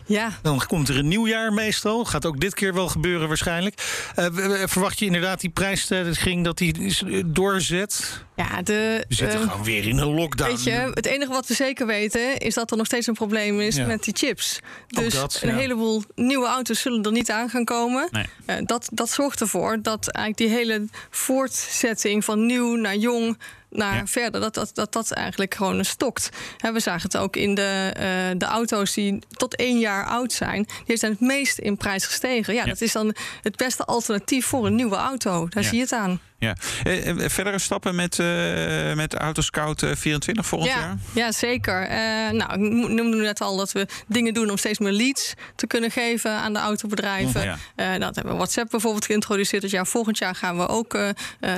Ja. 0.05 0.39
Dan 0.41 0.65
komt 0.67 0.89
er 0.89 0.97
een 0.97 1.07
nieuw 1.07 1.27
jaar 1.27 1.53
meestal. 1.53 2.05
Gaat 2.05 2.25
ook 2.25 2.39
dit 2.39 2.53
keer 2.53 2.73
wel 2.73 2.87
gebeuren 2.87 3.27
waarschijnlijk. 3.27 4.09
Eh, 4.15 4.25
verwacht 4.65 4.99
je 4.99 5.05
inderdaad 5.05 5.41
die 5.41 5.49
prijsstijging 5.49 6.43
dat 6.43 6.57
die 6.57 6.97
eh, 7.05 7.23
doorzet? 7.25 8.23
Ja, 8.35 8.61
de, 8.61 9.05
We 9.07 9.15
zitten 9.15 9.41
eh, 9.41 9.49
gewoon 9.49 9.63
weer 9.63 9.87
in 9.87 9.97
een 9.97 10.13
lockdown. 10.13 10.49
Weet 10.49 10.63
je, 10.63 10.71
het 10.71 11.05
enige 11.05 11.31
wat 11.31 11.47
we 11.47 11.53
zeker 11.53 11.85
weten 11.87 12.37
is 12.37 12.53
dat 12.53 12.71
er 12.71 12.77
nog 12.77 12.85
steeds 12.85 13.07
een 13.07 13.13
probleem 13.13 13.59
is 13.59 13.75
Ja. 13.75 13.85
met 13.85 14.03
die 14.03 14.15
chips. 14.17 14.59
Dus 14.87 15.13
dat, 15.13 15.39
een 15.43 15.49
ja. 15.49 15.55
heleboel 15.55 16.03
nieuwe 16.15 16.47
auto's 16.47 16.81
zullen 16.81 17.03
er 17.03 17.11
niet 17.11 17.31
aan 17.31 17.49
gaan 17.49 17.65
komen. 17.65 18.07
Nee. 18.11 18.25
Eh, 18.45 18.55
dat, 18.65 18.89
dat 18.91 19.09
zorgt 19.09 19.41
ervoor 19.41 19.81
dat 19.81 20.07
eigenlijk 20.07 20.49
die 20.49 20.57
hele 20.57 20.87
voortzetting 21.09 22.25
van 22.25 22.45
nieuw 22.45 22.75
naar 22.75 22.95
jong 22.95 23.37
naar 23.77 23.95
Ja. 23.95 24.05
verder, 24.05 24.41
dat 24.41 24.53
dat, 24.53 24.71
dat 24.73 24.93
dat 24.93 25.11
eigenlijk 25.11 25.55
gewoon 25.55 25.85
stokt. 25.85 26.29
We 26.73 26.79
zagen 26.79 27.01
het 27.01 27.17
ook 27.17 27.35
in 27.35 27.55
de, 27.55 27.91
eh, 27.95 28.03
de 28.39 28.45
auto's 28.45 28.93
die 28.93 29.19
tot 29.29 29.55
één 29.55 29.79
jaar 29.79 30.05
oud 30.05 30.33
zijn. 30.33 30.67
Die 30.85 30.97
zijn 30.97 31.11
het 31.11 31.21
meest 31.21 31.57
in 31.57 31.77
prijs 31.77 32.05
gestegen. 32.05 32.53
Ja, 32.53 32.59
Ja. 32.63 32.69
dat 32.69 32.81
is 32.81 32.91
dan 32.91 33.15
het 33.41 33.55
beste 33.55 33.85
alternatief 33.85 34.45
voor 34.45 34.65
een 34.65 34.75
nieuwe 34.75 34.95
auto. 34.95 35.47
Daar 35.49 35.63
zie 35.63 35.75
je 35.75 35.81
het 35.81 35.91
aan. 35.93 36.19
Ja. 36.39 36.55
Eh, 36.83 37.09
eh, 37.09 37.29
verdere 37.29 37.59
stappen 37.59 37.95
met, 37.95 38.19
eh 38.19 38.93
met 38.93 39.13
Autoscout 39.13 39.83
eh, 39.83 39.91
24 39.95 40.45
volgend 40.45 40.71
ja, 40.71 40.79
jaar? 40.79 40.97
Ja, 41.13 41.31
zeker. 41.31 41.87
Nou, 42.33 42.53
ik 42.53 42.89
noemde 42.89 43.17
net 43.17 43.41
al 43.41 43.57
dat 43.57 43.71
we 43.71 43.87
dingen 44.07 44.33
doen 44.33 44.49
om 44.49 44.57
steeds 44.57 44.79
meer 44.79 44.91
leads 44.91 45.33
te 45.55 45.67
kunnen 45.67 45.91
geven 45.91 46.31
aan 46.31 46.53
de 46.53 46.59
autobedrijven. 46.59 47.43
Ja. 47.75 47.97
Dat 47.97 48.15
hebben 48.15 48.33
we 48.33 48.39
WhatsApp 48.39 48.69
bijvoorbeeld 48.69 49.05
geïntroduceerd. 49.05 49.61
Dus 49.61 49.71
ja, 49.71 49.85
volgend 49.85 50.17
jaar 50.17 50.35
gaan 50.35 50.57
we 50.57 50.67
ook 50.67 50.97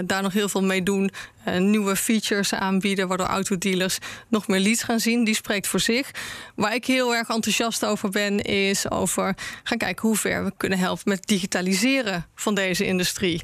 daar 0.06 0.22
nog 0.22 0.34
heel 0.34 0.50
veel 0.50 0.63
mee 0.63 0.84
doen. 0.84 1.12
Nieuwe 1.58 1.96
features 1.96 2.54
aanbieden, 2.54 3.08
waardoor 3.08 3.28
autodealers 3.28 3.98
nog 4.28 4.48
meer 4.48 4.60
leads 4.60 4.84
gaan 4.84 5.00
zien. 5.00 5.24
Die 5.24 5.36
spreekt 5.36 5.68
voor 5.68 5.80
zich. 5.80 6.12
Waar 6.56 6.76
ik 6.76 6.86
heel 6.86 7.16
erg 7.16 7.30
enthousiast 7.30 7.86
over 7.86 8.10
ben, 8.10 8.42
is 8.42 8.92
over 8.92 9.36
gaan 9.63 9.78
kijken 9.78 10.08
hoe 10.08 10.18
ver 10.18 10.44
we 10.44 10.54
kunnen 10.58 10.80
helpen 10.80 11.04
met 11.06 11.28
digitaliseren 11.28 12.26
van 12.36 12.56
deze 12.56 12.86
industrie. 12.86 13.42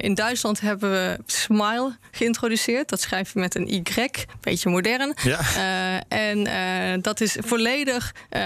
In 0.00 0.14
Duitsland 0.14 0.51
hebben 0.60 0.90
we 0.90 1.18
Smile 1.26 1.96
geïntroduceerd. 2.10 2.88
Dat 2.88 3.00
schrijf 3.00 3.32
je 3.32 3.38
met 3.38 3.54
een 3.54 3.74
Y, 3.74 3.82
beetje 4.40 4.70
modern. 4.70 5.14
Ja. 5.22 5.38
Eh, 5.56 6.28
en 6.28 6.46
eh, 6.46 7.02
dat 7.02 7.20
is 7.20 7.36
volledig 7.40 8.14
eh, 8.28 8.42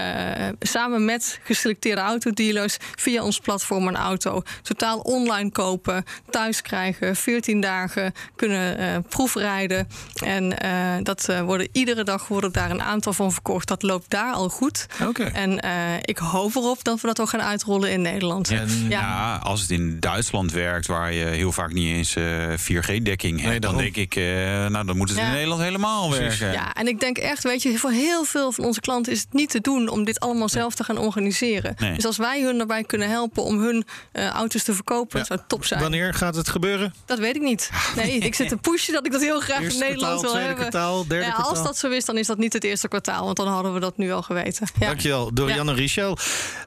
samen 0.59 1.05
met 1.05 1.39
geselecteerde 1.43 2.01
autodealers 2.01 2.77
via 2.95 3.23
ons 3.23 3.39
platform 3.39 3.87
een 3.87 3.95
auto 3.95 4.41
totaal 4.61 4.99
online 4.99 5.51
kopen, 5.51 6.03
thuis 6.29 6.61
krijgen, 6.61 7.15
14 7.15 7.61
dagen 7.61 8.13
kunnen 8.35 9.03
proefrijden. 9.09 9.87
En 10.23 10.55
dat 11.03 11.27
worden 11.45 11.67
iedere 11.71 12.03
dag 12.03 12.27
worden 12.27 12.51
daar 12.51 12.71
een 12.71 12.81
aantal 12.81 13.13
van 13.13 13.31
verkocht. 13.31 13.67
Dat 13.67 13.83
loopt 13.83 14.09
daar 14.09 14.33
al 14.33 14.49
goed. 14.49 14.85
Oké. 15.07 15.23
En 15.23 15.59
ik 16.01 16.17
hoop 16.17 16.55
erop 16.55 16.83
dat 16.83 17.01
we 17.01 17.07
dat 17.07 17.19
ook 17.19 17.29
gaan 17.29 17.41
uitrollen 17.41 17.91
in 17.91 18.01
Nederland. 18.01 18.49
Ja, 18.49 18.63
Ja. 18.89 18.99
ja, 18.99 19.39
als 19.43 19.61
het 19.61 19.69
in 19.69 19.99
Duitsland 19.99 20.51
werkt, 20.51 20.87
waar 20.87 21.13
je 21.13 21.25
heel 21.25 21.51
vaak 21.51 21.73
niet 21.73 21.95
eens 21.97 22.15
eh 22.15 22.23
4G-dekking 22.57 23.39
hebt, 23.41 23.51
dan 23.51 23.59
daarom. 23.61 23.81
denk 23.81 23.95
ik, 23.95 24.15
eh, 24.15 24.23
nou 24.67 24.85
dan 24.85 24.97
moet 24.97 25.09
het 25.09 25.17
Ja. 25.17 25.25
in 25.25 25.31
Nederland 25.33 25.61
helemaal 25.61 26.07
Precies. 26.09 26.39
werken. 26.39 26.59
Ja, 26.59 26.73
en 26.73 26.87
ik 26.87 26.99
denk 26.99 27.17
echt, 27.17 27.43
weet 27.43 27.61
je, 27.63 27.77
voor 27.77 27.91
heel 27.91 28.23
veel 28.23 28.51
van 28.51 28.65
onze 28.65 28.79
klanten 28.79 29.11
is 29.11 29.19
het 29.19 29.33
niet 29.33 29.49
te 29.49 29.61
doen 29.61 29.89
om 29.89 30.03
dit 30.03 30.19
allemaal 30.19 30.49
zelf 30.49 30.75
te 30.75 30.83
gaan 30.83 30.97
organiseren. 30.97 31.75
Nee. 31.79 31.93
Dus 31.95 32.05
als 32.05 32.17
wij 32.17 32.41
hun 32.41 32.57
daarbij 32.57 32.83
kunnen 32.83 33.09
helpen 33.09 33.43
om 33.43 33.59
hun 33.59 33.85
eh, 34.11 34.27
auto's 34.27 34.63
te 34.63 34.73
verkopen, 34.73 35.19
Ja. 35.19 35.25
zou 35.25 35.39
top 35.47 35.65
zijn. 35.65 35.81
Wanneer 35.81 36.13
gaat 36.13 36.35
het 36.35 36.49
gebeuren? 36.49 36.93
Dat 37.05 37.19
weet 37.19 37.35
ik 37.35 37.41
niet. 37.41 37.69
Nee, 37.95 38.17
ik 38.17 38.35
zit 38.35 38.49
te 38.49 38.57
pushen 38.57 38.93
dat 38.93 39.05
ik 39.05 39.11
dat 39.11 39.21
heel 39.21 39.39
graag 39.39 39.61
Eerste 39.61 39.73
in 39.83 39.85
Nederland 39.89 40.19
kwartaal, 40.19 40.21
wil 40.21 40.29
tweede 40.31 40.47
hebben. 40.47 40.69
kwartaal, 40.69 41.07
derde 41.07 41.25
ja, 41.25 41.31
kwartaal? 41.31 41.53
als 41.55 41.63
dat 41.63 41.77
zo 41.77 41.89
is, 41.89 42.05
dan 42.05 42.17
is 42.17 42.27
dat 42.27 42.37
niet 42.37 42.53
het 42.53 42.63
eerste 42.63 42.87
kwartaal, 42.87 43.25
want 43.25 43.37
dan 43.37 43.47
hadden 43.47 43.73
we 43.73 43.79
dat 43.79 43.97
nu 43.97 44.11
al 44.11 44.21
geweten. 44.21 44.67
Ja. 44.79 44.85
Dankjewel, 44.87 45.33
Dorianne 45.33 45.73
Richel. 45.73 46.17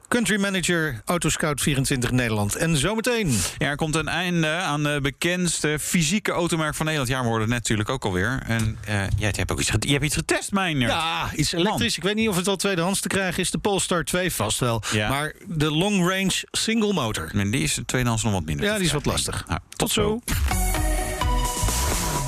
Country 0.07 0.39
Manager 0.39 1.01
Autoscout 1.05 1.61
24 1.61 2.11
Nederland. 2.11 2.55
En 2.55 2.77
zometeen... 2.77 3.39
Ja, 3.57 3.67
er 3.67 3.75
komt 3.75 3.95
een 3.95 4.07
einde 4.07 4.47
aan 4.47 4.83
de 4.83 4.99
bekendste 5.21 5.77
fysieke 5.79 6.31
automerk 6.31 6.75
van 6.75 6.85
Nederland. 6.85 7.13
Ja, 7.13 7.21
we 7.21 7.27
hoorden 7.27 7.41
het 7.41 7.49
net 7.49 7.59
natuurlijk 7.59 7.89
ook 7.89 8.05
alweer. 8.05 8.41
En 8.45 8.77
eh, 8.85 8.95
ja, 8.95 9.07
je 9.17 9.25
hebt 9.25 9.51
ook 9.51 9.59
iets, 9.59 9.71
je 9.79 9.91
hebt 9.91 10.03
iets 10.03 10.15
getest, 10.15 10.51
Meijner. 10.51 10.87
Ja, 10.87 11.29
iets 11.35 11.53
elektrisch. 11.53 11.97
Ik 11.97 12.03
weet 12.03 12.15
niet 12.15 12.29
of 12.29 12.35
het 12.35 12.47
al 12.47 12.55
tweedehands 12.55 12.99
te 12.99 13.07
krijgen 13.07 13.39
is. 13.41 13.51
De 13.51 13.57
Polestar 13.57 14.03
2 14.03 14.31
vast 14.31 14.59
wel. 14.59 14.83
Ja. 14.91 15.09
Maar 15.09 15.33
de 15.45 15.71
long 15.71 15.99
range 15.99 16.43
single 16.51 16.93
motor. 16.93 17.31
En 17.33 17.51
die 17.51 17.63
is 17.63 17.73
de 17.73 17.85
tweedehands 17.85 18.23
nog 18.23 18.33
wat 18.33 18.45
minder. 18.45 18.65
Ja, 18.65 18.75
die 18.75 18.85
is 18.85 18.91
wat 18.91 19.05
lastig. 19.05 19.47
Nou, 19.47 19.59
Tot 19.75 19.91
zo. 19.91 20.21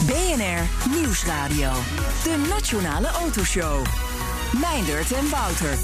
BNR 0.06 0.92
Nieuwsradio. 0.96 1.72
De 2.24 2.46
Nationale 2.50 3.08
Autoshow. 3.08 3.86
Meindert 4.62 5.12
en 5.12 5.30
Wouter. 5.30 5.78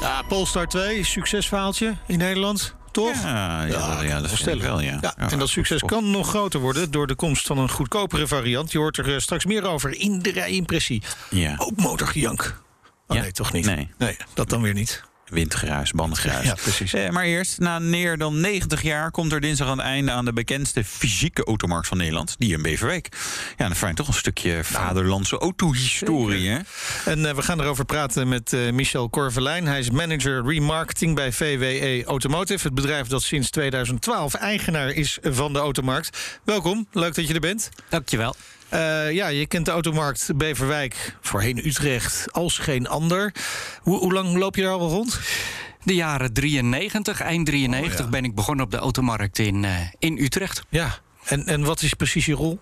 Ja, 0.00 0.22
Polestar 0.22 0.66
2, 0.66 1.04
succesverhaaltje 1.04 1.96
in 2.06 2.18
Nederland. 2.18 2.74
Toch? 2.92 3.22
Ja, 3.22 3.64
ja, 3.64 3.94
dat- 3.96 4.02
ja, 4.04 4.20
dat 4.20 4.30
vind 4.30 4.48
ik 4.56 4.62
wel, 4.62 4.80
ja. 4.80 4.98
Ja, 5.00 5.16
en 5.16 5.38
dat 5.38 5.48
succes 5.48 5.80
kan 5.82 6.10
nog 6.10 6.28
groter 6.28 6.60
worden 6.60 6.90
door 6.90 7.06
de 7.06 7.14
komst 7.14 7.46
van 7.46 7.58
een 7.58 7.70
goedkopere 7.70 8.26
variant. 8.26 8.72
Je 8.72 8.78
hoort 8.78 8.96
er 8.98 9.14
eh, 9.14 9.18
straks 9.18 9.44
meer 9.44 9.64
over 9.64 10.00
in 10.00 10.18
de 10.18 10.30
rijimpressie. 10.30 11.02
Ja. 11.30 11.54
Ook 11.58 11.76
motorgejank. 11.76 12.60
Oh 13.06 13.20
nee, 13.20 13.32
toch 13.32 13.52
niet? 13.52 13.64
Nee. 13.98 14.16
dat 14.34 14.48
dan 14.48 14.62
weer 14.62 14.74
niet. 14.74 15.02
Windgeruis, 15.32 15.92
bandengeruis. 15.92 16.46
Ja, 16.52 16.54
precies. 16.54 16.92
Eh, 16.92 17.10
maar 17.10 17.24
eerst, 17.24 17.58
na 17.58 17.78
meer 17.78 18.18
dan 18.18 18.40
90 18.40 18.82
jaar 18.82 19.10
komt 19.10 19.32
er 19.32 19.40
dinsdag 19.40 19.68
aan 19.68 19.78
het 19.78 19.86
einde 19.86 20.10
aan 20.10 20.24
de 20.24 20.32
bekendste 20.32 20.84
fysieke 20.84 21.44
automarkt 21.44 21.86
van 21.86 21.96
Nederland, 21.96 22.34
die 22.38 22.52
in 22.52 22.62
Beverwijk. 22.62 23.08
Ja, 23.56 23.66
dan 23.66 23.76
fijn 23.76 23.94
toch 23.94 24.08
een 24.08 24.14
stukje 24.14 24.64
vaderlandse 24.64 25.38
autohistorie, 25.38 26.48
hè? 26.48 26.58
En 27.04 27.26
eh, 27.26 27.34
we 27.34 27.42
gaan 27.42 27.60
erover 27.60 27.84
praten 27.84 28.28
met 28.28 28.52
eh, 28.52 28.72
Michel 28.72 29.10
Corvelijn. 29.10 29.66
Hij 29.66 29.78
is 29.78 29.90
manager 29.90 30.44
remarketing 30.46 31.14
bij 31.14 31.32
VWE 31.32 32.04
Automotive. 32.06 32.66
Het 32.66 32.74
bedrijf 32.74 33.06
dat 33.06 33.22
sinds 33.22 33.50
2012 33.50 34.34
eigenaar 34.34 34.90
is 34.90 35.18
van 35.22 35.52
de 35.52 35.58
automarkt. 35.58 36.38
Welkom, 36.44 36.86
leuk 36.92 37.14
dat 37.14 37.28
je 37.28 37.34
er 37.34 37.40
bent. 37.40 37.68
Dankjewel. 37.88 38.36
Uh, 38.74 39.12
ja, 39.12 39.28
je 39.28 39.46
kent 39.46 39.64
de 39.64 39.70
automarkt 39.70 40.30
Beverwijk, 40.36 41.16
voorheen 41.20 41.66
Utrecht, 41.66 42.32
als 42.32 42.58
geen 42.58 42.88
ander. 42.88 43.34
Hoe, 43.82 43.98
hoe 43.98 44.12
lang 44.12 44.36
loop 44.36 44.56
je 44.56 44.62
daar 44.62 44.72
al 44.72 44.88
rond? 44.88 45.20
De 45.84 45.94
jaren 45.94 46.32
93, 46.32 47.20
eind 47.20 47.46
93 47.46 48.08
ben 48.08 48.24
ik 48.24 48.34
begonnen 48.34 48.64
op 48.64 48.70
de 48.70 48.76
automarkt 48.76 49.38
in, 49.38 49.62
uh, 49.62 49.70
in 49.98 50.18
Utrecht. 50.18 50.62
Ja, 50.68 50.98
en, 51.24 51.46
en 51.46 51.64
wat 51.64 51.82
is 51.82 51.94
precies 51.94 52.26
je 52.26 52.34
rol? 52.34 52.60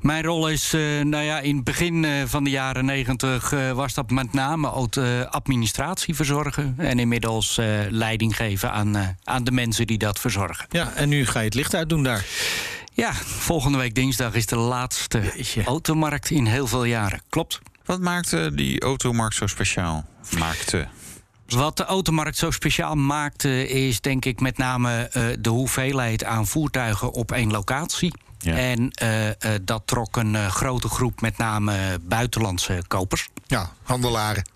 Mijn 0.00 0.24
rol 0.24 0.48
is, 0.48 0.74
uh, 0.74 1.00
nou 1.00 1.24
ja, 1.24 1.40
in 1.40 1.54
het 1.54 1.64
begin 1.64 2.02
uh, 2.02 2.22
van 2.26 2.44
de 2.44 2.50
jaren 2.50 2.84
negentig 2.84 3.52
uh, 3.52 3.70
was 3.70 3.94
dat 3.94 4.10
met 4.10 4.32
name 4.32 4.72
ook 4.72 4.96
administratie 5.30 6.14
verzorgen. 6.14 6.74
En 6.78 6.98
inmiddels 6.98 7.58
leiding 7.88 8.36
geven 8.36 8.72
aan, 8.72 9.16
aan 9.24 9.44
de 9.44 9.52
mensen 9.52 9.86
die 9.86 9.98
dat 9.98 10.18
verzorgen. 10.18 10.66
Ja, 10.70 10.92
en 10.94 11.08
nu 11.08 11.26
ga 11.26 11.38
je 11.38 11.44
het 11.44 11.54
licht 11.54 11.74
uitdoen 11.74 12.02
daar. 12.02 12.24
Ja, 12.94 13.12
volgende 13.14 13.78
week 13.78 13.94
dinsdag 13.94 14.34
is 14.34 14.46
de 14.46 14.56
laatste 14.56 15.20
Jeetje. 15.20 15.64
automarkt 15.64 16.30
in 16.30 16.46
heel 16.46 16.66
veel 16.66 16.84
jaren. 16.84 17.22
Klopt. 17.28 17.60
Wat 17.84 18.00
maakte 18.00 18.50
die 18.54 18.80
automarkt 18.80 19.34
zo 19.34 19.46
speciaal? 19.46 20.04
Maakte. 20.38 20.88
Wat 21.46 21.76
de 21.76 21.84
automarkt 21.84 22.36
zo 22.36 22.50
speciaal 22.50 22.94
maakte, 22.94 23.68
is 23.68 24.00
denk 24.00 24.24
ik 24.24 24.40
met 24.40 24.56
name 24.56 25.10
uh, 25.16 25.26
de 25.38 25.48
hoeveelheid 25.50 26.24
aan 26.24 26.46
voertuigen 26.46 27.12
op 27.12 27.32
één 27.32 27.50
locatie. 27.50 28.14
Ja. 28.38 28.56
En 28.56 28.92
uh, 29.02 29.26
uh, 29.26 29.32
dat 29.62 29.82
trok 29.84 30.16
een 30.16 30.50
grote 30.50 30.88
groep, 30.88 31.20
met 31.20 31.36
name 31.36 31.98
buitenlandse 32.02 32.82
kopers. 32.88 33.28
Ja, 33.46 33.72
handelaren. 33.82 34.48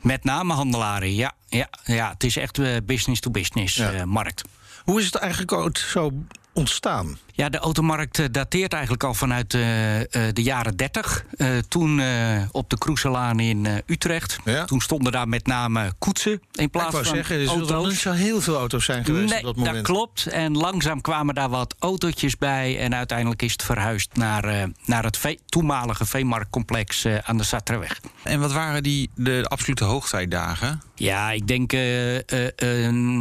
Met 0.00 0.24
name 0.24 0.52
handelaren, 0.54 1.14
ja. 1.14 1.32
ja, 1.48 1.68
ja 1.84 2.10
het 2.10 2.24
is 2.24 2.36
echt 2.36 2.86
business-to-business 2.86 3.76
ja. 3.76 4.04
markt. 4.04 4.42
Hoe 4.84 5.00
is 5.00 5.04
het 5.04 5.14
eigenlijk 5.14 5.78
zo 5.78 6.12
ontstaan? 6.52 7.18
Ja, 7.34 7.48
de 7.48 7.58
automarkt 7.58 8.32
dateert 8.34 8.72
eigenlijk 8.72 9.04
al 9.04 9.14
vanuit 9.14 9.54
uh, 9.54 9.98
uh, 9.98 10.04
de 10.32 10.42
jaren 10.42 10.76
30. 10.76 11.24
Uh, 11.36 11.58
toen 11.68 12.02
op 12.50 12.70
de 12.70 12.78
Kroeselaan 12.78 13.40
in 13.40 13.66
Utrecht. 13.86 14.38
Ja. 14.44 14.64
Toen 14.64 14.80
stonden 14.80 15.12
daar 15.12 15.28
met 15.28 15.46
name 15.46 15.92
koetsen 15.98 16.40
in 16.52 16.70
plaats 16.70 16.86
ik 16.86 16.92
wou 16.92 17.04
van 17.04 17.14
zeggen, 17.14 17.40
er 17.40 17.66
zullen 17.66 17.88
niet 17.88 17.98
zo 17.98 18.10
heel 18.10 18.40
veel 18.40 18.56
auto's 18.56 18.84
zijn 18.84 19.04
geweest 19.04 19.32
nee, 19.32 19.38
op 19.38 19.44
dat 19.44 19.56
moment. 19.56 19.74
dat 19.74 19.84
klopt. 19.84 20.26
En 20.26 20.56
langzaam 20.56 21.00
kwamen 21.00 21.34
daar 21.34 21.48
wat 21.48 21.74
autootjes 21.78 22.36
bij. 22.36 22.78
En 22.78 22.94
uiteindelijk 22.94 23.42
is 23.42 23.52
het 23.52 23.62
verhuisd 23.62 24.16
naar, 24.16 24.68
naar 24.84 25.04
het 25.04 25.16
vee, 25.16 25.38
toenmalige 25.46 26.04
veemarktcomplex 26.04 27.06
aan 27.22 27.36
de 27.36 27.44
Satreweg. 27.44 28.00
En 28.22 28.40
wat 28.40 28.52
waren 28.52 28.82
die 28.82 29.10
de 29.14 29.44
absolute 29.48 29.84
hoogtijdagen? 29.84 30.82
Ja, 30.94 31.30
ik 31.30 31.46
denk 31.46 31.72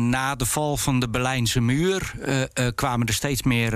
na 0.10 0.36
de 0.36 0.46
val 0.46 0.78
van 0.78 1.00
de 1.00 1.10
Berlijnse 1.10 1.62
muur 1.62 2.14
kwamen 2.76 3.08
er 3.08 3.14
steeds 3.14 3.44
meer 3.44 3.74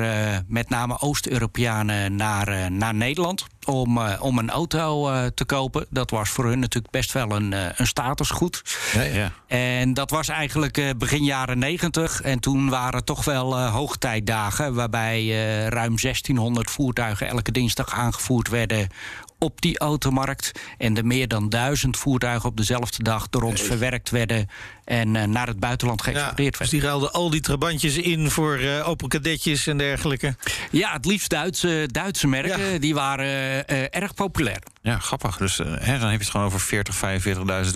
met 0.47 0.69
name 0.69 0.99
Oost-Europeanen 0.99 2.15
naar, 2.15 2.49
uh, 2.49 2.65
naar 2.65 2.93
Nederland. 2.93 3.45
Om, 3.65 3.97
uh, 3.97 4.13
om 4.19 4.37
een 4.37 4.49
auto 4.49 5.11
uh, 5.11 5.25
te 5.25 5.45
kopen. 5.45 5.85
Dat 5.89 6.09
was 6.09 6.29
voor 6.29 6.45
hun 6.45 6.59
natuurlijk 6.59 6.93
best 6.93 7.11
wel 7.11 7.31
een, 7.31 7.51
een 7.51 7.87
statusgoed. 7.87 8.61
Ja, 8.93 9.01
ja. 9.01 9.31
En 9.47 9.93
dat 9.93 10.09
was 10.09 10.27
eigenlijk 10.27 10.93
begin 10.97 11.23
jaren 11.23 11.59
negentig. 11.59 12.21
En 12.21 12.39
toen 12.39 12.69
waren 12.69 13.03
toch 13.03 13.25
wel 13.25 13.59
hoogtijdagen. 13.59 14.73
Waarbij 14.73 15.27
ruim 15.67 15.95
1600 16.01 16.71
voertuigen 16.71 17.27
elke 17.27 17.51
dinsdag 17.51 17.93
aangevoerd 17.93 18.49
werden 18.49 18.89
op 19.39 19.61
die 19.61 19.79
automarkt. 19.79 20.51
En 20.77 20.93
de 20.93 21.03
meer 21.03 21.27
dan 21.27 21.49
duizend 21.49 21.97
voertuigen 21.97 22.49
op 22.49 22.57
dezelfde 22.57 23.03
dag 23.03 23.29
door 23.29 23.41
ons 23.41 23.59
nee. 23.59 23.69
verwerkt 23.69 24.09
werden. 24.09 24.49
En 24.85 25.15
uh, 25.15 25.23
naar 25.23 25.47
het 25.47 25.59
buitenland 25.59 26.01
geëxporteerd 26.01 26.37
ja, 26.37 26.43
werden. 26.43 26.59
Dus 26.59 26.69
die 26.69 26.81
ruilden 26.81 27.11
al 27.11 27.29
die 27.29 27.41
trabantjes 27.41 27.97
in 27.97 28.31
voor 28.31 28.59
uh, 28.59 28.87
Opel 28.89 29.07
Kadetjes 29.07 29.67
en 29.67 29.77
dergelijke. 29.77 30.35
Ja, 30.71 30.93
het 30.93 31.05
liefst 31.05 31.29
Duitse, 31.29 31.87
Duitse 31.91 32.27
merken. 32.27 32.71
Ja. 32.71 32.79
Die 32.79 32.93
waren 32.93 33.25
uh, 33.25 33.95
erg 33.95 34.13
populair. 34.13 34.59
Ja, 34.81 34.99
grappig. 34.99 35.37
Dus 35.37 35.57
hè, 35.57 35.99
dan 35.99 36.09
heb 36.09 36.11
je 36.11 36.17
het 36.17 36.29
gewoon 36.29 36.45
over 36.45 36.59
40, 36.59 36.95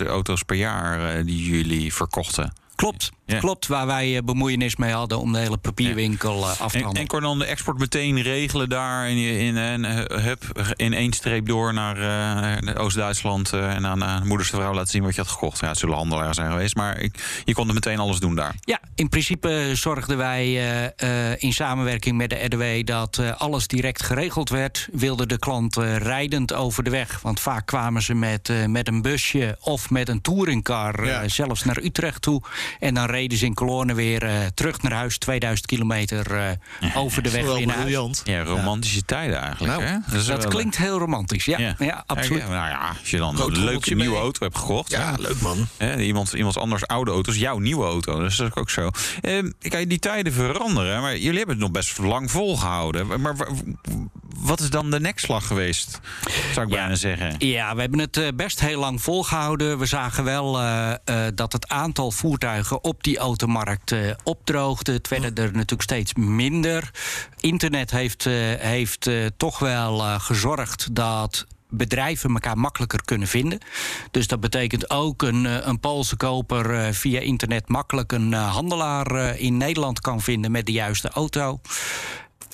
45.000 0.00 0.06
auto's 0.06 0.42
per 0.42 0.56
jaar 0.56 1.24
die 1.24 1.44
jullie 1.44 1.94
verkochten. 1.94 2.52
Klopt, 2.74 3.10
ja. 3.30 3.38
klopt. 3.38 3.66
Waar 3.66 3.86
wij 3.86 4.24
bemoeienis 4.24 4.76
mee 4.76 4.92
hadden 4.92 5.18
om 5.20 5.32
de 5.32 5.38
hele 5.38 5.56
papierwinkel 5.56 6.38
ja. 6.38 6.46
af 6.46 6.56
te 6.56 6.62
en, 6.62 6.84
handelen. 6.84 6.96
En 6.96 7.06
kon 7.06 7.20
dan 7.20 7.38
de 7.38 7.44
export 7.44 7.78
meteen 7.78 8.22
regelen 8.22 8.68
daar 8.68 9.10
in, 9.10 9.16
in, 9.16 9.56
in, 9.56 9.84
hup, 9.84 10.72
in 10.76 10.92
één 10.92 11.12
streep 11.12 11.46
door 11.46 11.74
naar 11.74 11.98
uh, 12.62 12.82
Oost-Duitsland 12.82 13.52
uh, 13.52 13.74
en 13.74 13.86
aan 13.86 14.02
uh, 14.02 14.22
moeders 14.22 14.48
vrouw 14.48 14.74
laten 14.74 14.90
zien 14.90 15.02
wat 15.02 15.14
je 15.14 15.20
had 15.20 15.30
gekocht. 15.30 15.60
Ja, 15.60 15.68
het 15.68 15.78
zullen 15.78 15.96
handelaars 15.96 16.36
zijn 16.36 16.50
geweest, 16.50 16.76
maar 16.76 16.98
ik, 17.00 17.42
je 17.44 17.54
kon 17.54 17.68
er 17.68 17.74
meteen 17.74 17.98
alles 17.98 18.18
doen 18.18 18.34
daar. 18.34 18.54
Ja, 18.60 18.80
in 18.94 19.08
principe 19.08 19.70
zorgden 19.74 20.16
wij 20.16 20.52
in 21.38 21.52
samenwerking 21.52 22.16
met 22.16 22.30
de 22.30 22.44
RDW 22.44 22.86
dat 22.86 23.38
alles 23.38 23.66
direct 23.66 24.02
geregeld 24.02 24.48
werd. 24.48 24.88
Wilde 24.92 25.26
de 25.26 25.38
klant 25.38 25.76
rijdend 25.76 26.52
over 26.52 26.82
de 26.82 26.90
weg, 26.90 27.20
want 27.20 27.40
vaak 27.40 27.66
kwamen 27.66 28.02
ze 28.02 28.14
met, 28.14 28.52
met 28.66 28.88
een 28.88 29.02
busje 29.02 29.58
of 29.60 29.90
met 29.90 30.08
een 30.08 30.20
touringcar 30.20 31.06
ja. 31.06 31.28
zelfs 31.28 31.64
naar 31.64 31.78
Utrecht 31.82 32.22
toe. 32.22 32.42
En 32.80 32.94
dan 32.94 33.06
reden 33.20 33.38
ze 33.38 33.44
in 33.44 33.54
kolonnen 33.54 33.96
weer 33.96 34.24
uh, 34.24 34.46
terug 34.54 34.82
naar 34.82 34.92
huis, 34.92 35.18
2000 35.18 35.66
kilometer 35.66 36.32
uh, 36.32 36.48
ja, 36.80 36.94
over 36.94 37.22
de 37.22 37.30
weg 37.30 37.44
weer 37.44 37.66
naar 37.66 37.76
huis. 37.76 38.20
Ja, 38.24 38.42
romantische 38.42 38.96
ja. 38.96 39.02
tijden 39.06 39.40
eigenlijk. 39.40 39.78
Nou, 39.78 39.84
hè? 39.84 39.96
Dat, 40.12 40.26
dat 40.26 40.48
klinkt 40.48 40.76
heel 40.76 40.98
romantisch, 40.98 41.44
ja, 41.44 41.58
ja. 41.58 41.74
ja 41.78 42.02
absoluut. 42.06 42.42
nou 42.42 42.52
ja, 42.52 42.94
als 43.00 43.10
je 43.10 43.16
dan 43.16 43.36
Rood 43.36 43.56
een 43.56 43.64
leuke 43.64 43.94
nieuwe 43.94 44.12
mee. 44.12 44.20
auto 44.20 44.44
hebt 44.44 44.58
gekocht. 44.58 44.90
Ja, 44.90 45.14
leuk 45.18 45.40
man. 45.40 45.66
Hè, 45.76 46.00
iemand, 46.00 46.32
iemand 46.32 46.56
anders 46.56 46.86
oude 46.86 47.10
auto's, 47.10 47.36
jouw 47.36 47.58
nieuwe 47.58 47.84
auto. 47.84 48.20
Dat 48.20 48.30
is 48.30 48.54
ook 48.54 48.70
zo. 48.70 48.90
Uh, 49.22 49.50
kijk, 49.58 49.88
die 49.88 49.98
tijden 49.98 50.32
veranderen, 50.32 51.00
maar 51.00 51.16
jullie 51.16 51.38
hebben 51.38 51.54
het 51.54 51.64
nog 51.64 51.72
best 51.72 51.98
lang 51.98 52.30
volgehouden. 52.30 53.20
Maar 53.20 53.36
wat 54.36 54.60
is 54.60 54.70
dan 54.70 54.90
de 54.90 55.00
nekslag 55.00 55.46
geweest, 55.46 56.00
zou 56.52 56.66
ik 56.66 56.72
bijna 56.72 56.94
zeggen? 56.94 57.34
Ja, 57.38 57.74
we 57.74 57.80
hebben 57.80 57.98
het 57.98 58.36
best 58.36 58.60
heel 58.60 58.80
lang 58.80 59.02
volgehouden. 59.02 59.78
We 59.78 59.86
zagen 59.86 60.24
wel 60.24 60.60
uh, 60.60 60.92
uh, 61.04 61.26
dat 61.34 61.52
het 61.52 61.68
aantal 61.68 62.10
voertuigen 62.10 62.84
op 62.84 63.04
die 63.04 63.09
automarkt 63.18 63.90
uh, 63.90 64.10
opdroogde. 64.22 64.92
Het 64.92 65.08
werden 65.08 65.34
er 65.34 65.52
natuurlijk 65.52 65.82
steeds 65.82 66.14
minder. 66.14 66.90
Internet 67.40 67.90
heeft, 67.90 68.24
heeft 68.58 69.10
toch 69.36 69.58
wel 69.58 69.98
gezorgd 70.18 70.94
dat 70.94 71.46
bedrijven 71.68 72.30
elkaar 72.30 72.58
makkelijker 72.58 73.04
kunnen 73.04 73.28
vinden. 73.28 73.58
Dus 74.10 74.26
dat 74.26 74.40
betekent 74.40 74.90
ook 74.90 75.22
een, 75.22 75.68
een 75.68 75.80
Poolse 75.80 76.16
koper 76.16 76.94
via 76.94 77.20
internet 77.20 77.68
makkelijk 77.68 78.12
een 78.12 78.32
handelaar 78.32 79.38
in 79.38 79.56
Nederland 79.56 80.00
kan 80.00 80.20
vinden 80.20 80.50
met 80.50 80.66
de 80.66 80.72
juiste 80.72 81.08
auto. 81.08 81.60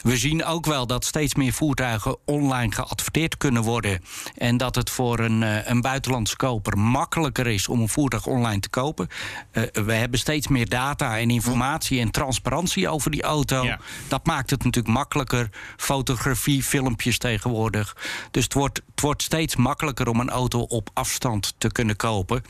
We 0.03 0.17
zien 0.17 0.45
ook 0.45 0.67
wel 0.67 0.87
dat 0.87 1.05
steeds 1.05 1.35
meer 1.35 1.53
voertuigen 1.53 2.17
online 2.25 2.73
geadverteerd 2.73 3.37
kunnen 3.37 3.63
worden. 3.63 4.05
En 4.35 4.57
dat 4.57 4.75
het 4.75 4.91
voor 4.91 5.19
een, 5.19 5.71
een 5.71 5.81
buitenlandse 5.81 6.37
koper 6.37 6.79
makkelijker 6.79 7.47
is 7.47 7.69
om 7.69 7.81
een 7.81 7.89
voertuig 7.89 8.27
online 8.27 8.61
te 8.61 8.69
kopen. 8.69 9.09
Uh, 9.53 9.63
we 9.73 9.93
hebben 9.93 10.19
steeds 10.19 10.49
meer 10.49 10.69
data 10.69 11.19
en 11.19 11.31
informatie 11.31 12.01
en 12.01 12.11
transparantie 12.11 12.89
over 12.89 13.11
die 13.11 13.23
auto. 13.23 13.65
Ja. 13.65 13.79
Dat 14.09 14.27
maakt 14.27 14.51
het 14.51 14.65
natuurlijk 14.65 14.95
makkelijker. 14.95 15.49
Fotografie, 15.77 16.63
filmpjes 16.63 17.19
tegenwoordig. 17.19 17.97
Dus 18.31 18.45
het 18.45 18.53
wordt, 18.53 18.83
het 18.91 19.01
wordt 19.01 19.23
steeds 19.23 19.57
makkelijker 19.57 20.09
om 20.09 20.21
een 20.21 20.31
auto 20.31 20.61
op 20.61 20.91
afstand 20.93 21.55
te 21.59 21.73
kunnen 21.73 21.97
kopen. 21.97 22.43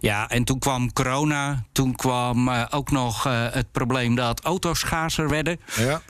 Ja, 0.00 0.28
en 0.28 0.44
toen 0.44 0.58
kwam 0.58 0.92
corona. 0.92 1.64
Toen 1.72 1.96
kwam 1.96 2.48
uh, 2.48 2.64
ook 2.70 2.90
nog 2.90 3.26
uh, 3.26 3.46
het 3.50 3.72
probleem 3.72 4.14
dat 4.14 4.40
auto's 4.40 4.78
schaarser 4.78 5.28
werden. 5.28 5.60
Ja. 5.76 6.02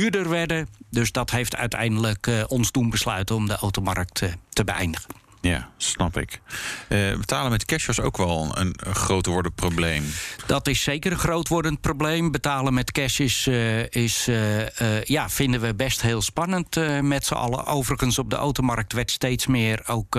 Duurder 0.00 0.28
werden. 0.28 0.68
Dus 0.90 1.12
dat 1.12 1.30
heeft 1.30 1.56
uiteindelijk 1.56 2.26
uh, 2.26 2.42
ons 2.46 2.72
doen 2.72 2.90
besluiten 2.90 3.36
om 3.36 3.46
de 3.46 3.56
automarkt 3.56 4.20
uh, 4.22 4.32
te 4.48 4.64
beëindigen. 4.64 5.10
Ja, 5.40 5.68
snap 5.76 6.16
ik. 6.16 6.40
Uh, 6.88 7.16
betalen 7.16 7.50
met 7.50 7.64
cash 7.64 7.86
was 7.86 8.00
ook 8.00 8.16
wel 8.16 8.50
een, 8.54 8.74
een 8.76 8.94
groot 8.94 9.26
wordend 9.26 9.54
probleem. 9.54 10.04
Dat 10.46 10.68
is 10.68 10.82
zeker 10.82 11.12
een 11.12 11.18
groot 11.18 11.48
wordend 11.48 11.80
probleem. 11.80 12.30
Betalen 12.30 12.74
met 12.74 12.92
cash 12.92 13.20
is, 13.20 13.46
uh, 13.46 13.86
is 13.88 14.28
uh, 14.28 15.02
ja, 15.02 15.28
vinden 15.28 15.60
we 15.60 15.74
best 15.74 16.02
heel 16.02 16.22
spannend 16.22 17.00
met 17.02 17.26
z'n 17.26 17.34
allen. 17.34 17.66
Overigens, 17.66 18.18
op 18.18 18.30
de 18.30 18.36
automarkt 18.36 18.92
werd 18.92 19.10
steeds 19.10 19.46
meer 19.46 19.82
ook 19.86 20.18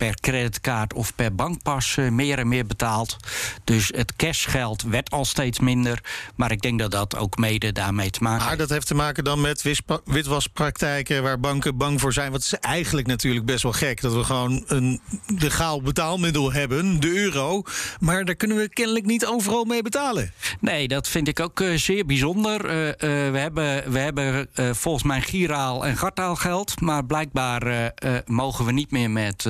per 0.00 0.14
creditkaart 0.20 0.94
of 0.94 1.14
per 1.14 1.34
bankpas 1.34 1.96
eh, 1.96 2.08
meer 2.08 2.38
en 2.38 2.48
meer 2.48 2.66
betaald. 2.66 3.16
Dus 3.64 3.92
het 3.94 4.16
cashgeld 4.16 4.82
werd 4.82 5.10
al 5.10 5.24
steeds 5.24 5.58
minder. 5.58 6.00
Maar 6.36 6.50
ik 6.50 6.60
denk 6.60 6.78
dat 6.78 6.90
dat 6.90 7.16
ook 7.16 7.36
mede 7.36 7.72
daarmee 7.72 8.10
te 8.10 8.22
maken 8.22 8.38
heeft. 8.38 8.48
Maar 8.48 8.58
dat 8.58 8.70
heeft 8.70 8.86
te 8.86 8.94
maken 8.94 9.24
dan 9.24 9.40
met 9.40 9.82
witwaspraktijken 10.04 11.22
waar 11.22 11.40
banken 11.40 11.76
bang 11.76 12.00
voor 12.00 12.12
zijn. 12.12 12.32
Het 12.32 12.42
is 12.42 12.54
eigenlijk 12.54 13.06
natuurlijk 13.06 13.46
best 13.46 13.62
wel 13.62 13.72
gek 13.72 14.00
dat 14.00 14.14
we 14.14 14.24
gewoon 14.24 14.64
een 14.66 15.00
legaal 15.26 15.82
betaalmiddel 15.82 16.52
hebben, 16.52 17.00
de 17.00 17.16
euro. 17.16 17.62
Maar 18.00 18.24
daar 18.24 18.34
kunnen 18.34 18.56
we 18.56 18.68
kennelijk 18.68 19.06
niet 19.06 19.26
overal 19.26 19.64
mee 19.64 19.82
betalen. 19.82 20.32
Nee, 20.60 20.88
dat 20.88 21.08
vind 21.08 21.28
ik 21.28 21.40
ook 21.40 21.60
eh, 21.60 21.74
zeer 21.74 22.06
bijzonder. 22.06 22.64
Eh, 22.64 22.96
we 23.30 23.38
hebben, 23.38 23.92
we 23.92 23.98
hebben 23.98 24.48
volgens 24.54 25.04
mij 25.04 25.20
giraal 25.20 25.86
en 25.86 25.96
gartaalgeld. 25.96 26.80
Maar 26.80 27.04
blijkbaar 27.04 27.92
mogen 28.26 28.64
we 28.64 28.72
niet 28.72 28.90
meer 28.90 29.10
met, 29.10 29.46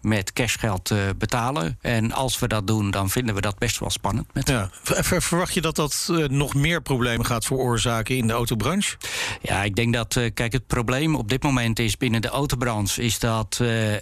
met 0.00 0.32
cashgeld 0.32 0.90
eh, 0.90 0.98
betalen. 1.18 1.78
En 1.80 2.12
als 2.12 2.38
we 2.38 2.48
dat 2.48 2.66
doen, 2.66 2.90
dan 2.90 3.10
vinden 3.10 3.34
we 3.34 3.40
dat 3.40 3.58
best 3.58 3.78
wel 3.78 3.90
spannend. 3.90 4.34
Met 4.34 4.48
Ja. 4.48 4.68
Ver- 4.82 5.22
Verwacht 5.22 5.54
je 5.54 5.60
dat 5.60 5.76
dat 5.76 6.08
eh, 6.10 6.16
nog 6.28 6.54
meer 6.54 6.82
problemen 6.82 7.26
gaat 7.26 7.44
veroorzaken 7.44 8.16
in 8.16 8.26
de 8.26 8.32
autobranche? 8.32 8.96
Ja, 9.42 9.62
ik 9.62 9.74
denk 9.76 9.94
dat, 9.94 10.16
eh, 10.16 10.30
kijk, 10.34 10.52
het 10.52 10.66
probleem 10.66 11.14
op 11.14 11.28
dit 11.28 11.42
moment 11.42 11.78
is 11.78 11.96
binnen 11.96 12.22
de 12.22 12.28
autobranche... 12.28 13.02
is 13.02 13.18
dat 13.18 13.60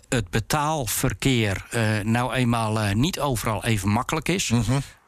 het 0.09 0.31
betaalverkeer 0.31 1.65
nou 2.03 2.33
eenmaal 2.35 2.95
niet 2.95 3.21
overal 3.21 3.65
even 3.65 3.89
makkelijk 3.89 4.29
is. 4.29 4.53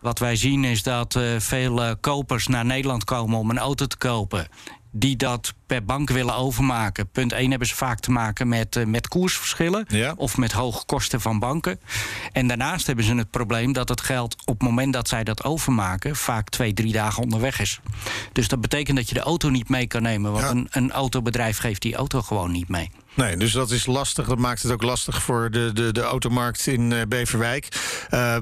Wat 0.01 0.19
wij 0.19 0.37
zien 0.37 0.65
is 0.65 0.83
dat 0.83 1.19
veel 1.39 1.97
kopers 2.01 2.47
naar 2.47 2.65
Nederland 2.65 3.05
komen 3.05 3.39
om 3.39 3.51
een 3.51 3.59
auto 3.59 3.87
te 3.87 3.97
kopen... 3.97 4.49
die 4.97 5.17
dat 5.17 5.55
per 5.67 5.85
bank 5.85 6.11
willen 6.11 6.35
overmaken. 6.35 7.09
Punt 7.09 7.33
1 7.33 7.51
hebben 7.51 7.69
ze 7.69 7.75
vaak 7.75 8.01
te 8.01 8.11
maken 8.11 8.49
met, 8.49 8.77
eh, 8.77 8.85
met 8.85 9.09
koersverschillen... 9.09 9.87
of 10.17 10.37
met 10.37 10.53
hoge 10.53 10.85
kosten 10.85 11.21
van 11.21 11.39
banken. 11.39 11.81
En 12.33 12.49
daarnaast 12.49 12.87
hebben 12.87 13.05
ze 13.05 13.15
het 13.15 13.31
probleem 13.31 13.73
dat 13.73 13.89
het 13.89 14.01
geld... 14.01 14.37
op 14.45 14.59
het 14.59 14.69
moment 14.69 14.93
dat 14.93 15.09
zij 15.09 15.25
dat 15.25 15.45
overmaken... 15.45 16.17
vaak 16.17 16.49
twee, 16.49 16.75
drie 16.75 16.93
dagen 16.93 17.23
onderweg 17.23 17.61
is. 17.61 17.81
Dus 18.33 18.49
dat 18.49 18.61
betekent 18.61 18.97
dat 18.97 19.09
je 19.09 19.15
de 19.15 19.21
auto 19.21 19.49
niet 19.49 19.69
mee 19.69 19.87
kan 19.87 20.03
nemen... 20.03 20.33
want 20.33 20.45
een, 20.45 20.69
een 20.71 20.93
autobedrijf 20.93 21.59
geeft 21.59 21.83
die 21.83 21.95
auto 21.95 22.23
gewoon 22.23 22.53
niet 22.53 22.69
mee. 22.69 22.91
Nee, 23.15 23.37
dus 23.37 23.53
dat 23.53 23.71
is 23.71 23.87
lastig. 23.87 24.27
Dat 24.27 24.39
maakt 24.39 24.63
het 24.63 24.73
ook 24.73 24.83
lastig 24.83 25.23
voor 25.23 25.51
de, 25.51 25.71
de, 25.73 25.93
de 25.93 26.01
automarkt 26.01 26.67
in 26.67 26.93
eh, 26.93 27.01
Beverwijk. 27.09 27.69
Eh, 28.11 28.37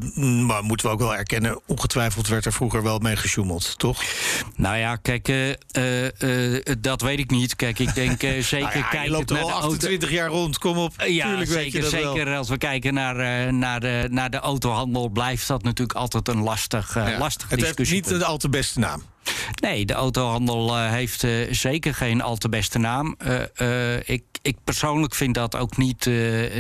maar 0.47 0.63
moeten 0.63 0.87
we 0.87 0.93
ook 0.93 0.99
wel 0.99 1.17
erkennen, 1.17 1.61
ongetwijfeld 1.67 2.29
werd 2.29 2.45
er 2.45 2.53
vroeger 2.53 2.83
wel 2.83 2.99
mee 2.99 3.17
gesjoemeld, 3.17 3.79
toch? 3.79 4.03
Nou 4.57 4.77
ja, 4.77 4.97
kijk, 4.97 5.29
eh, 5.29 6.77
dat 6.81 7.01
weet 7.01 7.19
ik 7.19 7.31
niet. 7.31 7.57
Kijk, 7.57 7.79
ik 7.79 7.95
denk 7.95 8.21
zeker... 8.45 8.61
Nou 8.81 8.87
ja, 8.93 9.03
je 9.03 9.11
loopt 9.11 9.31
er 9.31 9.39
al 9.39 9.47
de 9.47 9.53
auto- 9.53 9.67
28 9.67 10.11
jaar 10.11 10.29
rond, 10.29 10.59
kom 10.59 10.77
op. 10.77 10.93
Ja, 11.07 11.27
Tuurlijk 11.27 11.51
weet 11.51 11.73
je 11.73 11.83
zeker, 11.83 12.03
wel. 12.05 12.15
zeker 12.15 12.37
als 12.37 12.49
we 12.49 12.59
kijken 12.59 12.95
naar, 12.95 13.53
naar, 13.55 13.81
de, 13.81 14.07
naar 14.11 14.31
de 14.31 14.39
autohandel... 14.39 15.09
blijft 15.09 15.49
dat 15.49 15.63
natuurlijk 15.63 15.99
altijd 15.99 16.29
een 16.29 16.43
lastig, 16.43 16.95
Ja, 16.95 17.19
lastig 17.19 17.49
het 17.51 17.61
heeft 17.61 17.77
discussie. 17.77 18.11
niet 18.11 18.21
de 18.21 18.25
al 18.25 18.37
te 18.37 18.49
beste 18.49 18.79
naam. 18.79 19.03
Nee, 19.61 19.85
de 19.85 19.93
autohandel 19.93 20.77
eh, 20.77 20.91
heeft 20.91 21.25
eh, 21.25 21.31
zeker 21.51 21.95
geen 21.95 22.23
al 22.23 22.37
te 22.37 22.49
beste 22.49 22.79
naam. 22.79 23.17
Eh, 23.55 24.09
ik, 24.09 24.25
ik 24.43 24.57
persoonlijk 24.65 25.15
vind 25.15 25.35
dat 25.35 25.57
ook 25.57 25.77
niet, 25.77 26.11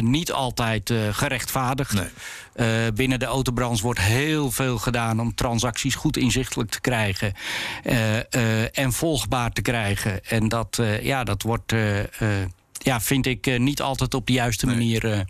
niet 0.00 0.32
altijd 0.32 0.92
gerechtvaardigd. 1.10 1.94
Eh, 2.54 2.66
binnen 2.94 3.18
de 3.18 3.24
autobranche 3.24 3.82
wordt 3.82 4.00
heel 4.00 4.50
veel 4.50 4.78
gedaan 4.78 5.20
om 5.20 5.34
transacties 5.34 5.94
goed 5.94 6.16
inzichtelijk 6.16 6.70
te 6.70 6.80
krijgen 6.80 7.34
en 8.72 8.92
volgbaar 8.92 9.52
te 9.52 9.62
krijgen. 9.62 10.24
En 10.24 10.48
dat, 10.48 10.80
ja, 11.02 11.24
dat 11.24 11.42
wordt, 11.42 11.74
ja, 12.78 13.00
vind 13.00 13.26
ik, 13.26 13.58
niet 13.58 13.82
altijd 13.82 14.14
op 14.14 14.26
de 14.26 14.32
juiste 14.32 14.66
manier 14.66 15.12
eh, 15.12 15.20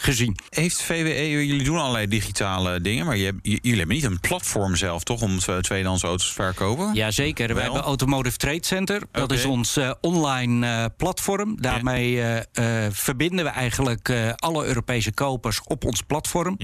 gezien. 0.00 0.36
Heeft 0.50 0.82
VWE, 0.82 1.30
jullie 1.46 1.64
doen 1.64 1.78
allerlei 1.78 2.06
digitale 2.08 2.80
dingen, 2.80 3.06
maar 3.06 3.16
je 3.16 3.24
hebt- 3.24 3.38
jullie 3.42 3.78
hebben 3.78 3.96
niet 3.96 4.04
een 4.04 4.20
platform 4.20 4.76
zelf, 4.76 5.02
toch, 5.02 5.22
om 5.22 5.38
twe- 5.38 5.60
tweedehands 5.60 6.02
auto's 6.02 6.26
te 6.28 6.32
verkopen? 6.34 6.94
Jazeker, 6.94 7.54
we 7.54 7.60
hebben 7.60 7.80
Automotive 7.80 8.36
Trade 8.36 8.64
Center. 8.66 9.02
Dat 9.12 9.32
is 9.32 9.44
ons 9.44 9.76
eh, 9.76 9.90
online 10.00 10.66
eh, 10.66 10.84
platform. 10.96 11.60
Daarmee 11.60 12.22
eh, 12.22 12.86
verbinden 12.90 13.44
we 13.44 13.50
eigenlijk 13.50 14.12
alle 14.36 14.64
Europese 14.66 15.12
kopers 15.12 15.60
op 15.64 15.84
ons 15.84 16.02
platform. 16.02 16.56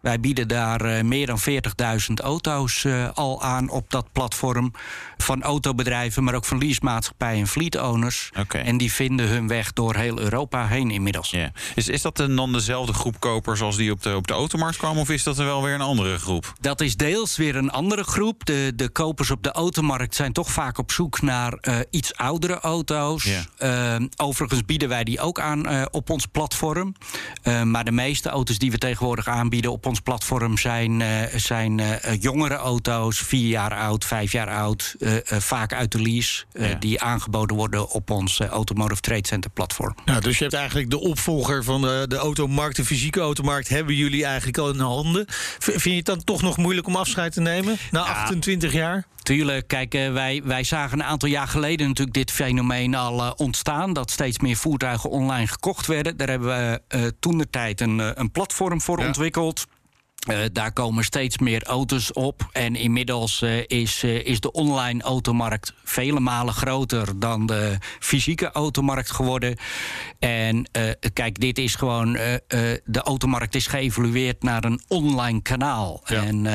Wij 0.00 0.20
bieden 0.20 0.48
daar 0.48 1.06
meer 1.06 1.26
dan 1.26 1.38
40.000 1.40 2.14
auto's 2.22 2.86
al 3.14 3.42
aan 3.42 3.70
op 3.70 3.90
dat 3.90 4.12
platform. 4.12 4.72
Van 5.16 5.42
autobedrijven, 5.42 6.24
maar 6.24 6.34
ook 6.34 6.44
van 6.44 6.58
leasemaatschappijen 6.58 7.40
en 7.40 7.46
fleet 7.46 7.80
owners. 7.80 8.30
En 8.48 8.76
die 8.76 8.92
vinden 8.92 9.28
hun 9.28 9.48
weg 9.48 9.72
door 9.72 9.94
heel 9.96 10.20
Europa 10.20 10.66
heen 10.66 10.90
inmiddels. 10.90 11.30
Ja. 11.30 11.52
Is, 11.74 11.88
is 11.88 12.02
dat 12.02 12.16
dan 12.16 12.52
dezelfde 12.52 12.74
groep 12.84 13.20
kopers 13.20 13.60
als 13.60 13.76
die 13.76 13.90
op 13.90 14.02
de, 14.02 14.16
op 14.16 14.26
de 14.26 14.32
automarkt 14.32 14.76
kwamen, 14.76 15.00
of 15.00 15.10
is 15.10 15.22
dat 15.22 15.38
er 15.38 15.44
wel 15.44 15.62
weer 15.62 15.74
een 15.74 15.80
andere 15.80 16.18
groep? 16.18 16.52
Dat 16.60 16.80
is 16.80 16.96
deels 16.96 17.36
weer 17.36 17.56
een 17.56 17.70
andere 17.70 18.04
groep. 18.04 18.44
De, 18.44 18.72
de 18.76 18.88
kopers 18.88 19.30
op 19.30 19.42
de 19.42 19.52
automarkt 19.52 20.14
zijn 20.14 20.32
toch 20.32 20.50
vaak 20.50 20.78
op 20.78 20.92
zoek 20.92 21.22
naar 21.22 21.52
eh, 21.52 21.78
iets 21.90 22.14
oudere 22.14 22.60
auto's. 22.60 23.28
Eh, 23.56 23.96
overigens 24.16 24.64
bieden 24.64 24.88
wij 24.88 25.04
die 25.04 25.20
ook 25.20 25.40
aan 25.40 25.66
eh, 25.66 25.82
op 25.90 26.10
ons 26.10 26.26
platform. 26.26 26.94
Eh, 27.42 27.62
maar 27.62 27.84
de 27.84 27.92
meeste 27.92 28.28
auto's 28.28 28.58
die 28.58 28.70
we 28.70 28.78
tegenwoordig 28.78 29.28
aanbieden 29.28 29.72
op 29.72 29.86
ons 29.86 30.00
platform 30.00 30.58
zijn, 30.58 31.00
eh, 31.00 31.38
zijn 31.38 31.80
eh, 31.80 32.20
jongere 32.20 32.54
auto's, 32.54 33.18
vier 33.18 33.48
jaar 33.48 33.74
oud, 33.74 34.04
vijf 34.04 34.32
jaar 34.32 34.50
oud, 34.50 34.94
eh, 34.98 35.16
eh, 35.16 35.22
vaak 35.40 35.72
uit 35.72 35.92
de 35.92 36.00
lease, 36.00 36.44
eh, 36.52 36.70
die 36.78 37.00
aangeboden 37.02 37.56
worden 37.56 37.88
op 37.90 38.10
ons 38.10 38.40
Automotive 38.40 39.00
Trade 39.00 39.26
Center 39.26 39.50
platform. 39.50 39.94
Ja, 40.04 40.20
dus 40.20 40.36
je 40.38 40.42
hebt 40.42 40.56
eigenlijk 40.56 40.90
de 40.90 41.00
opvolger 41.00 41.64
van 41.64 41.80
de, 41.80 42.04
de 42.08 42.16
automarkt, 42.16 42.65
de 42.74 42.84
fysieke 42.84 43.20
automarkt, 43.20 43.68
hebben 43.68 43.94
jullie 43.94 44.24
eigenlijk 44.24 44.58
al 44.58 44.70
in 44.70 44.78
handen. 44.78 45.24
Vind 45.58 45.82
je 45.82 45.94
het 45.94 46.04
dan 46.04 46.24
toch 46.24 46.42
nog 46.42 46.56
moeilijk 46.56 46.86
om 46.86 46.96
afscheid 46.96 47.32
te 47.32 47.40
nemen 47.40 47.76
na 47.90 48.00
28 48.00 48.72
jaar? 48.72 49.06
Tuurlijk, 49.22 49.68
kijk, 49.68 49.94
eh, 49.94 50.12
wij, 50.12 50.42
wij 50.44 50.64
zagen 50.64 50.98
een 50.98 51.04
aantal 51.04 51.28
jaar 51.28 51.48
geleden 51.48 51.86
natuurlijk 51.86 52.16
dit 52.16 52.30
fenomeen 52.30 52.94
al 52.94 53.22
eh, 53.22 53.32
ontstaan. 53.36 53.92
Dat 53.92 54.10
steeds 54.10 54.38
meer 54.38 54.56
voertuigen 54.56 55.10
online 55.10 55.46
gekocht 55.46 55.86
werden. 55.86 56.16
Daar 56.16 56.28
hebben 56.28 56.48
we 56.48 56.80
eh 56.88 57.02
toen 57.20 57.38
de 57.38 57.50
tijd 57.50 57.80
een, 57.80 58.20
een 58.20 58.30
platform 58.30 58.80
voor 58.80 58.98
ontwikkeld. 58.98 59.66
Eh, 60.26 60.38
daar 60.52 60.72
komen 60.72 61.04
steeds 61.04 61.38
meer 61.38 61.62
auto's 61.64 62.12
op. 62.12 62.48
En 62.52 62.76
inmiddels 62.76 63.42
eh, 63.42 63.58
is, 63.66 64.02
eh, 64.02 64.26
is 64.26 64.40
de 64.40 64.52
online 64.52 65.02
automarkt 65.02 65.72
vele 65.84 66.20
malen 66.20 66.54
groter 66.54 67.18
dan 67.18 67.46
de 67.46 67.78
fysieke 68.00 68.50
automarkt 68.50 69.10
geworden. 69.10 69.56
En 70.18 70.70
kijk, 71.12 71.40
dit 71.40 71.58
is 71.58 71.74
gewoon. 71.74 72.12
de 72.84 73.02
automarkt 73.04 73.54
is 73.54 73.66
geëvolueerd 73.66 74.42
naar 74.42 74.64
een 74.64 74.80
online 74.88 75.42
kanaal. 75.42 76.02
En 76.04 76.46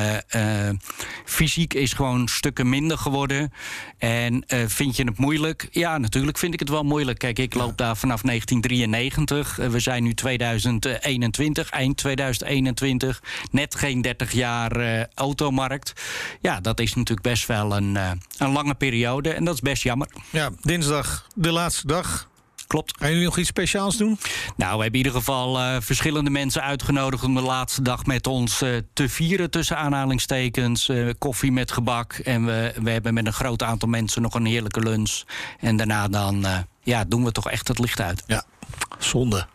fysiek 1.24 1.74
is 1.74 1.92
gewoon 1.92 2.28
stukken 2.28 2.68
minder 2.68 2.98
geworden. 2.98 3.52
En 3.98 4.44
vind 4.66 4.96
je 4.96 5.04
het 5.04 5.18
moeilijk? 5.18 5.68
Ja, 5.70 5.98
natuurlijk 5.98 6.38
vind 6.38 6.54
ik 6.54 6.60
het 6.60 6.68
wel 6.68 6.82
moeilijk. 6.82 7.18
Kijk, 7.18 7.38
ik 7.38 7.54
loop 7.54 7.76
daar 7.76 7.96
vanaf 7.96 8.22
1993. 8.22 9.58
Eh, 9.58 9.68
we 9.68 9.80
zijn 9.80 10.02
nu 10.02 10.14
2021, 10.14 11.70
eind 11.70 11.96
2021. 11.96 13.22
Net 13.62 13.74
geen 13.74 14.02
30 14.02 14.32
jaar 14.32 14.76
eh, 14.76 15.04
automarkt. 15.14 15.92
Ja, 16.40 16.60
dat 16.60 16.80
is 16.80 16.94
natuurlijk 16.94 17.26
best 17.26 17.46
wel 17.46 17.76
een, 17.76 17.96
eh, 17.96 18.10
een 18.38 18.52
lange 18.52 18.74
periode. 18.74 19.32
En 19.32 19.44
dat 19.44 19.54
is 19.54 19.60
best 19.60 19.82
jammer. 19.82 20.08
Ja, 20.30 20.50
dinsdag 20.60 21.26
de 21.34 21.52
laatste 21.52 21.86
dag. 21.86 22.28
Klopt. 22.66 22.96
Gaan 22.98 23.08
jullie 23.08 23.24
nog 23.24 23.38
iets 23.38 23.48
speciaals 23.48 23.96
doen? 23.96 24.18
Nou, 24.56 24.76
we 24.76 24.82
hebben 24.82 25.00
in 25.00 25.06
ieder 25.06 25.12
geval 25.12 25.58
eh, 25.58 25.76
verschillende 25.80 26.30
mensen 26.30 26.62
uitgenodigd 26.62 27.24
om 27.24 27.34
de 27.34 27.40
laatste 27.40 27.82
dag 27.82 28.06
met 28.06 28.26
ons 28.26 28.58
te 28.92 29.08
vieren, 29.08 29.50
tussen 29.50 29.76
aanhalingstekens. 29.76 30.90
Koffie 31.18 31.52
met 31.52 31.72
gebak. 31.72 32.12
En 32.12 32.44
we, 32.44 32.72
we 32.82 32.90
hebben 32.90 33.14
met 33.14 33.26
een 33.26 33.32
groot 33.32 33.62
aantal 33.62 33.88
mensen 33.88 34.22
nog 34.22 34.34
een 34.34 34.46
heerlijke 34.46 34.80
lunch. 34.80 35.22
En 35.60 35.76
daarna 35.76 36.08
dan 36.08 36.46
ja, 36.82 37.04
doen 37.04 37.24
we 37.24 37.32
toch 37.32 37.50
echt 37.50 37.68
het 37.68 37.78
licht 37.78 38.00
uit. 38.00 38.22
Ja, 38.26 38.44
zonde. 38.98 39.46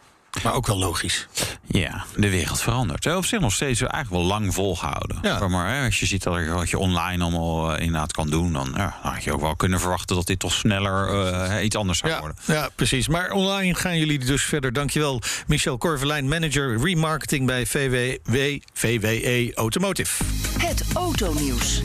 Maar 0.44 0.54
ook 0.54 0.68
wel 0.68 0.78
logisch. 0.78 1.28
Ja, 1.66 2.06
de 2.16 2.30
wereld 2.30 2.62
verandert. 2.62 3.16
Op 3.16 3.26
zich 3.26 3.40
nog 3.40 3.54
steeds 3.54 3.82
eigenlijk 3.82 4.10
wel 4.10 4.24
lang 4.24 4.54
volgehouden. 4.54 5.20
Maar, 5.22 5.50
maar 5.50 5.76
hè, 5.76 5.86
als 5.86 6.00
je 6.00 6.06
ziet 6.06 6.24
dat 6.24 6.36
er 6.36 6.54
wat 6.54 6.70
je 6.70 6.78
online 6.78 7.24
allemaal 7.24 7.74
eh, 7.74 7.86
inderdaad 7.86 8.12
kan 8.12 8.30
doen... 8.30 8.54
dan, 8.54 8.74
ja, 8.76 8.98
dan 9.04 9.12
had 9.12 9.24
je 9.24 9.34
ook 9.34 9.42
wel 9.42 9.56
kunnen 9.56 9.80
verwachten 9.80 10.16
dat 10.16 10.26
dit 10.26 10.40
toch 10.40 10.54
sneller 10.54 11.10
eh, 11.34 11.64
iets 11.64 11.76
anders 11.76 12.00
zou 12.00 12.20
worden. 12.20 12.38
Ja, 12.46 12.70
precies. 12.76 13.08
Maar 13.08 13.32
online 13.32 13.76
gaan 13.76 13.98
jullie 13.98 14.20
dus 14.20 14.44
verder. 14.44 14.74
Dankjewel, 14.74 15.22
Michel 15.48 15.78
Korvelijn, 15.78 16.28
manager 16.28 16.84
remarketing 16.84 17.46
bij 17.46 17.66
VWW, 17.66 18.60
VWE 18.74 19.52
Automotive. 19.56 20.24
Het 20.58 20.84
autonieuws. 20.94 21.82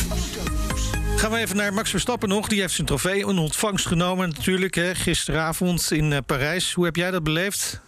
Gaan 1.16 1.30
we 1.30 1.38
even 1.38 1.56
naar 1.56 1.74
Max 1.74 1.90
Verstappen 1.90 2.28
nog. 2.28 2.48
Die 2.48 2.60
heeft 2.60 2.74
zijn 2.74 2.86
trofee 2.86 3.18
in 3.18 3.38
ontvangst 3.38 3.86
genomen 3.86 4.28
natuurlijk. 4.28 4.74
Hè, 4.74 4.94
gisteravond 4.94 5.92
in 5.92 6.12
eh, 6.12 6.18
Parijs. 6.26 6.72
Hoe 6.72 6.84
heb 6.84 6.96
jij 6.96 7.10
dat 7.10 7.22
beleefd? 7.22 7.80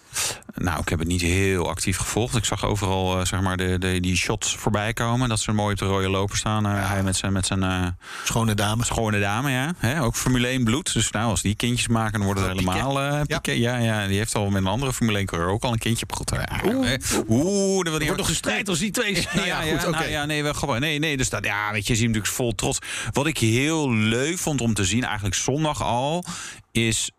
Nou, 0.55 0.81
ik 0.81 0.89
heb 0.89 0.99
het 0.99 1.09
niet 1.09 1.21
heel 1.21 1.69
actief 1.69 1.97
gevolgd. 1.97 2.37
Ik 2.37 2.45
zag 2.45 2.65
overal 2.65 3.19
uh, 3.19 3.25
zeg 3.25 3.41
maar 3.41 3.57
de, 3.57 3.79
de, 3.79 4.01
die 4.01 4.17
shots 4.17 4.57
voorbij 4.57 4.93
komen. 4.93 5.29
Dat 5.29 5.41
ze 5.41 5.53
mooi 5.53 5.73
op 5.73 5.79
de 5.79 5.85
rode 5.85 6.09
loper 6.09 6.37
staan. 6.37 6.67
Uh, 6.67 6.89
Hij 6.91 7.03
met 7.03 7.17
zijn, 7.17 7.33
met 7.33 7.47
zijn 7.47 7.63
uh, 7.63 7.87
schone 8.25 8.55
dame. 8.55 8.85
Schone 8.85 9.21
dame, 9.21 9.51
ja. 9.51 10.01
Ook 10.01 10.17
Formule 10.17 10.47
1 10.47 10.65
bloed. 10.65 10.93
Dus 10.93 11.11
nou, 11.11 11.31
als 11.31 11.43
die 11.43 11.55
kindjes 11.55 11.89
maken, 11.89 12.13
dan 12.13 12.25
wordt 12.25 12.41
het 12.41 12.49
helemaal 12.49 13.01
ja. 13.01 13.41
ja. 13.43 13.77
ja, 13.77 14.07
die 14.07 14.19
heeft 14.19 14.35
al 14.35 14.51
met 14.51 14.63
een 14.63 14.69
andere 14.69 14.93
Formule 14.93 15.19
1 15.19 15.27
coureur 15.27 15.51
ook 15.51 15.63
al 15.63 15.73
een 15.73 15.79
kindje 15.79 16.07
op 16.09 16.13
goed. 16.13 16.33
Oeh, 16.65 16.97
oeh, 17.29 17.87
er 17.87 17.91
wordt 17.91 18.17
nog 18.17 18.27
gestrijd 18.27 18.69
als 18.69 18.79
die 18.79 18.91
twee. 18.91 19.27
nou, 19.35 19.47
ja, 19.47 19.63
ja, 19.63 19.75
okay. 19.75 19.91
nou, 19.91 20.09
ja, 20.09 20.25
nee, 20.25 20.43
wel 20.43 20.55
gewoon. 20.55 20.81
Nee, 20.81 20.99
nee, 20.99 21.17
dus 21.17 21.31
dat, 21.31 21.45
ja, 21.45 21.73
weet 21.73 21.87
je, 21.87 21.93
je 21.93 21.99
ziet 21.99 22.09
natuurlijk 22.09 22.35
vol 22.35 22.55
trots. 22.55 22.79
Wat 23.13 23.27
ik 23.27 23.39
heel 23.39 23.93
leuk 23.93 24.39
vond 24.39 24.61
om 24.61 24.75
te 24.75 24.85
zien, 24.85 25.05
eigenlijk 25.05 25.35
zondag 25.35 25.83
al, 25.83 26.25
is 26.73 27.11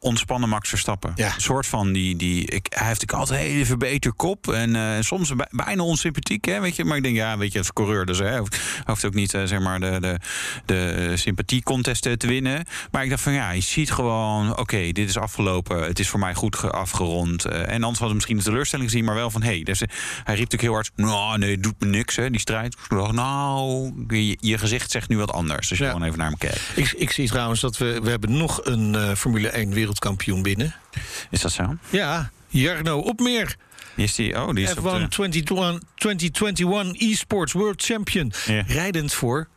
ontspannen 0.00 0.48
Max 0.48 0.68
Verstappen. 0.68 1.12
Ja. 1.14 1.34
Een 1.34 1.40
soort 1.40 1.66
van 1.66 1.92
die. 1.92 2.16
die 2.16 2.46
ik, 2.46 2.66
hij 2.68 2.86
heeft 2.86 3.02
ik 3.02 3.12
altijd 3.12 3.40
een 3.40 3.46
hele 3.46 3.66
verbeter 3.66 4.12
kop. 4.12 4.52
En 4.52 4.74
uh, 4.74 4.92
soms 5.00 5.32
bijna 5.50 5.82
onsympathiek. 5.82 6.44
Hè, 6.44 6.60
weet 6.60 6.76
je? 6.76 6.84
Maar 6.84 6.96
ik 6.96 7.02
denk, 7.02 7.16
ja, 7.16 7.38
weet 7.38 7.52
je, 7.52 7.58
het 7.58 7.66
is 7.66 7.72
coureur. 7.72 8.06
Dus 8.06 8.18
hij 8.18 8.38
hoeft, 8.38 8.60
hoeft 8.84 9.04
ook 9.04 9.14
niet 9.14 9.34
uh, 9.34 9.42
zeg 9.44 9.60
maar 9.60 9.80
de, 9.80 9.98
de, 10.00 10.18
de 10.64 11.12
sympathiecontest 11.16 12.02
te 12.02 12.26
winnen. 12.26 12.64
Maar 12.90 13.04
ik 13.04 13.10
dacht 13.10 13.22
van 13.22 13.32
ja, 13.32 13.50
je 13.50 13.60
ziet 13.60 13.92
gewoon. 13.92 14.50
Oké, 14.50 14.60
okay, 14.60 14.92
dit 14.92 15.08
is 15.08 15.16
afgelopen. 15.16 15.82
Het 15.82 15.98
is 15.98 16.08
voor 16.08 16.20
mij 16.20 16.34
goed 16.34 16.72
afgerond. 16.72 17.46
Uh, 17.46 17.52
en 17.52 17.68
anders 17.68 17.88
hadden 17.88 18.08
we 18.08 18.14
misschien 18.14 18.36
de 18.36 18.42
teleurstelling 18.42 18.90
gezien. 18.90 19.04
Maar 19.04 19.14
wel 19.14 19.30
van 19.30 19.42
hé. 19.42 19.46
Hey, 19.48 19.62
dus, 19.62 19.78
hij 19.78 19.88
riep 20.34 20.50
natuurlijk 20.50 20.62
heel 20.62 20.72
hard. 20.72 20.90
Nou, 20.96 21.38
nee, 21.38 21.50
het 21.50 21.62
doet 21.62 21.80
me 21.80 21.86
niks. 21.86 22.16
Hè, 22.16 22.30
die 22.30 22.40
strijd. 22.40 22.76
Nou, 22.88 23.92
je, 24.08 24.36
je 24.40 24.58
gezicht 24.58 24.90
zegt 24.90 25.08
nu 25.08 25.16
wat 25.16 25.32
anders. 25.32 25.68
Dus 25.68 25.78
je 25.78 25.84
ja. 25.84 25.90
gewoon 25.90 26.06
even 26.06 26.18
naar 26.18 26.30
me 26.30 26.36
kijkt. 26.38 26.60
Ik, 26.74 26.92
ik 26.92 27.10
zie 27.10 27.28
trouwens 27.28 27.60
dat 27.60 27.78
we. 27.78 28.00
We 28.02 28.10
hebben 28.10 28.36
nog 28.36 28.60
een 28.64 29.16
Formule 29.16 29.48
1 29.48 29.70
wereld 29.70 29.87
wereldkampioen 29.88 30.42
binnen. 30.42 30.74
Is 31.30 31.40
dat 31.40 31.52
zo? 31.52 31.76
Ja, 31.90 32.30
Jarno 32.48 32.98
Opmeer. 32.98 33.56
Is 33.96 34.14
die, 34.14 34.34
oh, 34.34 34.54
die 34.54 34.64
is 34.64 34.70
F1 34.70 34.74
de... 34.74 34.80
2021, 35.08 35.90
2021 35.94 37.10
eSports 37.10 37.52
World 37.52 37.82
Champion. 37.82 38.32
Ja. 38.46 38.62
Rijdend 38.66 39.12
voor 39.12 39.48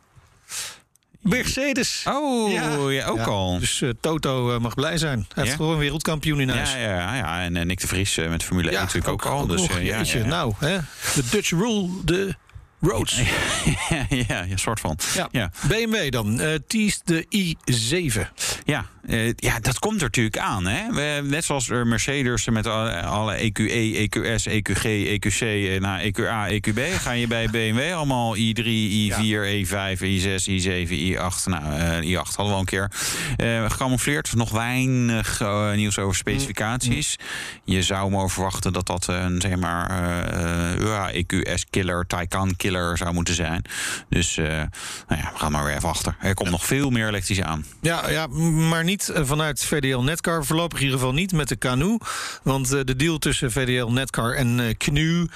Mercedes. 1.20 2.04
Oh, 2.08 2.52
ja, 2.52 2.62
ja 2.88 3.06
ook 3.06 3.16
ja, 3.16 3.24
al. 3.24 3.58
Dus 3.58 3.80
uh, 3.80 3.90
Toto 4.00 4.54
uh, 4.54 4.60
mag 4.60 4.74
blij 4.74 4.98
zijn. 4.98 5.26
Hij 5.34 5.44
heeft 5.44 5.56
gewoon 5.56 5.72
een 5.72 5.78
wereldkampioen 5.78 6.40
in 6.40 6.48
huis. 6.48 6.72
Ja, 6.72 6.78
ja, 6.78 7.14
ja. 7.14 7.42
en 7.42 7.54
uh, 7.54 7.62
Nick 7.62 7.80
de 7.80 7.86
Vries 7.86 8.16
met 8.16 8.42
Formule 8.42 8.70
1 8.70 8.78
natuurlijk 8.78 9.08
ook, 9.08 9.26
ook 9.26 9.32
al. 9.32 9.46
Dus, 9.46 9.66
ja, 9.80 10.02
ja, 10.04 10.26
Nou, 10.26 10.54
hè, 10.58 10.78
de 11.14 11.22
Dutch 11.30 11.50
rule, 11.50 11.88
de 12.04 12.34
Roads. 12.80 13.16
ja, 13.88 14.06
ja, 14.08 14.42
ja, 14.42 14.56
soort 14.56 14.80
van. 14.80 14.98
Ja. 15.14 15.28
ja. 15.30 15.50
BMW 15.68 16.10
dan, 16.10 16.40
teased 16.66 17.02
de 17.04 17.26
i7. 17.36 18.20
Ja, 18.64 18.86
uh, 19.06 19.32
ja, 19.36 19.60
dat 19.60 19.78
komt 19.78 19.96
er 19.96 20.02
natuurlijk 20.02 20.38
aan. 20.38 20.66
Hè? 20.66 20.92
We, 20.92 21.28
net 21.28 21.44
zoals 21.44 21.68
er 21.68 21.86
Mercedes 21.86 22.48
met 22.48 22.66
alle, 22.66 23.02
alle 23.02 23.34
EQE, 23.34 24.08
EQS, 24.08 24.46
EQG, 24.46 24.84
EQC, 24.84 25.80
nou, 25.80 26.00
EQA, 26.00 26.48
EQB... 26.48 26.78
ga 26.98 27.10
je 27.10 27.26
bij 27.26 27.48
BMW 27.50 27.94
allemaal 27.94 28.36
i3, 28.36 28.62
i4, 28.62 28.64
ja. 28.64 29.54
E5, 29.54 29.98
i6, 29.98 30.48
i7, 30.50 30.90
i8. 30.90 31.44
Nou, 31.44 31.64
uh, 31.64 32.10
i8 32.10 32.34
hadden 32.34 32.46
we 32.46 32.52
al 32.52 32.58
een 32.58 32.64
keer 32.64 32.90
uh, 33.36 33.70
gecamoufleerd. 33.70 34.34
Nog 34.34 34.50
weinig 34.50 35.42
nieuws 35.74 35.98
over 35.98 36.16
specificaties. 36.16 37.18
Mm. 37.18 37.74
Je 37.74 37.82
zou 37.82 38.10
maar 38.10 38.30
verwachten 38.30 38.72
dat 38.72 38.86
dat 38.86 39.06
een, 39.06 39.40
zeg 39.40 39.56
maar, 39.56 39.90
EQS-killer, 41.12 42.06
Taycan-killer 42.06 42.96
zou 42.96 43.12
moeten 43.14 43.34
zijn. 43.34 43.64
Dus 44.08 44.36
nou 44.36 44.68
ja, 45.08 45.30
we 45.32 45.38
gaan 45.38 45.52
maar 45.52 45.64
weer 45.64 45.76
even 45.76 45.88
achter. 45.88 46.16
Er 46.20 46.34
komt 46.34 46.50
nog 46.50 46.66
veel 46.66 46.90
meer 46.90 47.08
elektrisch 47.08 47.42
aan. 47.42 47.64
Ja, 47.80 48.10
ja, 48.10 48.26
maar 48.26 48.84
niet 48.84 48.91
eh, 49.00 49.24
vanuit 49.24 49.64
VDL 49.64 49.98
Netcar. 49.98 50.44
Voorlopig 50.44 50.78
in 50.78 50.84
ieder 50.84 50.98
geval 50.98 51.14
niet 51.14 51.32
met 51.32 51.48
de 51.48 51.58
Canoe. 51.58 52.00
Want 52.42 52.72
uh, 52.74 52.80
de 52.84 52.96
deal 52.96 53.18
tussen 53.18 53.52
VDL 53.52 53.86
Netcar 53.86 54.34
en 54.34 54.76
Knu, 54.76 55.28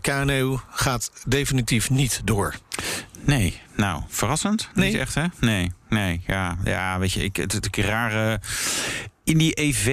Kanu 0.00 0.58
gaat 0.70 1.10
definitief 1.26 1.90
niet 1.90 2.20
door. 2.24 2.54
Nee, 3.20 3.60
nou, 3.76 4.02
verrassend. 4.08 4.68
Nee. 4.74 4.90
Niet 4.90 5.00
echt, 5.00 5.14
hè? 5.14 5.24
Nee, 5.40 5.72
nee, 5.88 6.22
ja, 6.26 6.56
ja 6.64 6.98
weet 6.98 7.12
je, 7.12 7.24
ik, 7.24 7.36
het, 7.36 7.52
het, 7.52 7.64
het 7.64 7.76
rare 7.76 8.40
in 9.24 9.38
die 9.38 9.60
EV, 9.60 9.86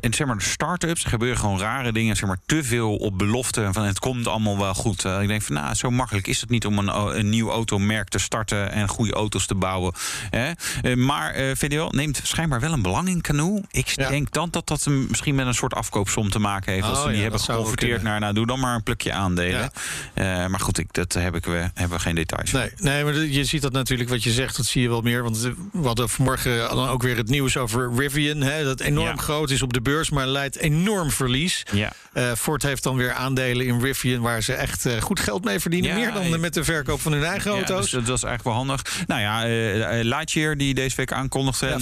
en 0.00 0.14
zeg 0.14 0.26
maar 0.26 0.36
de 0.36 0.44
start-ups, 0.44 1.04
gebeuren 1.04 1.38
gewoon 1.38 1.58
rare 1.58 1.92
dingen. 1.92 2.16
Zeg 2.16 2.28
maar 2.28 2.38
te 2.46 2.64
veel 2.64 2.96
op 2.96 3.18
belofte 3.18 3.68
van 3.72 3.84
het 3.84 3.98
komt 3.98 4.26
allemaal 4.26 4.58
wel 4.58 4.74
goed. 4.74 5.04
Uh, 5.04 5.22
ik 5.22 5.28
denk 5.28 5.42
van 5.42 5.54
nou, 5.54 5.74
zo 5.74 5.90
makkelijk 5.90 6.26
is 6.26 6.40
het 6.40 6.50
niet 6.50 6.66
om 6.66 6.78
een, 6.78 7.18
een 7.18 7.28
nieuw 7.28 7.50
automerk 7.50 8.08
te 8.08 8.18
starten 8.18 8.72
en 8.72 8.88
goede 8.88 9.12
auto's 9.12 9.46
te 9.46 9.54
bouwen. 9.54 9.92
Hè? 10.30 10.50
Uh, 10.82 10.96
maar 10.96 11.36
uh, 11.36 11.50
eh, 11.50 11.56
VDL 11.56 11.88
neemt 11.90 12.20
schijnbaar 12.22 12.60
wel 12.60 12.72
een 12.72 12.82
belang 12.82 13.08
in 13.08 13.20
Canoe. 13.20 13.62
Ik 13.70 13.96
denk 13.96 14.32
dan 14.32 14.48
dat 14.50 14.66
dat 14.66 14.86
misschien 14.86 15.34
met 15.34 15.46
een 15.46 15.54
soort 15.54 15.74
afkoopsom 15.74 16.30
te 16.30 16.38
maken 16.38 16.72
heeft. 16.72 16.84
als 16.84 16.98
ze 16.98 17.04
oh, 17.04 17.10
die 17.10 17.22
hebben 17.22 17.40
geconverteerd 17.40 18.02
naar, 18.02 18.20
nou 18.20 18.34
doe 18.34 18.46
dan 18.46 18.60
maar 18.60 18.74
een 18.74 18.82
plukje 18.82 19.12
aandelen. 19.12 19.70
Ja. 20.14 20.48
maar 20.48 20.60
goed, 20.60 20.78
ik, 20.78 20.92
dat 20.92 21.12
heb 21.12 21.34
ik, 21.34 21.44
we 21.44 21.70
hebben 21.74 22.00
geen 22.00 22.14
details. 22.14 22.52
Nee, 22.52 22.70
nee, 22.76 23.04
maar 23.04 23.14
je 23.14 23.44
ziet 23.44 23.62
dat 23.62 23.72
natuurlijk 23.72 24.08
wat 24.08 24.22
je 24.22 24.30
zegt, 24.30 24.56
dat 24.56 24.66
zie 24.66 24.82
je 24.82 24.88
wel 24.88 25.00
meer. 25.00 25.22
Want 25.22 25.40
we 25.72 25.86
hadden 25.86 26.08
vanmorgen 26.08 26.58
dan 26.58 26.88
ook 26.88 27.02
weer 27.02 27.16
het 27.16 27.28
nieuws 27.28 27.56
over 27.56 27.94
Rivian 27.96 28.37
hè, 28.42 28.64
dat 28.64 28.80
enorm 28.80 29.18
groot 29.18 29.50
is 29.50 29.62
op 29.62 29.72
de 29.72 29.80
beurs, 29.80 30.10
maar 30.10 30.26
leidt 30.26 30.56
enorm 30.56 31.10
verlies. 31.10 31.62
Ja. 31.72 31.92
Uh, 32.14 32.32
Ford 32.32 32.62
heeft 32.62 32.82
dan 32.82 32.96
weer 32.96 33.12
aandelen 33.12 33.66
in 33.66 33.80
Rivian, 33.80 34.20
waar 34.20 34.42
ze 34.42 34.52
echt 34.52 34.86
uh, 34.86 35.00
goed 35.00 35.20
geld 35.20 35.44
mee 35.44 35.60
verdienen. 35.60 35.94
meer 35.94 36.12
dan 36.12 36.40
met 36.40 36.54
de 36.54 36.64
verkoop 36.64 37.00
van 37.00 37.12
hun 37.12 37.24
eigen 37.24 37.50
auto's. 37.50 37.90
Ja, 37.90 37.98
dus 37.98 38.06
dat 38.06 38.16
is 38.16 38.22
eigenlijk 38.22 38.44
wel 38.44 38.52
handig. 38.54 39.04
Nou 39.06 39.20
ja, 39.20 39.48
uh, 39.48 40.04
Lightyear 40.04 40.56
die 40.56 40.74
deze 40.74 40.96
week 40.96 41.12
aankondigde. 41.12 41.66
Ja, 41.66 41.76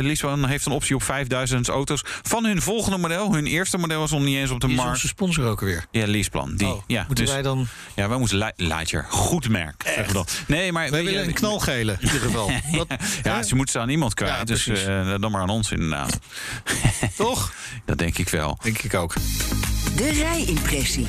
Lies, 0.00 0.22
heeft 0.22 0.66
een 0.66 0.72
optie 0.72 0.94
op 0.94 1.02
5000 1.02 1.68
auto's 1.68 2.02
van 2.22 2.44
hun 2.44 2.62
volgende 2.62 2.98
model. 2.98 3.34
Hun 3.34 3.46
eerste 3.46 3.78
model 3.78 4.00
was 4.00 4.10
nog 4.10 4.20
niet 4.20 4.36
eens 4.36 4.50
op 4.50 4.60
de 4.60 4.66
die 4.66 4.76
markt. 4.76 4.92
Onze 4.92 5.06
sponsor 5.06 5.44
ook 5.44 5.60
weer. 5.60 5.84
Ja, 5.90 6.06
Leaseplan. 6.06 6.56
Die, 6.56 6.66
oh, 6.66 6.82
ja, 6.86 7.04
moeten 7.06 7.24
dus, 7.24 7.34
wij 7.34 7.42
dan? 7.42 7.66
Ja, 7.94 8.08
wij 8.08 8.18
moeten 8.18 8.52
Lightyear. 8.56 9.06
Goed 9.08 9.48
merk. 9.48 9.82
Zeggen 9.84 10.06
we 10.06 10.12
dan. 10.12 10.26
Nee, 10.46 10.72
maar 10.72 10.90
wij 10.90 11.04
willen 11.04 11.26
een 11.26 11.32
knalgele 11.32 11.96
in 12.00 12.06
ieder 12.06 12.20
geval. 12.20 12.50
Wat, 12.72 12.86
ja, 13.22 13.42
ze 13.42 13.54
moeten 13.54 13.74
ze 13.74 13.80
aan 13.80 13.88
iemand 13.88 14.14
kwijt. 14.14 14.46
Dus 14.46 14.64
dan 15.20 15.29
maar 15.30 15.40
aan 15.40 15.48
ons 15.48 15.70
inderdaad. 15.70 16.18
Toch? 17.16 17.52
Dat 17.84 17.98
denk 17.98 18.18
ik 18.18 18.28
wel. 18.28 18.58
Denk 18.62 18.78
ik 18.78 18.94
ook. 18.94 19.14
De 19.96 20.10
rijimpressie. 20.10 21.06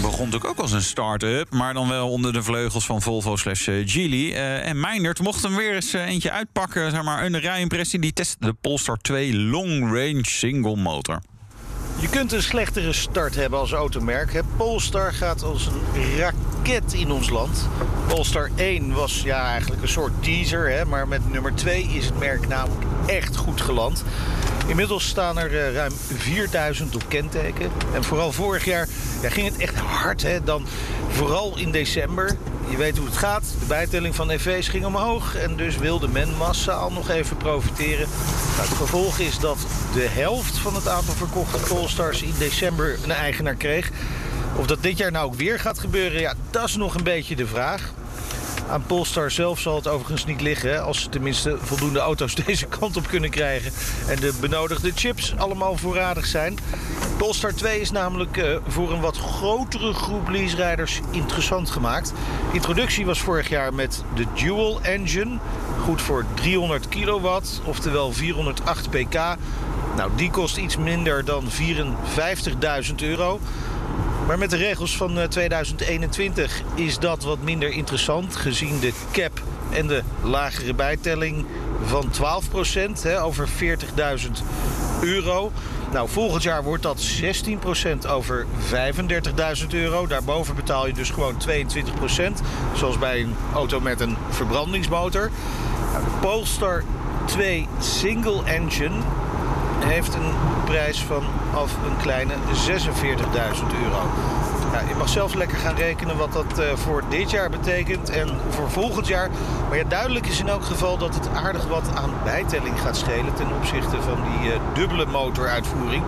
Begon 0.00 0.24
natuurlijk 0.24 0.44
ook 0.44 0.58
als 0.58 0.72
een 0.72 0.82
start-up, 0.82 1.50
maar 1.50 1.74
dan 1.74 1.88
wel 1.88 2.10
onder 2.10 2.32
de 2.32 2.42
vleugels 2.42 2.86
van 2.86 3.02
Volvo 3.02 3.36
slash 3.36 3.68
eh, 3.68 3.74
Geely. 3.84 4.30
Uh, 4.30 4.68
en 4.68 4.80
Meinert 4.80 5.20
mocht 5.20 5.42
hem 5.42 5.56
weer 5.56 5.74
eens 5.74 5.94
uh, 5.94 6.06
eentje 6.06 6.30
uitpakken. 6.30 6.90
Zeg 6.90 7.02
maar, 7.02 7.24
een 7.24 7.38
rijimpressie. 7.38 8.00
Die 8.00 8.12
testte 8.12 8.36
de 8.38 8.52
Polestar 8.52 8.96
2 8.96 9.36
Long 9.36 9.80
Range 9.80 10.26
Single 10.26 10.76
Motor. 10.76 11.20
Je 12.00 12.08
kunt 12.08 12.32
een 12.32 12.42
slechtere 12.42 12.92
start 12.92 13.34
hebben 13.34 13.58
als 13.58 13.72
automerk. 13.72 14.42
Polestar 14.56 15.12
gaat 15.12 15.42
als 15.42 15.66
een 15.66 16.16
raket 16.16 16.92
in 16.92 17.10
ons 17.10 17.30
land. 17.30 17.68
Polestar 18.12 18.50
1 18.56 18.92
was 18.92 19.22
ja, 19.24 19.46
eigenlijk 19.46 19.82
een 19.82 19.88
soort 19.88 20.12
teaser, 20.20 20.70
hè, 20.70 20.84
maar 20.84 21.08
met 21.08 21.32
nummer 21.32 21.54
2 21.54 21.82
is 21.82 22.04
het 22.04 22.18
merk 22.18 22.48
namelijk 22.48 22.84
echt 23.06 23.36
goed 23.36 23.60
geland. 23.60 24.04
Inmiddels 24.66 25.08
staan 25.08 25.38
er 25.38 25.52
uh, 25.52 25.74
ruim 25.74 25.92
4000 26.16 26.94
op 26.94 27.04
kenteken. 27.08 27.70
En 27.94 28.04
vooral 28.04 28.32
vorig 28.32 28.64
jaar 28.64 28.88
ja, 29.22 29.28
ging 29.28 29.48
het 29.48 29.56
echt 29.56 29.74
hard. 29.74 30.22
Hè? 30.22 30.42
Dan 30.42 30.66
vooral 31.08 31.58
in 31.58 31.70
december. 31.70 32.36
Je 32.68 32.76
weet 32.76 32.96
hoe 32.96 33.06
het 33.06 33.16
gaat. 33.16 33.54
De 33.58 33.66
bijtelling 33.66 34.14
van 34.14 34.30
EV's 34.30 34.68
ging 34.68 34.84
omhoog. 34.84 35.36
En 35.36 35.56
dus 35.56 35.76
wilde 35.76 36.08
men 36.08 36.36
massaal 36.36 36.92
nog 36.92 37.08
even 37.08 37.36
profiteren. 37.36 38.08
Nou, 38.56 38.68
het 38.68 38.76
gevolg 38.76 39.18
is 39.18 39.38
dat 39.38 39.58
de 39.94 40.08
helft 40.08 40.58
van 40.58 40.74
het 40.74 40.88
aantal 40.88 41.14
verkochte 41.14 41.74
Polestars 41.74 42.22
in 42.22 42.34
december 42.38 42.98
een 43.04 43.12
eigenaar 43.12 43.54
kreeg. 43.54 43.90
Of 44.56 44.66
dat 44.66 44.82
dit 44.82 44.98
jaar 44.98 45.12
nou 45.12 45.26
ook 45.26 45.34
weer 45.34 45.58
gaat 45.58 45.78
gebeuren, 45.78 46.20
ja, 46.20 46.34
dat 46.50 46.64
is 46.64 46.76
nog 46.76 46.94
een 46.94 47.04
beetje 47.04 47.36
de 47.36 47.46
vraag. 47.46 47.92
Aan 48.68 48.82
Polestar 48.86 49.30
zelf 49.30 49.60
zal 49.60 49.74
het 49.74 49.88
overigens 49.88 50.24
niet 50.24 50.40
liggen... 50.40 50.84
als 50.84 51.02
ze 51.02 51.08
tenminste 51.08 51.56
voldoende 51.60 51.98
auto's 51.98 52.34
deze 52.46 52.66
kant 52.66 52.96
op 52.96 53.06
kunnen 53.06 53.30
krijgen... 53.30 53.72
en 54.08 54.20
de 54.20 54.34
benodigde 54.40 54.92
chips 54.94 55.34
allemaal 55.36 55.76
voorradig 55.76 56.26
zijn. 56.26 56.58
Polestar 57.16 57.54
2 57.54 57.80
is 57.80 57.90
namelijk 57.90 58.36
uh, 58.36 58.56
voor 58.66 58.92
een 58.92 59.00
wat 59.00 59.16
grotere 59.16 59.92
groep 59.92 60.28
leaserijders 60.28 61.00
interessant 61.10 61.70
gemaakt. 61.70 62.12
De 62.50 62.56
introductie 62.56 63.06
was 63.06 63.20
vorig 63.20 63.48
jaar 63.48 63.74
met 63.74 64.04
de 64.14 64.26
Dual 64.34 64.80
Engine. 64.82 65.38
Goed 65.82 66.02
voor 66.02 66.24
300 66.34 66.88
kilowatt, 66.88 67.60
oftewel 67.64 68.12
408 68.12 68.90
pk. 68.90 69.36
Nou, 69.96 70.10
die 70.16 70.30
kost 70.30 70.56
iets 70.56 70.76
minder 70.76 71.24
dan 71.24 71.44
54.000 72.88 72.94
euro. 72.96 73.40
Maar 74.26 74.38
met 74.38 74.50
de 74.50 74.56
regels 74.56 74.96
van 74.96 75.28
2021 75.28 76.62
eh, 76.76 76.84
is 76.84 76.98
dat 76.98 77.22
wat 77.22 77.42
minder 77.42 77.70
interessant... 77.70 78.36
gezien 78.36 78.80
de 78.80 78.92
cap 79.12 79.42
en 79.70 79.86
de 79.86 80.02
lagere 80.22 80.74
bijtelling 80.74 81.46
van 81.84 82.10
12% 83.14 83.20
over 83.20 83.48
40.000 83.48 84.30
euro. 85.02 85.52
Nou, 85.92 86.08
volgend 86.08 86.42
jaar 86.42 86.62
wordt 86.62 86.82
dat 86.82 87.20
16% 87.22 88.08
over 88.08 88.46
35.000 89.62 89.66
euro. 89.70 90.06
Daarboven 90.06 90.54
betaal 90.54 90.86
je 90.86 90.92
dus 90.92 91.10
gewoon 91.10 91.34
22%. 91.34 91.42
Zoals 92.74 92.98
bij 92.98 93.20
een 93.20 93.34
auto 93.54 93.80
met 93.80 94.00
een 94.00 94.16
verbrandingsmotor. 94.30 95.30
Nou, 95.92 96.04
de 96.04 96.10
Polestar 96.20 96.84
2 97.24 97.68
Single 97.78 98.44
Engine 98.44 98.94
heeft 99.82 100.14
een 100.14 100.32
prijs 100.64 101.02
van 101.02 101.22
af 101.54 101.72
een 101.86 101.96
kleine 102.02 102.32
46.000 102.34 102.38
euro. 103.82 104.10
Ja, 104.72 104.80
je 104.88 104.94
mag 104.98 105.08
zelf 105.08 105.34
lekker 105.34 105.58
gaan 105.58 105.74
rekenen 105.74 106.16
wat 106.16 106.32
dat 106.32 106.58
uh, 106.58 106.72
voor 106.74 107.02
dit 107.08 107.30
jaar 107.30 107.50
betekent 107.50 108.10
en 108.10 108.28
voor 108.48 108.70
volgend 108.70 109.06
jaar. 109.06 109.30
Maar 109.68 109.78
ja, 109.78 109.84
duidelijk 109.84 110.26
is 110.26 110.40
in 110.40 110.48
elk 110.48 110.64
geval 110.64 110.98
dat 110.98 111.14
het 111.14 111.28
aardig 111.34 111.66
wat 111.66 111.94
aan 111.94 112.10
bijtelling 112.24 112.80
gaat 112.80 112.96
schelen 112.96 113.34
ten 113.34 113.52
opzichte 113.58 114.02
van 114.02 114.18
die 114.22 114.50
uh, 114.50 114.58
dubbele 114.74 115.06
motoruitvoering. 115.06 116.04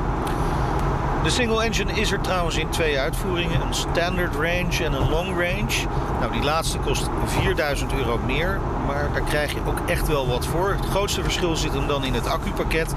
De 1.25 1.31
single 1.31 1.64
engine 1.64 1.93
is 1.93 2.12
er 2.12 2.20
trouwens 2.20 2.57
in 2.57 2.68
twee 2.68 2.99
uitvoeringen. 2.99 3.61
Een 3.61 3.75
standard 3.75 4.35
range 4.35 4.85
en 4.85 4.93
een 4.93 5.11
long 5.11 5.29
range. 5.29 5.89
Nou, 6.20 6.33
die 6.33 6.43
laatste 6.43 6.79
kost 6.79 7.09
4000 7.25 7.93
euro 7.93 8.18
meer. 8.27 8.61
Maar 8.87 9.09
daar 9.12 9.22
krijg 9.22 9.53
je 9.53 9.61
ook 9.66 9.79
echt 9.87 10.07
wel 10.07 10.29
wat 10.29 10.47
voor. 10.47 10.70
Het 10.70 10.87
grootste 10.87 11.22
verschil 11.22 11.57
zit 11.57 11.72
hem 11.72 11.87
dan 11.87 12.05
in 12.05 12.14
het 12.14 12.27
accupakket. 12.27 12.95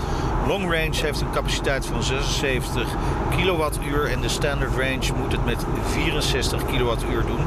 Long 0.47 0.63
range 0.63 0.95
heeft 0.95 1.21
een 1.21 1.31
capaciteit 1.31 1.85
van 1.85 2.03
76 2.03 2.87
kilowattuur. 3.35 4.11
En 4.11 4.21
de 4.21 4.29
standard 4.29 4.71
range 4.75 5.19
moet 5.21 5.31
het 5.31 5.45
met 5.45 5.65
64 5.83 6.65
kilowattuur 6.65 7.25
doen. 7.25 7.39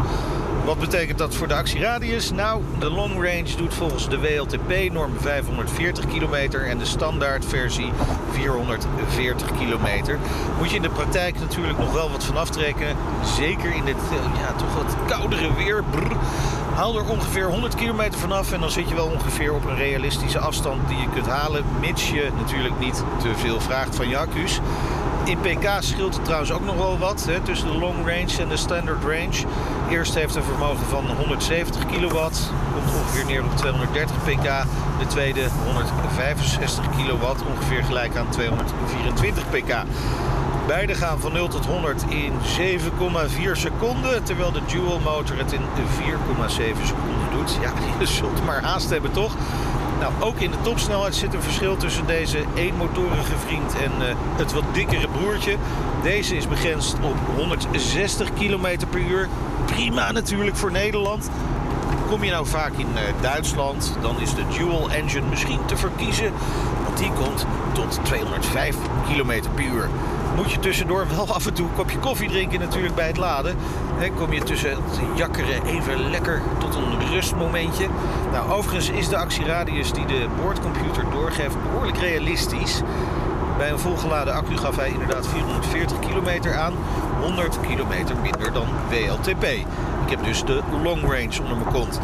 Wat 0.64 0.78
betekent 0.78 1.18
dat 1.18 1.34
voor 1.34 1.48
de 1.48 1.54
actieradius? 1.54 2.30
Nou, 2.30 2.62
de 2.78 2.90
long 2.90 3.14
range 3.14 3.56
doet 3.56 3.74
volgens 3.74 4.08
de 4.08 4.20
WLTP-norm 4.20 5.12
540 5.18 6.06
kilometer 6.06 6.66
en 6.66 6.78
de 6.78 6.84
standaardversie 6.84 7.92
440 8.30 9.58
kilometer. 9.58 10.18
Moet 10.58 10.70
je 10.70 10.76
in 10.76 10.82
de 10.82 10.90
praktijk 10.90 11.40
natuurlijk 11.40 11.78
nog 11.78 11.92
wel 11.92 12.10
wat 12.10 12.24
van 12.24 12.36
aftrekken. 12.36 12.96
Zeker 13.24 13.74
in 13.74 13.84
dit 13.84 13.96
ja, 14.40 14.52
toch 14.52 14.74
wat 14.74 14.96
koudere 15.06 15.54
weer. 15.54 15.84
Haal 16.80 16.96
er 16.96 17.08
ongeveer 17.08 17.46
100 17.46 17.74
kilometer 17.74 18.18
vanaf 18.18 18.52
en 18.52 18.60
dan 18.60 18.70
zit 18.70 18.88
je 18.88 18.94
wel 18.94 19.06
ongeveer 19.06 19.54
op 19.54 19.64
een 19.64 19.76
realistische 19.76 20.38
afstand 20.38 20.88
die 20.88 20.98
je 20.98 21.08
kunt 21.12 21.26
halen. 21.26 21.64
Mits 21.80 22.10
je 22.10 22.30
natuurlijk 22.36 22.78
niet 22.78 23.04
te 23.22 23.34
veel 23.34 23.60
vraagt 23.60 23.96
van 23.96 24.08
je 24.08 24.18
accu's. 24.18 24.60
In 25.24 25.38
pk 25.40 25.68
scheelt 25.80 26.14
het 26.14 26.24
trouwens 26.24 26.52
ook 26.52 26.64
nog 26.64 26.76
wel 26.76 26.98
wat 26.98 27.26
hè, 27.26 27.40
tussen 27.40 27.72
de 27.72 27.78
long 27.78 27.96
range 27.96 28.42
en 28.42 28.48
de 28.48 28.56
standard 28.56 29.02
range. 29.02 29.46
Eerst 29.90 30.14
heeft 30.14 30.34
een 30.34 30.42
vermogen 30.42 30.86
van 30.86 31.04
170 31.06 31.86
kilowatt, 31.86 32.50
komt 32.72 32.94
ongeveer 32.94 33.24
neer 33.24 33.44
op 33.44 33.56
230 33.56 34.16
pk. 34.16 34.64
De 34.98 35.06
tweede 35.06 35.48
165 35.64 36.84
kilowatt, 36.96 37.42
ongeveer 37.54 37.84
gelijk 37.84 38.16
aan 38.16 38.28
224 38.28 39.48
pk. 39.50 39.84
Beide 40.70 40.94
gaan 40.94 41.20
van 41.20 41.32
0 41.32 41.48
tot 41.48 41.66
100 41.66 42.04
in 42.08 42.32
7,4 42.58 43.52
seconden. 43.52 44.24
Terwijl 44.24 44.52
de 44.52 44.60
dual 44.66 44.98
motor 44.98 45.38
het 45.38 45.52
in 45.52 45.60
4,7 45.60 46.86
seconden 46.86 47.30
doet. 47.32 47.58
Ja, 47.62 47.72
je 47.98 48.06
zult 48.06 48.44
maar 48.44 48.62
haast 48.62 48.90
hebben 48.90 49.12
toch? 49.12 49.34
Nou, 50.00 50.12
ook 50.20 50.36
in 50.36 50.50
de 50.50 50.60
topsnelheid 50.62 51.14
zit 51.14 51.34
een 51.34 51.42
verschil 51.42 51.76
tussen 51.76 52.06
deze 52.06 52.38
eenmotorige 52.54 53.36
vriend 53.46 53.74
en 53.74 53.92
uh, 53.98 54.14
het 54.36 54.52
wat 54.52 54.64
dikkere 54.72 55.08
broertje. 55.08 55.56
Deze 56.02 56.36
is 56.36 56.48
begrensd 56.48 56.94
op 57.02 57.16
160 57.36 58.32
km 58.32 58.78
per 58.90 59.00
uur. 59.00 59.28
Prima 59.64 60.12
natuurlijk 60.12 60.56
voor 60.56 60.72
Nederland. 60.72 61.30
Kom 62.08 62.24
je 62.24 62.30
nou 62.30 62.46
vaak 62.46 62.72
in 62.76 62.88
uh, 62.94 63.00
Duitsland, 63.20 63.96
dan 64.00 64.20
is 64.20 64.34
de 64.34 64.44
dual 64.58 64.90
engine 64.90 65.26
misschien 65.26 65.64
te 65.64 65.76
verkiezen. 65.76 66.32
Want 66.84 66.98
die 66.98 67.12
komt 67.12 67.46
tot 67.72 67.98
205 68.02 68.76
km 69.08 69.42
per 69.54 69.64
uur 69.64 69.88
moet 70.40 70.52
je 70.52 70.58
tussendoor 70.58 71.06
wel 71.08 71.34
af 71.34 71.46
en 71.46 71.54
toe 71.54 71.66
een 71.66 71.74
kopje 71.74 71.98
koffie 71.98 72.28
drinken 72.28 72.60
natuurlijk 72.60 72.94
bij 72.94 73.06
het 73.06 73.16
laden. 73.16 73.56
Dan 73.98 74.14
kom 74.14 74.32
je 74.32 74.42
tussen 74.42 74.70
het 74.70 75.00
jakkeren 75.14 75.64
even 75.64 76.10
lekker 76.10 76.42
tot 76.58 76.74
een 76.74 77.08
rustmomentje. 77.10 77.86
Nou, 78.32 78.50
overigens 78.50 78.90
is 78.90 79.08
de 79.08 79.16
actieradius 79.16 79.92
die 79.92 80.06
de 80.06 80.26
boordcomputer 80.42 81.04
doorgeeft 81.10 81.62
behoorlijk 81.62 81.98
realistisch. 81.98 82.80
Bij 83.56 83.70
een 83.70 83.78
volgeladen 83.78 84.34
accu 84.34 84.56
gaf 84.56 84.76
hij 84.76 84.88
inderdaad 84.88 85.26
440 85.26 85.98
kilometer 85.98 86.56
aan. 86.56 86.72
100 87.20 87.60
kilometer 87.60 88.16
minder 88.16 88.52
dan 88.52 88.66
WLTP. 88.88 89.44
Ik 90.04 90.10
heb 90.10 90.24
dus 90.24 90.44
de 90.44 90.60
long 90.82 91.02
range 91.02 91.42
onder 91.42 91.56
mijn 91.56 91.72
kont. 91.72 92.00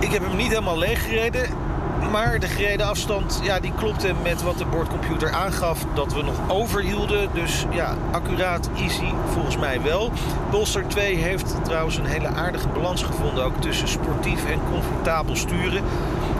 Ik 0.00 0.10
heb 0.10 0.22
hem 0.22 0.36
niet 0.36 0.48
helemaal 0.48 0.78
leeggereden. 0.78 1.63
Maar 2.10 2.38
de 2.38 2.46
gereden 2.46 2.86
afstand 2.86 3.40
ja, 3.42 3.60
die 3.60 3.72
klopte 3.76 4.12
met 4.22 4.42
wat 4.42 4.58
de 4.58 4.64
boordcomputer 4.64 5.32
aangaf 5.32 5.86
dat 5.94 6.12
we 6.12 6.22
nog 6.22 6.36
overhielden. 6.48 7.28
Dus 7.32 7.66
ja, 7.70 7.96
accuraat, 8.12 8.70
easy 8.76 9.12
volgens 9.32 9.56
mij 9.56 9.82
wel. 9.82 10.12
Polster 10.50 10.86
2 10.86 11.16
heeft 11.16 11.54
trouwens 11.64 11.96
een 11.96 12.04
hele 12.04 12.28
aardige 12.28 12.68
balans 12.68 13.02
gevonden. 13.02 13.44
Ook 13.44 13.60
tussen 13.60 13.88
sportief 13.88 14.44
en 14.44 14.60
comfortabel 14.70 15.36
sturen. 15.36 15.82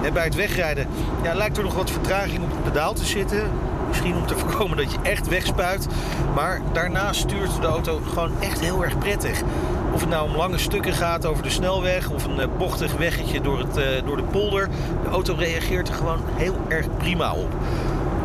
En 0.02 0.12
bij 0.12 0.24
het 0.24 0.34
wegrijden 0.34 0.86
ja, 1.22 1.34
lijkt 1.34 1.56
er 1.56 1.64
nog 1.64 1.74
wat 1.74 1.90
vertraging 1.90 2.42
op 2.42 2.50
het 2.50 2.62
pedaal 2.62 2.94
te 2.94 3.04
zitten. 3.04 3.50
Misschien 3.88 4.16
om 4.16 4.26
te 4.26 4.38
voorkomen 4.40 4.76
dat 4.76 4.92
je 4.92 4.98
echt 5.02 5.28
wegspuit. 5.28 5.86
Maar 6.34 6.60
daarna 6.72 7.12
stuurt 7.12 7.60
de 7.60 7.66
auto 7.66 8.00
gewoon 8.08 8.32
echt 8.40 8.60
heel 8.60 8.84
erg 8.84 8.98
prettig. 8.98 9.42
Of 9.94 10.00
het 10.00 10.08
nou 10.08 10.28
om 10.28 10.36
lange 10.36 10.58
stukken 10.58 10.92
gaat 10.92 11.26
over 11.26 11.42
de 11.42 11.50
snelweg 11.50 12.10
of 12.10 12.24
een 12.24 12.50
bochtig 12.58 12.96
weggetje 12.96 13.40
door, 13.40 13.58
het, 13.58 14.04
door 14.06 14.16
de 14.16 14.22
polder. 14.22 14.68
De 15.02 15.10
auto 15.10 15.34
reageert 15.34 15.88
er 15.88 15.94
gewoon 15.94 16.20
heel 16.34 16.56
erg 16.68 16.96
prima 16.96 17.32
op. 17.32 17.52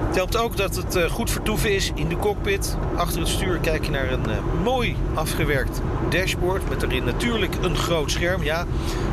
Het 0.08 0.16
helpt 0.16 0.38
ook 0.38 0.58
dat 0.58 0.76
het 0.76 1.12
goed 1.12 1.32
vertoeven 1.32 1.76
is 1.76 1.92
in 1.96 2.08
de 2.08 2.18
cockpit. 2.18 2.78
Achter 2.96 3.20
het 3.20 3.30
stuur 3.30 3.58
kijk 3.58 3.86
je 3.86 3.92
naar 3.92 4.12
een 4.12 4.28
mooi 4.64 4.96
afgewerkt 5.14 5.82
dashboard. 6.10 6.70
Met 6.70 6.84
erin 6.84 7.04
natuurlijk 7.04 7.56
een 7.62 7.76
groot 7.76 8.12
scherm. 8.12 8.44
Ja, 8.44 8.66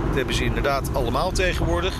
dat 0.07 0.17
hebben 0.17 0.35
ze 0.35 0.45
inderdaad 0.45 0.91
allemaal 0.93 1.31
tegenwoordig. 1.31 1.95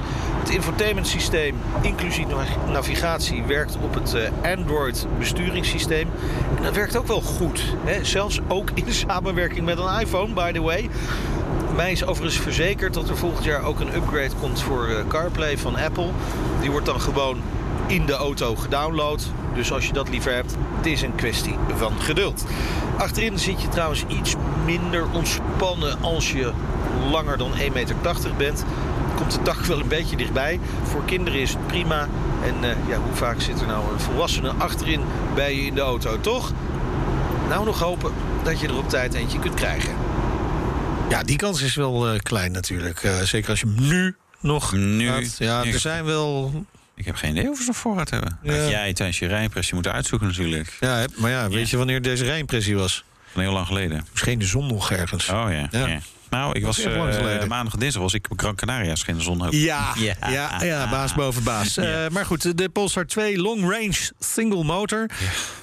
Het 0.47 0.55
infotainment 0.55 1.07
systeem, 1.07 1.57
inclusief 1.81 2.27
navigatie, 2.73 3.43
werkt 3.43 3.77
op 3.83 3.95
het 3.95 4.17
Android 4.43 5.07
besturingssysteem. 5.19 6.09
En 6.57 6.63
dat 6.63 6.75
werkt 6.75 6.97
ook 6.97 7.07
wel 7.07 7.21
goed. 7.21 7.63
Hè? 7.85 8.05
Zelfs 8.05 8.41
ook 8.49 8.71
in 8.75 8.93
samenwerking 9.07 9.65
met 9.65 9.79
een 9.79 10.01
iPhone, 10.01 10.35
by 10.35 10.53
the 10.53 10.63
way. 10.63 10.91
Mij 11.77 11.93
is 11.93 12.05
overigens 12.05 12.43
verzekerd 12.43 12.95
dat 12.95 13.09
er 13.09 13.17
volgend 13.17 13.45
jaar 13.45 13.65
ook 13.65 13.81
een 13.81 13.95
upgrade 13.95 14.35
komt 14.41 14.63
voor 14.63 15.05
CarPlay 15.09 15.59
van 15.59 15.77
Apple. 15.77 16.09
Die 16.61 16.71
wordt 16.71 16.87
dan 16.87 17.01
gewoon 17.01 17.41
in 17.87 18.07
de 18.07 18.15
auto 18.15 18.57
gedownload. 18.57 19.23
Dus 19.55 19.73
als 19.73 19.87
je 19.87 19.93
dat 19.93 20.09
liever 20.09 20.35
hebt, 20.35 20.57
het 20.77 20.87
is 20.87 21.03
een 21.03 21.15
kwestie 21.15 21.57
van 21.77 21.93
geduld. 22.01 22.45
Achterin 22.99 23.39
zit 23.39 23.63
je 23.63 23.69
trouwens 23.69 24.05
iets 24.09 24.35
minder 24.65 25.05
ontspannen 25.13 26.03
als 26.03 26.33
je 26.33 26.53
langer 27.11 27.39
dan 27.39 27.51
1,80 27.59 27.73
meter 27.73 27.97
bent 28.37 28.65
komt 29.17 29.33
de 29.33 29.43
dag 29.43 29.67
wel 29.67 29.81
een 29.81 29.89
beetje 29.89 30.17
dichtbij. 30.17 30.61
Voor 30.83 31.05
kinderen 31.05 31.41
is 31.41 31.51
het 31.51 31.67
prima. 31.67 32.09
En 32.45 32.55
uh, 32.63 32.89
ja, 32.89 32.97
hoe 32.97 33.15
vaak 33.15 33.41
zit 33.41 33.61
er 33.61 33.67
nou 33.67 33.93
een 33.93 34.01
volwassene 34.01 34.51
achterin 34.51 35.01
bij 35.35 35.57
je 35.57 35.63
in 35.63 35.75
de 35.75 35.81
auto, 35.81 36.21
toch? 36.21 36.53
Nou, 37.49 37.65
nog 37.65 37.81
hopen 37.81 38.13
dat 38.43 38.61
je 38.61 38.67
er 38.67 38.77
op 38.77 38.89
tijd 38.89 39.15
eentje 39.15 39.39
kunt 39.39 39.55
krijgen. 39.55 39.95
Ja, 41.09 41.23
die 41.23 41.37
kans 41.37 41.63
is 41.63 41.75
wel 41.75 42.15
uh, 42.15 42.19
klein 42.19 42.53
natuurlijk. 42.53 43.03
Uh, 43.03 43.21
zeker 43.21 43.51
als 43.51 43.61
je 43.61 43.67
hem 43.67 43.89
nu 43.89 44.15
nog 44.41 44.73
nu. 44.73 45.11
Ja, 45.39 45.65
er 45.65 45.79
zijn 45.79 46.05
wel 46.05 46.53
ik 46.97 47.05
heb 47.05 47.17
geen 47.17 47.31
idee 47.31 47.51
of 47.51 47.59
ze 47.59 47.67
nog 47.67 47.77
voorraad 47.77 48.11
hebben. 48.11 48.39
Ja. 48.43 48.57
Dat 48.57 48.69
jij 48.69 48.93
tijdens 48.93 49.19
je 49.19 49.27
rijimpressie 49.27 49.75
moet 49.75 49.87
uitzoeken 49.87 50.27
natuurlijk. 50.27 50.77
Ja, 50.81 51.07
maar 51.17 51.31
ja, 51.31 51.49
weet 51.49 51.71
je 51.71 51.77
wanneer 51.77 52.03
deze 52.03 52.25
rijimpressie 52.25 52.77
was? 52.77 53.05
Van 53.33 53.43
heel 53.43 53.53
lang 53.53 53.67
geleden. 53.67 54.07
Misschien 54.11 54.39
de 54.39 54.45
zon 54.45 54.67
nog 54.67 54.91
ergens. 54.91 55.29
Oh 55.29 55.47
ja. 55.51 55.69
ja. 55.71 56.01
Nou, 56.31 56.53
ik 56.55 56.65
was 56.65 56.85
uh, 56.85 57.45
maandag 57.45 57.73
en 57.73 57.79
dinsdag 57.79 58.03
was 58.03 58.15
ik 58.15 58.27
op 58.29 58.41
Gran 58.41 58.55
Canaria, 58.55 58.95
de 58.95 59.15
zon. 59.19 59.35
Ja, 59.51 59.93
ja, 59.99 60.17
ja, 60.31 60.65
ja 60.65 60.91
baas 60.91 61.15
boven 61.15 61.43
baas. 61.43 61.75
Ja. 61.75 62.05
Uh, 62.05 62.11
maar 62.11 62.27
goed, 62.27 62.59
de 62.59 62.69
Polestar 62.69 63.07
2 63.07 63.39
long 63.39 63.61
range 63.61 64.11
single 64.19 64.65
motor. 64.65 65.11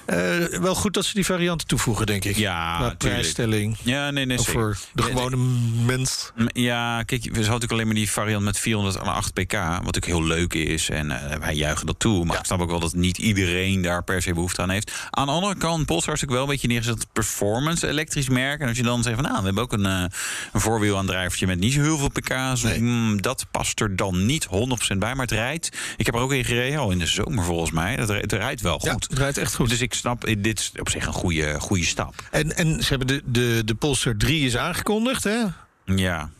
Ja. 0.06 0.40
Uh, 0.40 0.58
wel 0.60 0.74
goed 0.74 0.94
dat 0.94 1.04
ze 1.04 1.14
die 1.14 1.24
varianten 1.24 1.66
toevoegen, 1.66 2.06
denk 2.06 2.24
ik. 2.24 2.36
Ja, 2.36 2.94
prijsstelling. 2.98 3.76
Ja, 3.82 4.10
nee, 4.10 4.26
nee. 4.26 4.38
Voor 4.38 4.78
de 4.92 5.02
gewone 5.02 5.36
mens. 5.84 6.32
Ja, 6.46 7.02
kijk, 7.02 7.22
we 7.22 7.28
hadden 7.28 7.44
natuurlijk 7.44 7.72
alleen 7.72 7.86
maar 7.86 7.94
die 7.94 8.10
variant 8.10 8.44
met 8.44 8.58
408 8.58 9.32
pk, 9.32 9.52
wat 9.82 9.96
ook 9.96 10.04
heel 10.04 10.24
leuk 10.24 10.54
is. 10.54 10.90
En 10.90 11.08
wij 11.40 11.54
juichen 11.54 11.86
dat 11.86 11.98
toe. 11.98 12.24
Maar 12.24 12.38
ik 12.38 12.44
snap 12.44 12.60
ook 12.60 12.70
wel 12.70 12.80
dat 12.80 12.94
niet 12.94 13.18
iedereen 13.18 13.82
daar 13.82 14.04
per 14.04 14.22
se 14.22 14.34
behoefte 14.34 14.62
aan 14.62 14.70
heeft. 14.70 14.92
Aan 15.10 15.26
de 15.26 15.32
andere 15.32 15.56
kant, 15.56 15.86
Polestar 15.86 16.14
is 16.14 16.20
natuurlijk 16.20 16.32
wel 16.32 16.42
een 16.42 16.60
beetje 16.60 16.68
neergezet 16.68 17.06
performance 17.12 17.88
elektrisch 17.88 18.28
merk. 18.28 18.60
En 18.60 18.68
als 18.68 18.76
je 18.76 18.82
dan 18.82 19.02
zegt 19.02 19.14
van, 19.14 19.24
nou, 19.24 19.38
we 19.38 19.44
hebben 19.44 19.62
ook 19.62 19.72
een, 19.72 20.10
een 20.54 20.60
voorwielaandrijvertje 20.60 21.46
met 21.46 21.58
niet 21.58 21.72
zo 21.72 21.80
heel 21.80 21.98
veel 21.98 22.08
pk's. 22.08 22.62
Nee. 22.62 22.80
Mm, 22.80 23.22
dat 23.22 23.46
past 23.50 23.80
er 23.80 23.96
dan 23.96 24.26
niet 24.26 24.46
100% 24.46 24.98
bij, 24.98 25.14
maar 25.14 25.26
het 25.26 25.30
rijdt. 25.30 25.76
Ik 25.96 26.06
heb 26.06 26.14
er 26.14 26.20
ook 26.20 26.32
in 26.32 26.44
gereden, 26.44 26.78
al 26.78 26.90
in 26.90 26.98
de 26.98 27.06
zomer 27.06 27.44
volgens 27.44 27.70
mij. 27.70 27.94
Het, 27.94 28.08
het 28.08 28.32
rijdt 28.32 28.60
wel 28.60 28.78
goed. 28.78 28.84
Ja, 28.88 28.94
het 28.94 29.18
rijdt 29.18 29.38
echt 29.38 29.54
goed. 29.54 29.68
Dus 29.68 29.80
ik 29.80 29.94
snap, 29.94 30.26
dit 30.38 30.58
is 30.58 30.72
op 30.80 30.88
zich 30.88 31.06
een 31.06 31.12
goede, 31.12 31.60
goede 31.60 31.84
stap. 31.84 32.14
En, 32.30 32.56
en 32.56 32.82
ze 32.82 32.88
hebben 32.88 33.06
de, 33.06 33.22
de, 33.24 33.62
de 33.64 33.74
Polestar 33.74 34.16
3 34.16 34.46
is 34.46 34.56
aangekondigd, 34.56 35.24
hè? 35.24 35.42
Ja. 35.84 36.30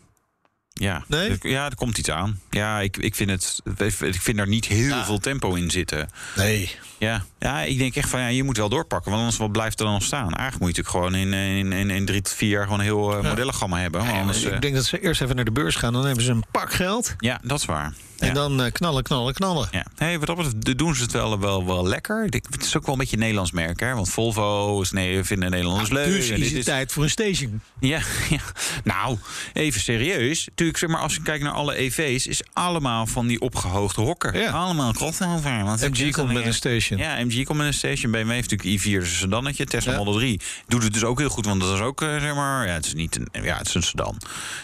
Ja, 0.81 1.05
nee? 1.09 1.31
er, 1.31 1.49
ja, 1.49 1.65
er 1.65 1.75
komt 1.75 1.99
iets 1.99 2.11
aan. 2.11 2.41
Ja, 2.51 2.81
ik, 2.81 2.97
ik, 2.97 3.15
vind, 3.15 3.31
het, 3.31 3.61
ik 4.01 4.21
vind 4.21 4.39
er 4.39 4.49
niet 4.49 4.67
heel 4.67 4.89
ja. 4.89 5.05
veel 5.05 5.19
tempo 5.19 5.55
in 5.55 5.71
zitten. 5.71 6.09
Nee. 6.37 6.71
Ja, 6.99 7.25
ja, 7.39 7.61
ik 7.61 7.79
denk 7.79 7.97
echt 7.97 8.09
van 8.09 8.21
ja, 8.21 8.27
je 8.27 8.43
moet 8.43 8.57
wel 8.57 8.69
doorpakken, 8.69 9.11
want 9.11 9.23
anders 9.23 9.41
wat 9.41 9.53
blijft 9.53 9.79
er 9.79 9.85
dan 9.85 9.95
nog 9.95 10.03
staan? 10.03 10.35
Eigenlijk 10.35 10.61
moet 10.61 10.77
je 10.77 10.83
natuurlijk 10.83 11.15
gewoon 11.15 11.33
in, 11.33 11.57
in, 11.57 11.73
in, 11.73 11.91
in 11.91 12.05
drie 12.05 12.21
tot 12.21 12.33
vier 12.33 12.51
jaar 12.51 12.63
gewoon 12.63 12.79
een 12.79 12.85
heel 12.85 13.17
uh, 13.17 13.23
modellengamma 13.23 13.79
hebben. 13.79 14.05
Ja, 14.05 14.21
anders, 14.21 14.43
ik 14.43 14.63
denk 14.63 14.75
dat 14.75 14.85
ze 14.85 15.01
eerst 15.01 15.21
even 15.21 15.37
naar 15.37 15.45
de 15.45 15.53
beurs 15.53 15.77
gaan, 15.77 15.93
dan 15.93 16.07
hebben 16.07 16.25
ze 16.25 16.31
een 16.31 16.45
pak 16.51 16.73
geld. 16.73 17.15
Ja, 17.19 17.41
dat 17.43 17.59
is 17.59 17.65
waar. 17.65 17.95
En 18.19 18.35
dan 18.35 18.61
uh, 18.65 18.73
knallen, 18.73 19.03
knallen, 19.03 19.35
knallen. 19.35 19.69
Ja. 19.71 19.87
Hey, 19.97 20.19
wat 20.19 20.27
dat 20.27 20.37
betreft 20.37 20.79
doen 20.79 20.95
ze 20.95 21.03
het 21.03 21.13
wel, 21.13 21.41
wel, 21.41 21.67
wel 21.67 21.87
lekker. 21.87 22.25
Het 22.25 22.65
is 22.65 22.77
ook 22.77 22.85
wel 22.85 22.95
een 22.95 23.01
beetje 23.01 23.17
een 23.17 23.23
Nederlands 23.23 23.53
merk. 23.53 23.81
Hè? 23.81 23.95
Want 23.95 24.11
Volvo 24.11 24.81
is, 24.81 24.91
nee, 24.91 25.25
vinden 25.25 25.51
Nederlanders 25.51 25.91
nou, 25.91 26.07
leuk. 26.07 26.17
Dus 26.17 26.29
is 26.29 26.53
het 26.53 26.65
tijd 26.65 26.93
voor 26.93 27.03
een 27.03 27.11
station. 27.11 27.61
Ja, 27.81 28.01
ja, 28.31 28.41
nou, 28.85 29.19
even 29.53 29.81
serieus. 29.81 30.47
Natuurlijk, 30.47 30.79
zeg 30.79 30.89
maar, 30.89 31.01
als 31.01 31.15
je 31.15 31.23
kijkt 31.23 31.45
naar 31.45 31.53
alle 31.53 31.77
EV's... 31.77 32.27
is 32.27 32.43
allemaal 32.53 33.07
van 33.07 33.27
die 33.27 33.41
opgehoogde 33.41 34.01
hokken. 34.01 34.39
Ja. 34.39 34.51
Allemaal 34.51 34.93
crossover. 34.93 35.65
Want 35.65 35.81
MG 35.81 36.13
komt 36.13 36.33
met 36.33 36.47
een 36.47 36.55
station. 36.55 36.99
Ja, 36.99 37.25
MG 37.25 37.45
komt 37.45 37.59
met 37.59 37.67
een 37.67 37.75
station. 37.75 38.11
BMW 38.11 38.31
heeft 38.31 38.51
natuurlijk 38.51 38.83
i4 38.83 38.87
is 38.87 39.11
een 39.11 39.17
sedannetje. 39.17 39.65
Tesla 39.65 39.93
Ja. 39.93 39.99
Model 39.99 40.15
3 40.15 40.41
doet 40.67 40.83
het 40.83 40.93
dus 40.93 41.05
ook 41.05 41.19
heel 41.19 41.29
goed. 41.29 41.47
Want 41.47 41.61
dat 41.61 41.75
is 41.75 41.81
ook, 41.81 42.03
eh, 42.03 42.21
zeg 42.21 42.35
maar... 42.35 42.67
Ja, 42.67 42.73
het 42.73 42.87
is 42.87 42.95
niet 42.95 43.17
een, 43.17 43.45
ja, 43.45 43.59
het 43.59 43.69
is 43.69 43.75
een 43.75 43.83
sedan. 43.83 44.21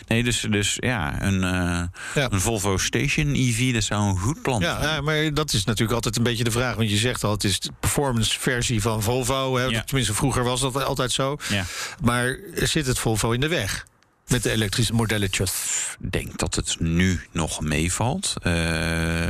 Nee, 0.07 0.25
dus, 0.25 0.47
dus 0.51 0.77
ja, 0.81 1.23
een, 1.23 1.45
eh, 1.45 2.25
een 2.29 2.41
Volvo 2.41 2.77
Station 2.77 3.35
EV... 3.51 3.73
dat 3.73 3.83
zou 3.83 4.03
een 4.03 4.19
goed 4.19 4.43
plan 4.43 4.63
zijn. 4.63 4.83
Ja, 4.83 4.95
ja, 4.95 5.01
maar 5.01 5.35
dat 5.35 5.53
is 5.53 5.65
natuurlijk 5.65 5.95
altijd 5.95 6.17
een 6.17 6.23
beetje 6.23 6.45
de 6.45 6.51
vraag. 6.51 6.75
Want 6.77 6.91
je 6.91 6.97
zegt 6.97 7.25
al, 7.25 7.31
het 7.31 7.45
is 7.45 7.61
de 7.61 7.71
performance 7.81 8.41
versie 8.41 8.83
van 8.83 9.03
Volvo. 9.03 9.57
Hè? 9.57 9.65
Ja. 9.65 9.83
Tenminste, 9.83 10.15
vroeger 10.15 10.45
was 10.45 10.61
dat 10.61 10.85
altijd 10.85 11.13
zo. 11.13 11.37
Ja. 11.49 11.65
Maar 12.03 12.39
zit 12.55 12.87
het 12.87 12.99
Volvo 12.99 13.31
in 13.31 13.41
de 13.41 13.49
weg? 13.49 13.87
Met 14.31 14.43
de 14.43 14.51
elektrische 14.51 14.93
modelletjes. 14.93 15.53
Ik 16.01 16.13
denk 16.13 16.39
dat 16.39 16.55
het 16.55 16.77
nu 16.79 17.21
nog 17.33 17.61
meevalt. 17.61 18.35
Eh, 18.43 18.53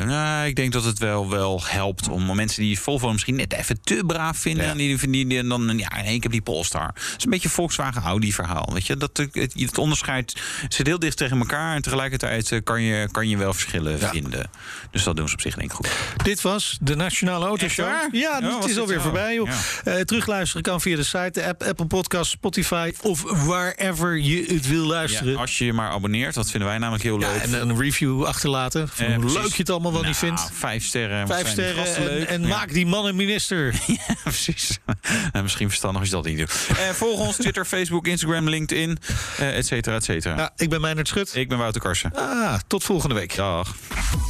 nou, 0.05 0.46
ik 0.46 0.57
denk 0.57 0.72
dat 0.72 0.84
het 0.84 0.98
wel, 0.98 1.30
wel 1.30 1.61
helpt 1.64 2.09
om 2.09 2.34
mensen 2.36 2.62
die 2.62 2.78
Volvo 2.80 3.12
misschien 3.12 3.34
net 3.36 3.53
even 3.53 3.80
te 3.82 4.03
braaf 4.07 4.38
vinden. 4.38 4.64
Ja. 4.64 4.70
En 4.70 4.76
die, 4.76 4.96
die, 5.11 5.26
die- 5.26 5.38
en 5.38 5.48
dan, 5.48 5.78
ja, 5.78 5.88
nee, 6.03 6.14
ik 6.14 6.22
heb 6.22 6.32
die 6.32 6.40
Polestar. 6.42 6.86
Het 6.86 7.14
is 7.18 7.24
een 7.24 7.30
beetje 7.30 7.48
Volkswagen 7.48 8.03
Audi 8.03 8.32
verhaal. 8.32 8.70
Weet 8.72 8.86
je? 8.86 8.96
Dat, 8.96 9.16
het, 9.16 9.53
het 9.55 9.78
onderscheid 9.78 10.40
zit 10.68 10.86
heel 10.86 10.98
dicht 10.98 11.16
tegen 11.16 11.38
elkaar. 11.38 11.74
En 11.74 11.82
tegelijkertijd 11.82 12.53
eh, 12.53 12.61
kan 12.64 12.82
je, 12.82 13.09
kan 13.11 13.28
je 13.28 13.36
wel 13.36 13.53
verschillen 13.53 13.98
vinden. 13.98 14.51
Dus 14.90 15.03
dat 15.03 15.16
doen 15.16 15.28
ze 15.28 15.34
op 15.34 15.40
zich 15.40 15.55
denk 15.55 15.70
ik 15.70 15.76
goed. 15.76 15.88
Dit 16.24 16.40
was 16.40 16.78
de 16.80 16.94
Nationale 16.96 17.46
Autoshow. 17.46 17.86
Ja, 17.86 18.09
Ja, 18.12 18.34
het 18.55 18.64
is 18.64 18.70
dit 18.70 18.78
alweer 18.78 19.01
voorbij. 19.01 19.34
Joh. 19.34 19.48
Eh, 19.84 19.94
terugluisteren 20.01 20.62
kan 20.62 20.80
via 20.80 20.96
de 20.96 21.03
site, 21.05 21.30
de 21.32 21.46
app, 21.46 21.62
Apple 21.62 21.86
Podcast, 21.86 22.30
Spotify... 22.30 22.92
of 23.03 23.22
wherever 23.46 24.18
je 24.18 24.44
het 24.55 24.66
wil 24.68 24.88
luisteren. 24.91 25.32
Ja, 25.32 25.38
als 25.38 25.59
je 25.59 25.64
je 25.64 25.72
maar 25.72 25.91
abonneert, 25.91 26.34
dat 26.34 26.51
vinden 26.51 26.68
wij 26.68 26.78
namelijk 26.78 27.05
heel 27.05 27.20
Ja, 27.20 27.30
leuk. 27.32 27.43
en 27.43 27.53
een 27.68 27.78
review 27.78 28.24
achterlaten. 28.24 28.88
Van 28.88 29.07
Eh, 29.07 29.11
hoe 29.12 29.20
precies. 29.20 29.38
leuk 29.43 29.51
je 29.53 29.57
het 29.62 29.70
allemaal 29.70 29.93
wel 29.93 30.03
niet 30.03 30.20
Nou, 30.20 30.36
vindt. 30.36 30.51
Vijf 30.53 30.84
sterren. 30.84 31.26
Vijf 31.26 31.49
sterren 31.49 31.97
en, 31.97 32.05
leuk. 32.05 32.28
en 32.28 32.43
Ja. 32.43 32.49
maak 32.49 32.72
die 32.72 32.86
man 32.86 33.07
een 33.07 33.16
minister. 33.16 33.74
Ja, 33.86 34.14
precies. 34.22 34.78
En 35.32 35.43
misschien 35.43 35.68
verstandig 35.68 36.01
als 36.01 36.11
je 36.11 36.14
dat 36.16 36.24
niet 36.24 36.38
doet. 36.38 36.66
Eh, 36.68 36.88
volg 36.88 37.18
ons 37.18 37.36
Twitter, 37.36 37.64
Facebook, 37.64 38.07
Instagram, 38.07 38.49
LinkedIn, 38.49 38.99
eh 39.38 39.57
et 39.57 39.66
cetera, 39.66 39.97
et 39.97 40.05
cetera. 40.05 40.36
Ja, 40.36 40.53
ik 40.57 40.68
ben 40.70 40.80
Meijnerd 40.80 41.09
Schut. 41.09 41.34
Ik 41.34 41.49
ben 41.49 41.59
Wouter 41.59 41.80
Karsen. 41.80 42.12
Ah, 42.14 42.55
tot 42.66 42.84
volgende 42.84 43.14
week. 43.14 43.34
Dag. 43.36 43.74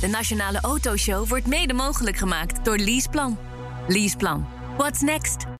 De 0.00 0.06
Nationale 0.06 0.60
Autoshow 0.60 1.28
wordt 1.28 1.46
mede 1.46 1.72
mogelijk 1.72 2.16
gemaakt 2.16 2.64
door 2.64 2.76
Leaseplan. 2.78 3.38
Leaseplan. 3.88 4.48
What's 4.76 5.00
next? 5.00 5.59